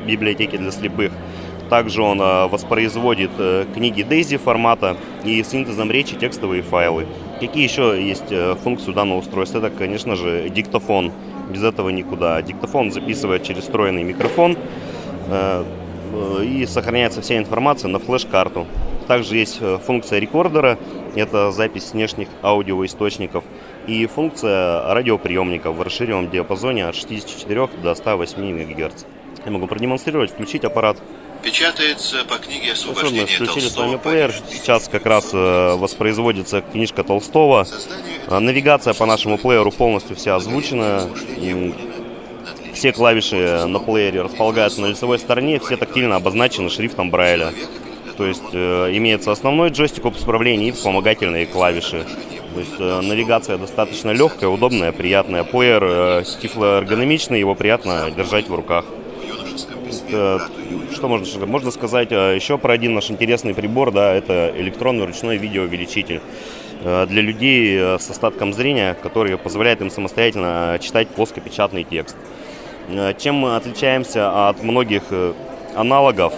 библиотеки 0.08 0.56
для 0.56 0.72
слепых. 0.72 1.12
Также 1.70 2.02
он 2.02 2.20
э, 2.20 2.48
воспроизводит 2.48 3.30
э, 3.38 3.64
книги 3.72 4.02
DAISY 4.02 4.38
формата 4.38 4.96
и 5.22 5.40
синтезом 5.44 5.92
речи 5.92 6.16
текстовые 6.16 6.62
файлы. 6.62 7.06
Какие 7.38 7.62
еще 7.62 7.96
есть 8.04 8.34
функции 8.64 8.90
данного 8.90 9.20
устройства? 9.20 9.58
Это, 9.58 9.70
конечно 9.70 10.16
же, 10.16 10.48
диктофон. 10.48 11.12
Без 11.48 11.62
этого 11.62 11.90
никуда. 11.90 12.42
Диктофон 12.42 12.90
записывает 12.90 13.44
через 13.44 13.62
встроенный 13.62 14.02
микрофон 14.02 14.56
и 16.42 16.66
сохраняется 16.66 17.22
вся 17.22 17.38
информация 17.38 17.88
на 17.88 17.98
флеш-карту. 17.98 18.66
Также 19.08 19.36
есть 19.38 19.58
э, 19.60 19.78
функция 19.84 20.18
рекордера, 20.18 20.78
это 21.14 21.50
запись 21.50 21.92
внешних 21.92 22.28
аудиоисточников, 22.42 23.42
и 23.86 24.06
функция 24.06 24.92
радиоприемника 24.92 25.72
в 25.72 25.80
расширенном 25.80 26.30
диапазоне 26.30 26.86
от 26.86 26.94
64 26.94 27.68
до 27.82 27.94
108 27.94 28.38
МГц. 28.38 29.04
Я 29.46 29.50
могу 29.50 29.66
продемонстрировать, 29.66 30.30
включить 30.30 30.64
аппарат. 30.64 30.98
Печатается 31.42 32.24
по 32.24 32.36
книге 32.36 32.72
освобождения 32.72 33.24
включили 33.24 33.68
с 33.68 33.76
вами 33.76 33.96
плеер. 33.96 34.34
Сейчас 34.50 34.88
как 34.88 35.06
раз 35.06 35.30
э, 35.32 35.76
воспроизводится 35.76 36.60
книжка 36.60 37.02
Толстого. 37.02 37.66
Навигация 38.28 38.92
по 38.92 39.06
нашему 39.06 39.38
плееру 39.38 39.70
полностью 39.70 40.16
вся 40.16 40.36
озвучена. 40.36 41.08
Все 42.78 42.92
клавиши 42.92 43.66
на 43.66 43.80
плеере 43.80 44.22
располагаются 44.22 44.80
на 44.80 44.86
лицевой 44.86 45.18
стороне, 45.18 45.58
все 45.58 45.76
тактильно 45.76 46.14
обозначены 46.14 46.70
шрифтом 46.70 47.10
Брайля. 47.10 47.52
То 48.16 48.24
есть 48.24 48.40
э, 48.52 48.90
имеется 48.92 49.32
основной 49.32 49.70
джойстик 49.70 50.04
управления 50.04 50.68
и 50.68 50.70
вспомогательные 50.70 51.46
клавиши. 51.46 52.06
То 52.54 52.60
есть 52.60 52.74
э, 52.78 53.00
навигация 53.00 53.58
достаточно 53.58 54.12
легкая, 54.12 54.48
удобная, 54.48 54.92
приятная. 54.92 55.42
Плеер 55.42 55.82
э, 55.82 56.22
тифлоэргономичный, 56.40 57.40
его 57.40 57.56
приятно 57.56 58.12
держать 58.16 58.48
в 58.48 58.54
руках. 58.54 58.84
Э, 60.12 60.38
что 60.92 61.08
можно, 61.08 61.46
можно 61.46 61.72
сказать 61.72 62.12
э, 62.12 62.36
еще 62.36 62.58
про 62.58 62.74
один 62.74 62.94
наш 62.94 63.10
интересный 63.10 63.54
прибор, 63.54 63.90
да, 63.90 64.14
это 64.14 64.54
электронный 64.56 65.04
ручной 65.04 65.36
видеоувеличитель 65.36 66.20
э, 66.84 67.06
для 67.08 67.22
людей 67.22 67.76
э, 67.76 67.98
с 67.98 68.08
остатком 68.08 68.52
зрения, 68.52 68.96
который 69.02 69.36
позволяет 69.36 69.80
им 69.80 69.90
самостоятельно 69.90 70.78
читать 70.80 71.08
плоскопечатный 71.08 71.82
текст. 71.82 72.16
Э, 72.88 73.12
чем 73.18 73.36
мы 73.36 73.56
отличаемся 73.56 74.48
от 74.48 74.62
многих 74.62 75.02
э, 75.10 75.34
аналогов 75.74 76.32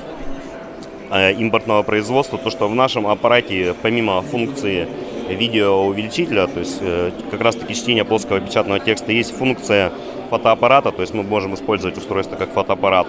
э, 1.11 1.33
импортного 1.35 1.83
производства, 1.83 2.39
то 2.39 2.51
что 2.51 2.69
в 2.69 2.75
нашем 2.75 3.07
аппарате 3.07 3.75
помимо 3.83 4.21
функции 4.23 4.89
видеоувеличителя, 5.29 6.49
то 6.49 6.59
есть 6.59 6.83
как 7.31 7.41
раз 7.41 7.55
таки 7.55 7.73
чтение 7.73 8.05
плоского 8.05 8.41
печатного 8.41 8.81
текста, 8.81 9.13
есть 9.13 9.37
функция 9.37 9.93
фотоаппарата, 10.29 10.91
то 10.91 11.03
есть 11.03 11.15
мы 11.15 11.23
можем 11.23 11.55
использовать 11.55 11.97
устройство 11.97 12.35
как 12.35 12.53
фотоаппарат. 12.53 13.07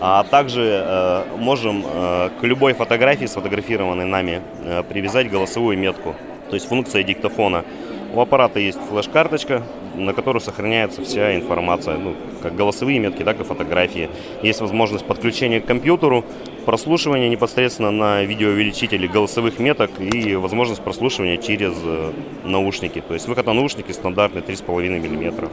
А 0.00 0.24
также 0.24 1.24
можем 1.38 1.84
к 1.84 2.42
любой 2.42 2.72
фотографии, 2.72 3.26
сфотографированной 3.26 4.06
нами, 4.06 4.42
привязать 4.88 5.30
голосовую 5.30 5.78
метку, 5.78 6.16
то 6.50 6.56
есть 6.56 6.66
функция 6.66 7.04
диктофона. 7.04 7.64
У 8.14 8.20
аппарата 8.20 8.60
есть 8.60 8.78
флеш-карточка, 8.90 9.62
на 9.94 10.12
которую 10.12 10.42
сохраняется 10.42 11.02
вся 11.02 11.34
информация, 11.34 11.96
ну, 11.96 12.14
как 12.42 12.54
голосовые 12.54 12.98
метки, 12.98 13.22
так 13.22 13.40
и 13.40 13.44
фотографии. 13.44 14.10
Есть 14.42 14.60
возможность 14.60 15.06
подключения 15.06 15.60
к 15.60 15.66
компьютеру, 15.66 16.22
прослушивания 16.66 17.30
непосредственно 17.30 17.90
на 17.90 18.22
видеоувеличителе 18.22 19.08
голосовых 19.08 19.58
меток 19.58 19.90
и 19.98 20.36
возможность 20.36 20.82
прослушивания 20.82 21.38
через 21.38 21.72
э, 21.82 22.12
наушники. 22.44 23.00
То 23.00 23.14
есть 23.14 23.26
выход 23.28 23.46
на 23.46 23.54
наушники 23.54 23.92
стандартный 23.92 24.42
3,5 24.42 24.98
мм. 25.00 25.48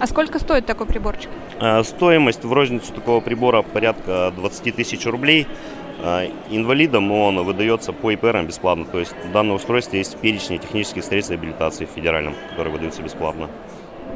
А 0.00 0.06
сколько 0.06 0.38
стоит 0.38 0.64
такой 0.66 0.86
приборчик? 0.86 1.30
Э, 1.60 1.82
стоимость 1.82 2.44
в 2.44 2.52
розницу 2.52 2.92
такого 2.92 3.20
прибора 3.20 3.62
порядка 3.62 4.32
20 4.36 4.74
тысяч 4.74 5.04
рублей. 5.06 5.46
Э, 6.02 6.28
инвалидам 6.50 7.10
он 7.12 7.42
выдается 7.44 7.92
по 7.92 8.12
ИПРам 8.12 8.46
бесплатно. 8.46 8.84
То 8.84 8.98
есть 8.98 9.14
данное 9.32 9.56
устройство 9.56 9.96
есть 9.96 10.14
в 10.14 10.18
перечне 10.18 10.58
технических 10.58 11.04
средств 11.04 11.30
реабилитации 11.30 11.84
в 11.84 11.90
федеральном, 11.90 12.34
которые 12.50 12.72
выдаются 12.72 13.02
бесплатно. 13.02 13.48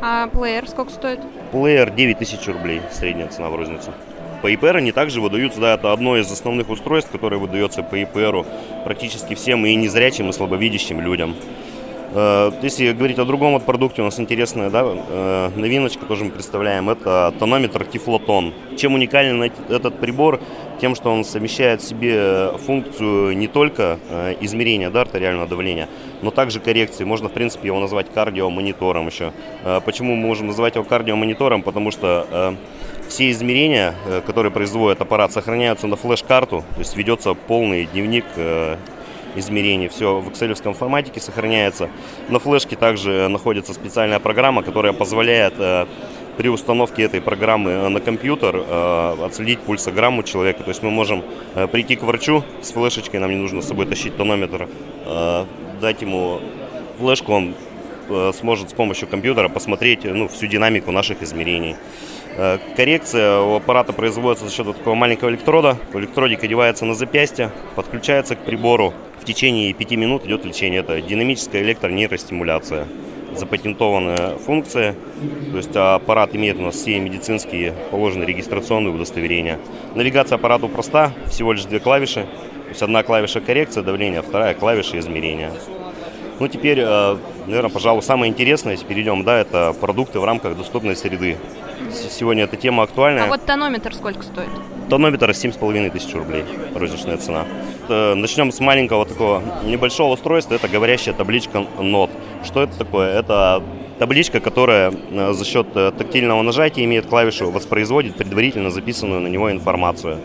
А 0.01 0.29
плеер 0.29 0.69
сколько 0.69 0.93
стоит? 0.93 1.21
Плеер 1.53 1.91
9 1.91 2.19
тысяч 2.19 2.47
рублей, 2.47 2.81
средняя 2.93 3.29
цена 3.29 3.49
в 3.49 3.57
розницу. 3.57 3.93
По 4.43 4.49
ИПР 4.49 4.77
они 4.77 4.93
также 4.93 5.23
выдаются, 5.23 5.59
да, 5.61 5.75
это 5.75 5.93
одно 5.93 6.19
из 6.19 6.31
основных 6.31 6.69
устройств, 6.69 7.11
которое 7.11 7.39
выдается 7.39 7.83
по 7.83 7.95
ИПРу 7.95 8.45
практически 8.85 9.35
всем 9.35 9.65
и 9.65 9.75
незрячим, 9.75 10.29
и 10.29 10.33
слабовидящим 10.33 11.01
людям. 11.01 11.35
Э, 12.15 12.53
если 12.63 12.93
говорить 12.93 13.19
о 13.19 13.25
другом 13.25 13.55
вот 13.55 13.65
продукте, 13.65 14.03
у 14.03 14.05
нас 14.05 14.21
интересная 14.21 14.71
да, 14.71 14.85
э, 14.85 15.51
новиночка 15.57 16.07
тоже 16.07 16.25
мы 16.25 16.31
представляем. 16.31 16.89
Это 16.89 17.35
тонометр 17.39 17.85
Тифлотон. 17.85 18.55
Чем 18.77 18.95
уникален 18.95 19.43
этот 19.69 19.99
прибор? 19.99 20.41
Тем, 20.81 20.95
что 20.95 21.11
он 21.11 21.25
совмещает 21.25 21.81
в 21.81 21.85
себе 21.89 22.53
функцию 22.59 23.37
не 23.37 23.49
только 23.49 23.99
э, 24.09 24.35
измерения 24.41 24.91
да, 24.91 25.03
артериального 25.03 25.49
давления, 25.49 25.89
но 26.23 26.31
также 26.31 26.61
коррекции. 26.61 27.05
Можно, 27.05 27.29
в 27.29 27.33
принципе, 27.33 27.67
его 27.69 27.81
назвать 27.81 28.13
кардиомонитором 28.13 29.09
еще. 29.09 29.33
Почему 29.85 30.15
мы 30.15 30.27
можем 30.27 30.49
называть 30.49 30.77
его 30.77 30.85
кардиомонитором? 30.85 31.63
Потому 31.63 31.91
что 31.91 32.57
все 33.09 33.31
измерения, 33.31 33.95
которые 34.27 34.51
производит 34.51 35.01
аппарат, 35.01 35.33
сохраняются 35.33 35.87
на 35.87 35.97
флеш-карту, 35.97 36.65
то 36.75 36.79
есть 36.79 36.97
ведется 36.97 37.35
полный 37.35 37.87
дневник 37.87 38.25
измерений. 39.35 39.89
Все 39.89 40.21
в 40.21 40.29
excel 40.29 40.75
форматике 40.75 41.21
сохраняется. 41.21 41.89
На 42.29 42.39
флешке 42.39 42.77
также 42.77 43.29
находится 43.29 43.75
специальная 43.75 44.19
программа, 44.21 44.63
которая 44.63 44.93
позволяет 44.93 45.55
э, 45.59 45.87
при 46.37 46.49
установке 46.49 47.03
этой 47.03 47.21
программы 47.21 47.71
э, 47.71 47.89
на 47.89 48.01
компьютер 48.01 48.57
э, 48.57 49.17
отследить 49.25 49.61
пульсограмму 49.61 50.23
человека. 50.23 50.63
То 50.63 50.71
есть 50.71 50.83
мы 50.83 50.91
можем 50.91 51.23
прийти 51.73 51.97
к 51.97 52.03
врачу 52.03 52.43
с 52.63 52.73
флешечкой, 52.73 53.21
нам 53.21 53.31
не 53.31 53.37
нужно 53.37 53.63
с 53.63 53.69
собой 53.69 53.87
тащить 53.87 54.17
тонометр, 54.17 54.69
дать 55.81 56.03
ему 56.03 56.41
флешку, 56.99 57.33
он 57.33 57.55
сможет 58.35 58.71
с 58.71 58.73
помощью 58.73 59.09
компьютера 59.09 59.49
посмотреть 59.49 60.05
ну, 60.05 60.29
всю 60.29 60.47
динамику 60.47 60.93
наших 60.93 61.23
измерений. 61.23 61.77
Коррекция 62.77 63.41
у 63.41 63.55
аппарата 63.57 63.93
производится 63.93 64.47
за 64.47 64.53
счет 64.53 64.67
такого 64.67 64.95
маленького 64.95 65.31
электрода. 65.31 65.77
Электродик 65.93 66.43
одевается 66.43 66.85
на 66.85 66.95
запястье, 66.95 67.53
подключается 67.77 68.35
к 68.35 68.45
прибору 68.45 68.93
в 69.25 69.27
течение 69.27 69.73
5 69.73 69.91
минут 69.93 70.27
идет 70.27 70.45
лечение. 70.45 70.81
Это 70.81 71.01
динамическая 71.01 71.63
электронейростимуляция. 71.63 72.87
Запатентованная 73.35 74.37
функция. 74.37 74.95
То 75.51 75.57
есть 75.57 75.75
аппарат 75.75 76.37
имеет 76.37 76.59
у 76.59 76.63
нас 76.63 76.75
все 76.75 77.01
медицинские 77.01 77.73
положенные 77.91 78.27
регистрационные 78.27 78.95
удостоверения. 78.95 79.59
Навигация 79.95 80.37
аппарату 80.37 80.69
проста, 80.69 81.11
всего 81.31 81.55
лишь 81.55 81.65
две 81.65 81.81
клавиши. 81.81 82.25
То 82.65 82.69
есть 82.69 82.83
одна 82.83 83.03
клавиша 83.03 83.41
коррекция 83.41 83.83
давления, 83.83 84.21
вторая 84.21 84.53
клавиша 84.53 84.99
измерения. 84.99 85.51
Ну, 86.39 86.49
теперь, 86.49 86.81
э, 86.81 87.17
наверное, 87.47 87.71
пожалуй, 87.71 88.03
самое 88.03 88.31
интересное, 88.31 88.73
если 88.73 88.85
перейдем, 88.85 89.25
да, 89.25 89.39
это 89.39 89.75
продукты 89.81 90.21
в 90.21 90.25
рамках 90.25 90.55
доступной 90.57 90.97
среды. 90.97 91.39
Сегодня 91.95 92.45
эта 92.45 92.57
тема 92.57 92.83
актуальная. 92.83 93.25
А 93.25 93.27
вот 93.27 93.45
тонометр 93.45 93.95
сколько 93.95 94.23
стоит? 94.23 94.51
Тонометр 94.91 95.31
7,5 95.31 95.91
тысяч 95.91 96.15
рублей, 96.15 96.45
розничная 96.75 97.17
цена. 97.17 97.45
Начнем 97.89 98.53
с 98.53 98.61
маленького 98.61 99.07
такого 99.07 99.43
небольшого 99.65 100.13
устройства, 100.13 100.55
это 100.55 100.69
говорящая 100.69 101.15
табличка 101.15 101.65
нот. 101.79 102.11
Что 102.45 102.63
это 102.63 102.77
такое? 102.77 103.19
Это 103.19 103.63
табличка, 103.99 104.41
которая 104.41 104.93
э, 105.11 105.33
за 105.33 105.45
счет 105.45 105.69
э, 105.75 105.93
тактильного 105.97 106.43
нажатия 106.43 106.85
имеет 106.85 107.07
клавишу, 107.07 107.51
воспроизводит 107.51 108.17
предварительно 108.17 108.71
записанную 108.71 109.21
на 109.21 109.29
него 109.29 109.51
информацию. 109.51 110.19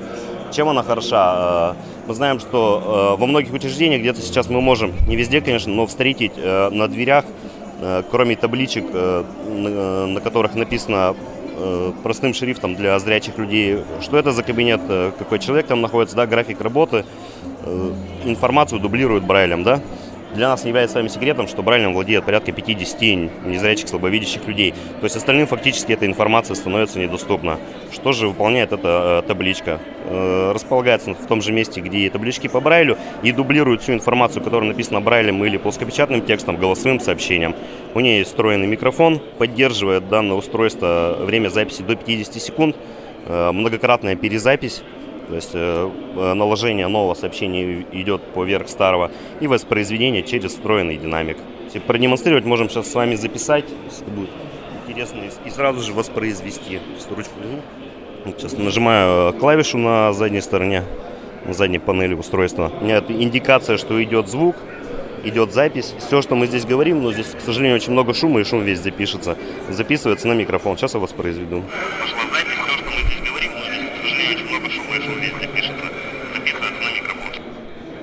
Чем 0.52 0.70
она 0.70 0.84
хороша? 0.84 1.76
Э, 1.76 2.08
мы 2.08 2.14
знаем, 2.14 2.40
что 2.40 3.16
во 3.20 3.28
многих 3.28 3.54
учреждениях, 3.54 4.02
где-то 4.02 4.22
сейчас 4.22 4.50
мы 4.50 4.62
можем, 4.62 4.94
не 5.08 5.16
везде, 5.16 5.42
конечно, 5.42 5.72
но 5.72 5.86
встретить 5.86 6.32
на 6.38 6.88
дверях, 6.88 7.24
кроме 8.10 8.36
табличек, 8.36 8.86
на 8.92 10.20
которых 10.20 10.56
написано 10.56 11.14
Э, 11.14 11.39
простым 12.04 12.34
шрифтом 12.34 12.76
для 12.76 12.98
зрячих 13.00 13.38
людей, 13.38 13.80
что 14.02 14.18
это 14.18 14.32
за 14.32 14.44
кабинет, 14.44 14.82
э, 14.88 15.12
какой 15.18 15.40
человек 15.40 15.68
там 15.68 15.82
находится, 15.82 16.16
да, 16.16 16.26
график 16.26 16.62
работы, 16.62 17.06
э, 17.64 17.92
информацию 18.26 18.80
дублируют 18.80 19.24
Брайлем, 19.24 19.64
да. 19.64 19.82
Для 20.34 20.50
нас 20.50 20.64
не 20.64 20.70
является 20.70 21.08
с 21.08 21.12
секретом, 21.12 21.48
что 21.48 21.64
Брайлем 21.64 21.94
владеет 21.94 22.26
порядка 22.26 22.52
50 22.52 23.02
незрячих, 23.46 23.90
слабовидящих 23.90 24.48
людей. 24.48 24.74
То 25.00 25.06
есть 25.06 25.16
остальным 25.16 25.48
фактически 25.48 25.94
эта 25.94 26.06
информация 26.06 26.56
становится 26.56 27.00
недоступна. 27.00 27.58
Что 27.92 28.12
же 28.12 28.28
выполняет 28.28 28.72
эта 28.72 29.22
э, 29.24 29.28
табличка? 29.28 29.80
Э, 30.06 30.52
располагается 30.54 31.14
в 31.14 31.26
том 31.26 31.42
же 31.42 31.52
месте, 31.52 31.82
где 31.82 32.00
и 32.00 32.10
таблички 32.10 32.48
по 32.48 32.60
Брайлю, 32.60 32.98
и 33.24 33.32
дублирует 33.32 33.82
всю 33.82 33.94
информацию, 33.94 34.44
которая 34.44 34.70
написана 34.70 35.02
Брайлем 35.02 35.44
или 35.44 35.58
плоскопечатным 35.58 36.22
текстом, 36.22 36.58
голосовым 36.58 37.00
сообщением. 37.00 37.56
У 37.96 38.00
нее 38.00 38.20
есть 38.20 38.30
встроенный 38.30 38.68
микрофон, 38.68 39.20
поддерживает 39.38 40.10
данное 40.10 40.36
устройство 40.36 41.18
время 41.20 41.50
записи 41.50 41.82
до 41.82 41.96
50 41.96 42.42
секунд, 42.42 42.76
э, 43.26 43.52
многократная 43.52 44.16
перезапись 44.16 44.84
то 45.30 45.36
есть 45.36 45.52
э, 45.54 45.90
э, 46.16 46.34
наложение 46.34 46.88
нового 46.88 47.14
сообщения 47.14 47.86
идет 47.92 48.22
поверх 48.34 48.68
старого 48.68 49.12
и 49.40 49.48
воспроизведение 49.48 50.24
через 50.24 50.54
встроенный 50.54 50.98
динамик. 50.98 51.38
Продемонстрировать, 51.86 52.46
можем 52.46 52.68
сейчас 52.68 52.92
с 52.92 52.96
вами 52.96 53.14
записать, 53.14 53.66
если 53.86 54.06
будет 54.06 54.32
интересно, 54.88 55.22
и 55.46 55.50
сразу 55.52 55.82
же 55.82 55.94
воспроизвести. 55.94 56.80
Сейчас 56.98 57.08
ручку 57.16 57.34
Сейчас 58.26 58.58
нажимаю 58.58 59.30
э, 59.30 59.40
клавишу 59.40 59.78
на 59.78 60.14
задней 60.14 60.42
стороне, 60.42 60.84
на 61.46 61.54
задней 61.54 61.80
панели 61.80 62.16
устройства. 62.16 62.72
У 62.82 62.84
меня 62.84 62.98
это 62.98 63.14
индикация, 63.14 63.78
что 63.78 64.04
идет 64.04 64.30
звук, 64.30 64.56
идет 65.24 65.54
запись. 65.54 65.94
Все, 66.00 66.24
что 66.24 66.34
мы 66.36 66.48
здесь 66.48 66.66
говорим, 66.66 67.04
но 67.04 67.14
здесь, 67.14 67.28
к 67.28 67.40
сожалению, 67.42 67.76
очень 67.76 67.92
много 67.92 68.16
шума, 68.16 68.40
и 68.40 68.44
шум 68.44 68.64
весь 68.64 68.80
запишется. 68.80 69.38
Записывается 69.70 70.28
на 70.28 70.34
микрофон. 70.34 70.76
Сейчас 70.76 70.96
я 70.96 71.00
воспроизведу. 71.00 71.64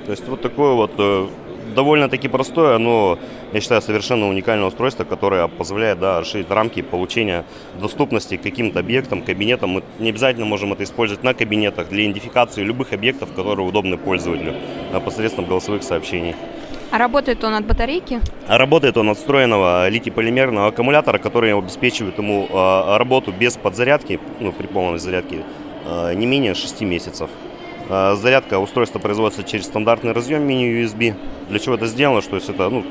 То 0.07 0.13
есть 0.13 0.29
вот 0.29 0.41
такое 0.41 0.73
вот 0.75 0.93
э, 0.99 1.27
довольно-таки 1.75 2.29
простое, 2.29 2.79
но, 2.79 3.19
я 3.53 3.61
считаю, 3.61 3.83
совершенно 3.83 4.29
уникальное 4.29 4.69
устройство, 4.69 5.03
которое 5.03 5.49
позволяет 5.49 5.99
да, 5.99 6.21
расширить 6.21 6.49
рамки 6.49 6.81
получения 6.81 7.45
доступности 7.81 8.37
к 8.37 8.43
каким-то 8.43 8.79
объектам, 8.79 9.23
кабинетам. 9.23 9.71
Мы 9.71 9.83
не 9.99 10.11
обязательно 10.11 10.47
можем 10.47 10.73
это 10.73 10.85
использовать 10.85 11.25
на 11.25 11.35
кабинетах 11.35 11.89
для 11.89 12.05
идентификации 12.05 12.63
любых 12.63 12.93
объектов, 12.93 13.33
которые 13.35 13.67
удобны 13.67 13.99
пользователю 13.99 14.55
посредством 15.05 15.47
голосовых 15.47 15.83
сообщений. 15.83 16.37
А 16.93 16.99
работает 16.99 17.43
он 17.43 17.55
от 17.55 17.67
батарейки? 17.67 18.21
А 18.47 18.59
работает 18.59 18.97
он 18.97 19.11
от 19.11 19.19
встроенного 19.19 19.89
литий-полимерного 19.89 20.69
аккумулятора, 20.69 21.19
который 21.19 21.53
обеспечивает 21.53 22.17
ему 22.17 22.47
э, 22.49 22.97
работу 22.97 23.33
без 23.33 23.57
подзарядки, 23.57 24.21
ну, 24.39 24.53
при 24.53 24.69
полной 24.69 25.01
зарядке, 25.01 25.43
не 26.15 26.27
менее 26.27 26.55
6 26.55 26.81
месяцев. 26.83 27.31
А, 27.89 28.15
зарядка 28.17 28.59
устройства 28.59 28.99
производится 28.99 29.45
через 29.45 29.67
стандартный 29.67 30.13
разъем 30.13 30.43
мини-USB. 30.47 31.15
Для 31.49 31.59
чего 31.59 31.77
это 31.77 31.87
сделано? 31.87 32.23
Что 32.23 32.37
есть 32.37 32.49
это 32.49 32.69
ну, 32.69 32.85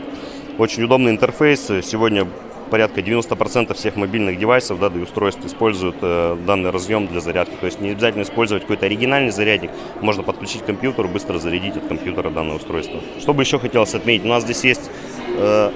очень 0.58 0.84
удобный 0.84 1.12
интерфейс. 1.12 1.68
Сегодня 1.84 2.28
порядка 2.70 3.02
90% 3.02 3.74
всех 3.74 3.96
мобильных 3.96 4.39
девайсов, 4.39 4.80
да, 4.80 4.88
и 4.88 5.00
устройств 5.00 5.46
используют 5.46 5.98
э, 6.02 6.38
данный 6.48 6.72
разъем 6.72 7.08
для 7.08 7.20
зарядки. 7.20 7.54
То 7.60 7.66
есть 7.66 7.80
не 7.80 7.91
обязательно 7.91 8.24
использовать 8.24 8.64
какой-то 8.64 8.86
оригинальный 8.86 9.32
зарядник, 9.32 9.72
можно 10.02 10.24
подключить 10.24 10.64
к 10.64 10.66
компьютеру, 10.66 11.08
быстро 11.08 11.38
зарядить 11.38 11.78
от 11.78 11.88
компьютера 11.88 12.30
данное 12.30 12.56
устройство. 12.56 13.00
Что 13.20 13.34
бы 13.34 13.43
еще 13.43 13.60
хотелось 13.60 13.93
отметить, 13.93 14.26
у 14.26 14.30
нас 14.30 14.43
здесь 14.43 14.64
есть 14.64 14.89
э, 15.38 15.72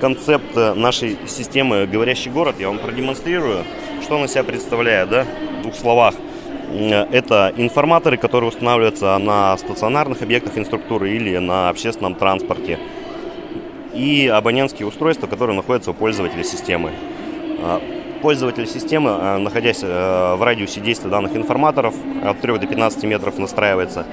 концепт 0.00 0.56
нашей 0.56 1.18
системы 1.26 1.86
«Говорящий 1.86 2.30
город». 2.30 2.56
Я 2.58 2.68
вам 2.68 2.78
продемонстрирую, 2.78 3.64
что 4.02 4.16
он 4.16 4.24
из 4.24 4.32
себя 4.32 4.42
представляет, 4.44 5.10
да, 5.10 5.26
в 5.58 5.62
двух 5.62 5.74
словах. 5.74 6.14
Э, 6.72 7.06
это 7.10 7.52
информаторы, 7.56 8.16
которые 8.16 8.48
устанавливаются 8.48 9.18
на 9.18 9.56
стационарных 9.56 10.22
объектах 10.22 10.56
инструктуры 10.56 11.10
или 11.10 11.36
на 11.38 11.68
общественном 11.68 12.14
транспорте. 12.14 12.78
И 13.94 14.26
абонентские 14.26 14.88
устройства, 14.88 15.26
которые 15.26 15.54
находятся 15.54 15.90
у 15.90 15.94
пользователя 15.94 16.44
системы. 16.44 16.92
Э, 17.58 17.78
пользователь 18.22 18.66
системы, 18.66 19.10
э, 19.10 19.38
находясь 19.38 19.82
в 19.82 20.38
радиусе 20.40 20.80
действия 20.80 21.10
данных 21.10 21.36
информаторов, 21.36 21.94
от 22.24 22.40
3 22.40 22.58
до 22.58 22.66
15 22.66 23.04
метров 23.04 23.38
настраивается, 23.38 24.06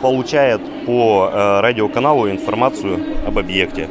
получает 0.00 0.60
по 0.84 1.30
радиоканалу 1.62 2.28
информацию 2.28 2.98
об 3.24 3.38
объекте. 3.38 3.88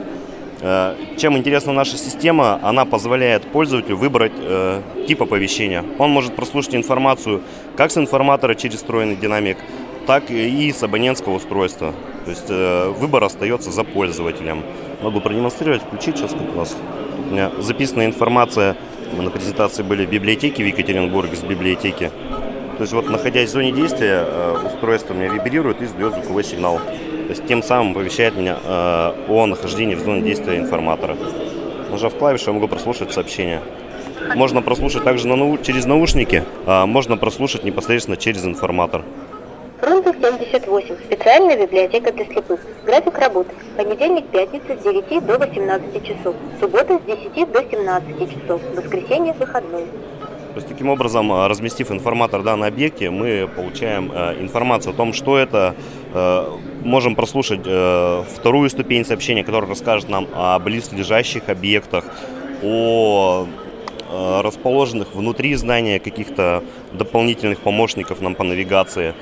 Чем 1.17 1.37
интересна 1.37 1.73
наша 1.73 1.97
система, 1.97 2.59
она 2.61 2.85
позволяет 2.85 3.43
пользователю 3.43 3.97
выбрать 3.97 4.33
э, 4.37 4.81
тип 5.07 5.23
оповещения. 5.23 5.83
Он 5.97 6.11
может 6.11 6.35
прослушать 6.35 6.75
информацию 6.75 7.41
как 7.75 7.91
с 7.91 7.97
информатора 7.97 8.55
через 8.55 8.77
встроенный 8.77 9.15
динамик, 9.15 9.57
так 10.07 10.29
и 10.29 10.71
с 10.71 10.83
абонентского 10.83 11.35
устройства. 11.35 11.93
То 12.25 12.31
есть 12.31 12.49
э, 12.49 12.89
выбор 12.89 13.23
остается 13.23 13.71
за 13.71 13.83
пользователем. 13.83 14.63
Могу 15.01 15.21
продемонстрировать, 15.21 15.81
включить 15.81 16.17
сейчас, 16.17 16.31
как 16.31 16.53
у 16.53 16.57
нас 16.57 16.75
у 17.27 17.33
меня 17.33 17.51
записана 17.59 18.05
информация. 18.05 18.75
Мы 19.15 19.23
на 19.23 19.29
презентации 19.29 19.83
были 19.83 20.05
в 20.05 20.09
библиотеке 20.09 20.63
в 20.63 20.67
Екатеринбурге, 20.67 21.35
с 21.35 21.43
библиотеки. 21.43 22.11
То 22.77 22.83
есть 22.83 22.93
вот 22.93 23.09
находясь 23.09 23.49
в 23.49 23.53
зоне 23.53 23.71
действия, 23.71 24.25
э, 24.25 24.57
устройство 24.65 25.13
меня 25.13 25.29
вибрирует 25.29 25.81
и 25.81 25.85
издает 25.85 26.13
звуковой 26.13 26.43
сигнал. 26.43 26.77
То 26.77 27.29
есть 27.29 27.45
тем 27.47 27.63
самым 27.63 27.91
оповещает 27.91 28.35
меня 28.35 28.57
э, 28.63 29.13
о 29.29 29.45
нахождении 29.45 29.95
в 29.95 29.99
зоне 29.99 30.21
действия 30.21 30.57
информатора. 30.57 31.17
Нажав 31.91 32.15
клавишу, 32.15 32.47
я 32.47 32.53
могу 32.53 32.67
прослушать 32.67 33.11
сообщение. 33.13 33.61
Можно 34.35 34.61
прослушать 34.61 35.03
также 35.03 35.27
на 35.27 35.35
нау 35.35 35.57
через 35.57 35.85
наушники, 35.85 36.43
а 36.65 36.85
можно 36.85 37.17
прослушать 37.17 37.63
непосредственно 37.63 38.17
через 38.17 38.45
информатор. 38.45 39.03
Фрунзе 39.81 40.13
78. 40.13 40.95
Специальная 41.05 41.57
библиотека 41.57 42.11
для 42.11 42.25
слепых. 42.25 42.59
График 42.85 43.17
работы. 43.17 43.49
Понедельник, 43.75 44.25
пятница 44.27 44.77
с 44.79 44.83
9 44.83 45.25
до 45.25 45.39
18 45.39 46.03
часов. 46.03 46.35
Суббота 46.59 46.99
с 46.99 47.01
10 47.07 47.51
до 47.51 47.63
17 47.63 48.29
часов. 48.31 48.61
Воскресенье, 48.75 49.33
выходной. 49.33 49.85
То 50.53 50.57
есть 50.57 50.67
таким 50.67 50.89
образом, 50.89 51.31
э, 51.31 51.47
разместив 51.47 51.91
информатор 51.91 52.43
да, 52.43 52.55
на 52.55 52.67
объекте, 52.67 53.09
мы 53.09 53.49
получаем 53.55 54.11
э, 54.13 54.39
информацию 54.39 54.93
о 54.93 54.95
том, 54.95 55.13
что 55.13 55.37
это. 55.37 55.75
Э, 56.13 56.45
можем 56.83 57.15
прослушать 57.15 57.61
э, 57.65 58.23
вторую 58.35 58.69
ступень 58.69 59.03
сообщения, 59.05 59.43
которая 59.43 59.69
расскажет 59.69 60.09
нам 60.09 60.27
о 60.35 60.59
близлежащих 60.59 61.49
объектах, 61.49 62.05
о 62.63 63.47
расположенных 64.11 65.15
внутри 65.15 65.55
здания 65.55 65.99
каких-то 65.99 66.63
дополнительных 66.93 67.59
помощников 67.59 68.21
нам 68.21 68.35
по 68.35 68.43
навигации. 68.43 69.13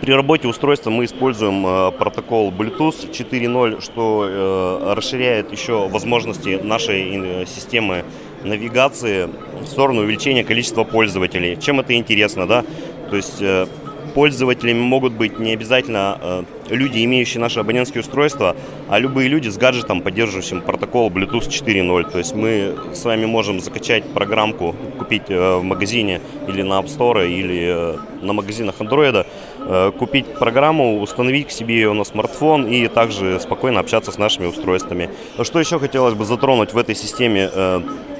При 0.00 0.12
работе 0.12 0.48
устройства 0.48 0.90
мы 0.90 1.06
используем 1.06 1.66
э, 1.66 1.90
протокол 1.92 2.50
Bluetooth 2.50 3.10
4.0, 3.10 3.80
что 3.80 4.26
э, 4.28 4.94
расширяет 4.94 5.50
еще 5.50 5.88
возможности 5.88 6.60
нашей 6.62 7.42
э, 7.42 7.46
системы 7.46 8.04
навигации 8.42 9.30
в 9.62 9.66
сторону 9.66 10.02
увеличения 10.02 10.44
количества 10.44 10.84
пользователей. 10.84 11.56
Чем 11.56 11.80
это 11.80 11.94
интересно, 11.94 12.46
да? 12.46 12.64
То 13.08 13.16
есть 13.16 13.40
э, 13.40 13.66
пользователями 14.14 14.80
могут 14.80 15.14
быть 15.14 15.38
не 15.38 15.54
обязательно 15.54 16.18
э, 16.20 16.42
люди, 16.68 17.04
имеющие 17.04 17.40
наши 17.40 17.60
абонентские 17.60 18.00
устройства, 18.00 18.56
а 18.88 18.98
любые 18.98 19.28
люди 19.28 19.48
с 19.48 19.56
гаджетом, 19.56 20.02
поддерживающим 20.02 20.62
протокол 20.62 21.10
Bluetooth 21.10 21.48
4.0. 21.48 22.10
То 22.10 22.18
есть 22.18 22.34
мы 22.34 22.74
с 22.92 23.04
вами 23.04 23.26
можем 23.26 23.60
закачать 23.60 24.04
программку, 24.04 24.74
купить 24.98 25.24
э, 25.28 25.56
в 25.56 25.62
магазине 25.62 26.20
или 26.48 26.62
на 26.62 26.80
App 26.80 26.86
Store, 26.86 27.26
или 27.28 27.96
э, 27.96 27.96
на 28.22 28.32
магазинах 28.32 28.76
Android, 28.78 29.26
э, 29.58 29.92
купить 29.98 30.26
программу, 30.26 31.00
установить 31.00 31.48
к 31.48 31.50
себе 31.50 31.74
ее 31.76 31.92
на 31.92 32.04
смартфон 32.04 32.66
и 32.66 32.88
также 32.88 33.40
спокойно 33.40 33.80
общаться 33.80 34.12
с 34.12 34.18
нашими 34.18 34.46
устройствами. 34.46 35.10
Что 35.42 35.60
еще 35.60 35.78
хотелось 35.78 36.14
бы 36.14 36.24
затронуть 36.24 36.72
в 36.72 36.78
этой 36.78 36.94
системе? 36.94 37.50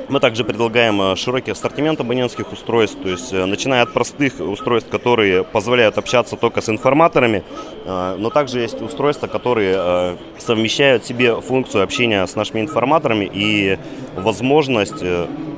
Мы 0.08 0.20
также 0.20 0.44
предлагаем 0.44 1.00
э, 1.00 1.16
широкий 1.16 1.52
ассортимент 1.52 1.98
абонентских 1.98 2.52
устройств, 2.52 2.98
то 3.02 3.08
есть 3.08 3.32
э, 3.32 3.46
начиная 3.46 3.82
от 3.82 3.92
простых 3.92 4.38
устройств, 4.38 4.90
которые 4.90 5.44
позволяют 5.44 5.96
общаться 5.96 6.36
только 6.36 6.60
с 6.60 6.68
информаторами, 6.68 7.42
э, 7.84 8.16
но 8.18 8.28
также 8.28 8.60
есть 8.60 8.82
устройства, 8.82 9.28
которые 9.28 10.16
совмещают 10.38 11.04
в 11.04 11.06
себе 11.06 11.40
функцию 11.40 11.82
общения 11.82 12.26
с 12.26 12.36
нашими 12.36 12.60
информаторами 12.60 13.30
и 13.32 13.78
возможность 14.16 15.02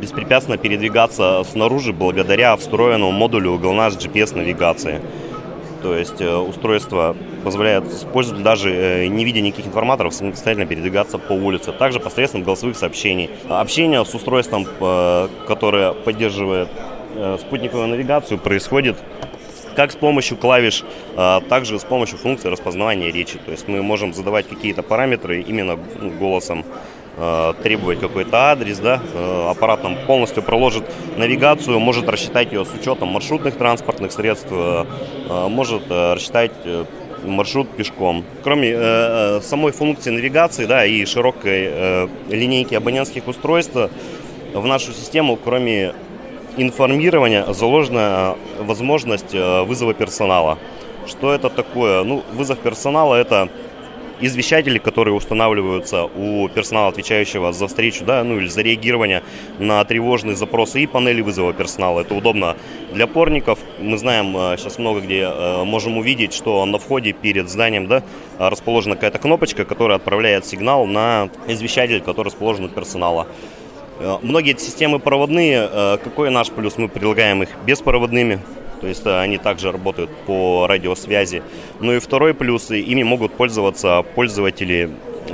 беспрепятственно 0.01 0.59
передвигаться 0.59 1.43
снаружи 1.51 1.93
благодаря 1.93 2.57
встроенному 2.57 3.11
модулю 3.11 3.55
GLONASS 3.57 3.99
GPS-навигации. 3.99 5.01
То 5.87 5.97
есть 5.97 6.21
э, 6.21 6.37
устройство 6.37 7.17
позволяет 7.45 7.85
пользователю 8.13 8.43
даже 8.43 8.71
э, 8.75 9.07
не 9.07 9.25
видя 9.25 9.41
никаких 9.41 9.69
информаторов 9.69 10.13
самостоятельно 10.15 10.67
передвигаться 10.67 11.17
по 11.17 11.33
улице. 11.33 11.71
Также 11.71 12.01
посредством 12.01 12.43
голосовых 12.43 12.77
сообщений. 12.77 13.31
Общение 13.49 14.05
с 14.05 14.13
устройством, 14.13 14.67
э, 14.81 15.29
которое 15.47 15.93
поддерживает 15.93 16.69
спутниковую 17.41 17.87
навигацию, 17.87 18.39
происходит 18.39 18.97
как 19.77 19.93
с 19.93 19.95
помощью 19.95 20.37
клавиш, 20.37 20.85
также 21.49 21.79
с 21.79 21.85
помощью 21.85 22.19
функции 22.19 22.49
распознавания 22.49 23.11
речи. 23.11 23.39
То 23.39 23.53
есть 23.53 23.69
мы 23.69 23.83
можем 23.83 24.13
задавать 24.13 24.47
какие-то 24.49 24.83
параметры 24.83 25.41
именно 25.41 25.79
голосом 26.19 26.65
требовать 27.63 28.01
какой-то 28.01 28.51
адрес, 28.51 28.79
да, 28.79 29.01
э, 29.15 29.49
аппарат 29.51 29.83
нам 29.83 29.97
полностью 30.07 30.43
проложит 30.43 30.85
навигацию, 31.17 31.81
может 31.81 32.09
рассчитать 32.09 32.53
ее 32.53 32.65
с 32.67 32.75
учетом 32.75 33.09
маршрутных 33.09 33.57
транспортных 33.57 34.13
средств, 34.13 34.49
э, 34.51 34.85
может 35.49 35.91
рассчитать 35.91 36.53
маршрут 37.27 37.69
пешком. 37.71 38.25
Кроме 38.43 38.71
э, 38.71 38.77
э, 38.79 39.41
самой 39.43 39.73
функции 39.73 40.11
навигации 40.11 40.67
да, 40.67 40.85
и 40.87 41.05
широкой 41.05 41.69
э, 41.69 42.09
линейки 42.29 42.75
абонентских 42.75 43.27
устройств, 43.29 43.77
в 44.55 44.67
нашу 44.67 44.93
систему, 44.93 45.37
кроме 45.37 45.95
информирования, 46.57 47.45
заложена 47.53 48.37
возможность 48.59 49.35
э, 49.35 49.63
вызова 49.63 49.95
персонала. 49.95 50.59
Что 51.07 51.33
это 51.33 51.51
такое? 51.51 52.03
Ну, 52.05 52.23
вызов 52.33 52.59
персонала– 52.59 53.15
это 53.17 53.49
извещатели, 54.21 54.79
которые 54.79 55.15
устанавливаются 55.15 56.05
у 56.05 56.49
персонала, 56.49 56.89
отвечающего 56.89 57.53
за 57.53 57.69
встречу, 57.69 58.05
да, 58.05 58.25
ну 58.25 58.39
или 58.39 58.49
за 58.49 58.63
реагирование 58.63 59.23
на 59.59 59.85
тревожные 59.85 60.37
запросы 60.37 60.83
и 60.83 60.87
панели 60.87 61.21
вызова 61.21 61.53
персонала. 61.53 62.01
Это 62.01 62.15
удобно 62.15 62.57
для 62.93 63.07
порников. 63.07 63.59
Мы 63.79 63.99
знаем, 63.99 64.33
сейчас 64.57 64.79
э, 64.79 64.81
много 64.81 65.01
где 65.01 65.23
э, 65.23 65.65
можем 65.65 65.99
увидеть, 65.99 66.33
что 66.33 66.65
на 66.65 66.79
входе 66.79 67.13
перед 67.13 67.49
зданием, 67.49 67.87
да, 67.87 68.03
расположена 68.39 68.95
какая-то 68.95 69.19
кнопочка, 69.19 69.65
которая 69.65 69.97
отправляет 69.97 70.47
сигнал 70.47 70.87
на 70.87 71.29
извещатель, 71.47 72.01
который 72.01 72.29
расположен 72.29 72.67
у 72.67 72.69
персонала. 72.69 73.27
Э, 73.99 74.19
многие 74.23 74.53
эти 74.53 74.63
системы 74.63 74.99
проводные. 74.99 75.69
Какой 76.03 76.31
наш 76.31 76.51
плюс? 76.51 76.79
Мы 76.79 76.89
предлагаем 76.89 77.43
их 77.43 77.51
беспроводными. 77.65 78.41
То 78.81 78.87
есть 78.87 79.07
э, 79.07 79.21
они 79.21 79.39
также 79.39 79.73
работают 79.73 80.11
по 80.27 80.67
радиосвязи. 80.67 81.43
Ну 81.81 81.93
и 81.93 81.99
второй 81.99 82.35
плюс, 82.35 82.71
ими 82.71 83.03
могут 83.03 83.33
пользоваться 83.33 84.05
пользователи 84.15 84.91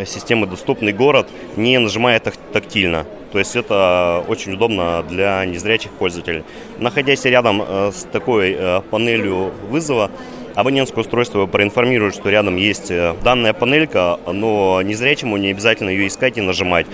системы 0.07 0.47
«Доступный 0.47 0.93
город», 0.93 1.29
не 1.57 1.79
нажимая 1.79 2.21
тактильно. 2.21 3.07
То 3.33 3.39
есть 3.39 3.57
это 3.57 4.25
очень 4.29 4.53
удобно 4.53 5.05
для 5.09 5.45
незрячих 5.45 5.91
пользователей. 5.93 6.45
Находясь 6.79 7.25
рядом 7.25 7.63
э, 7.63 7.91
с 7.93 8.05
такой 8.05 8.57
э, 8.59 8.81
панелью 8.91 9.53
вызова, 9.69 10.11
абонентское 10.55 11.03
устройство 11.03 11.47
проинформирует, 11.47 12.15
что 12.15 12.29
рядом 12.29 12.57
есть 12.57 12.93
данная 13.23 13.55
панелька, 13.55 14.21
но 14.27 14.83
незрячему 14.83 15.39
не 15.39 15.49
обязательно 15.51 15.89
ее 15.89 16.09
искать 16.09 16.37
и 16.37 16.43
нажимать 16.43 16.87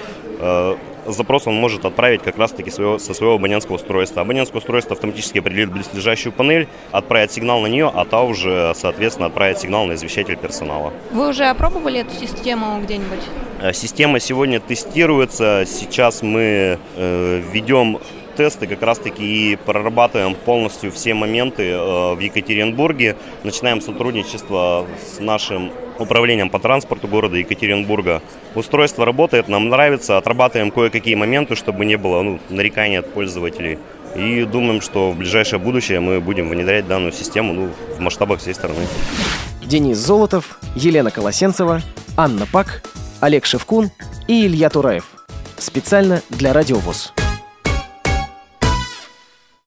запрос 1.12 1.46
он 1.46 1.54
может 1.54 1.84
отправить 1.84 2.22
как 2.22 2.38
раз-таки 2.38 2.70
своего, 2.70 2.98
со 2.98 3.14
своего 3.14 3.34
абонентского 3.36 3.76
устройства. 3.76 4.22
Абонентское 4.22 4.60
устройство 4.60 4.94
автоматически 4.94 5.38
определит 5.38 5.70
близлежащую 5.70 6.32
панель, 6.32 6.68
отправит 6.92 7.32
сигнал 7.32 7.60
на 7.60 7.66
нее, 7.66 7.90
а 7.92 8.04
та 8.04 8.22
уже, 8.22 8.72
соответственно, 8.74 9.26
отправит 9.26 9.58
сигнал 9.58 9.86
на 9.86 9.94
извещатель 9.94 10.36
персонала. 10.36 10.92
Вы 11.10 11.28
уже 11.28 11.44
опробовали 11.44 12.00
эту 12.00 12.14
систему 12.14 12.80
где-нибудь? 12.82 13.20
Э, 13.60 13.72
система 13.72 14.20
сегодня 14.20 14.60
тестируется. 14.60 15.64
Сейчас 15.66 16.22
мы 16.22 16.78
э, 16.96 17.42
ведем 17.52 17.98
тесты 18.36 18.68
как 18.68 18.82
раз-таки 18.82 19.52
и 19.52 19.56
прорабатываем 19.56 20.36
полностью 20.36 20.92
все 20.92 21.12
моменты 21.12 21.70
э, 21.70 22.14
в 22.14 22.18
Екатеринбурге. 22.20 23.16
Начинаем 23.42 23.80
сотрудничество 23.80 24.86
с 25.04 25.18
нашим 25.18 25.72
управлением 25.98 26.50
по 26.50 26.58
транспорту 26.58 27.08
города 27.08 27.36
Екатеринбурга. 27.36 28.22
Устройство 28.54 29.04
работает, 29.04 29.48
нам 29.48 29.68
нравится, 29.68 30.16
отрабатываем 30.16 30.70
кое-какие 30.70 31.14
моменты, 31.14 31.54
чтобы 31.54 31.84
не 31.84 31.96
было 31.96 32.22
ну, 32.22 32.38
нареканий 32.48 32.98
от 32.98 33.12
пользователей. 33.12 33.78
И 34.16 34.44
думаем, 34.44 34.80
что 34.80 35.10
в 35.10 35.16
ближайшее 35.16 35.58
будущее 35.58 36.00
мы 36.00 36.20
будем 36.20 36.48
внедрять 36.48 36.86
данную 36.86 37.12
систему 37.12 37.52
ну, 37.52 37.70
в 37.96 38.00
масштабах 38.00 38.40
всей 38.40 38.54
страны. 38.54 38.80
Денис 39.64 39.98
Золотов, 39.98 40.58
Елена 40.74 41.10
Колосенцева, 41.10 41.82
Анна 42.16 42.46
Пак, 42.50 42.82
Олег 43.20 43.44
Шевкун 43.44 43.90
и 44.26 44.46
Илья 44.46 44.70
Тураев. 44.70 45.04
Специально 45.58 46.22
для 46.30 46.52
Радиовоз. 46.52 47.12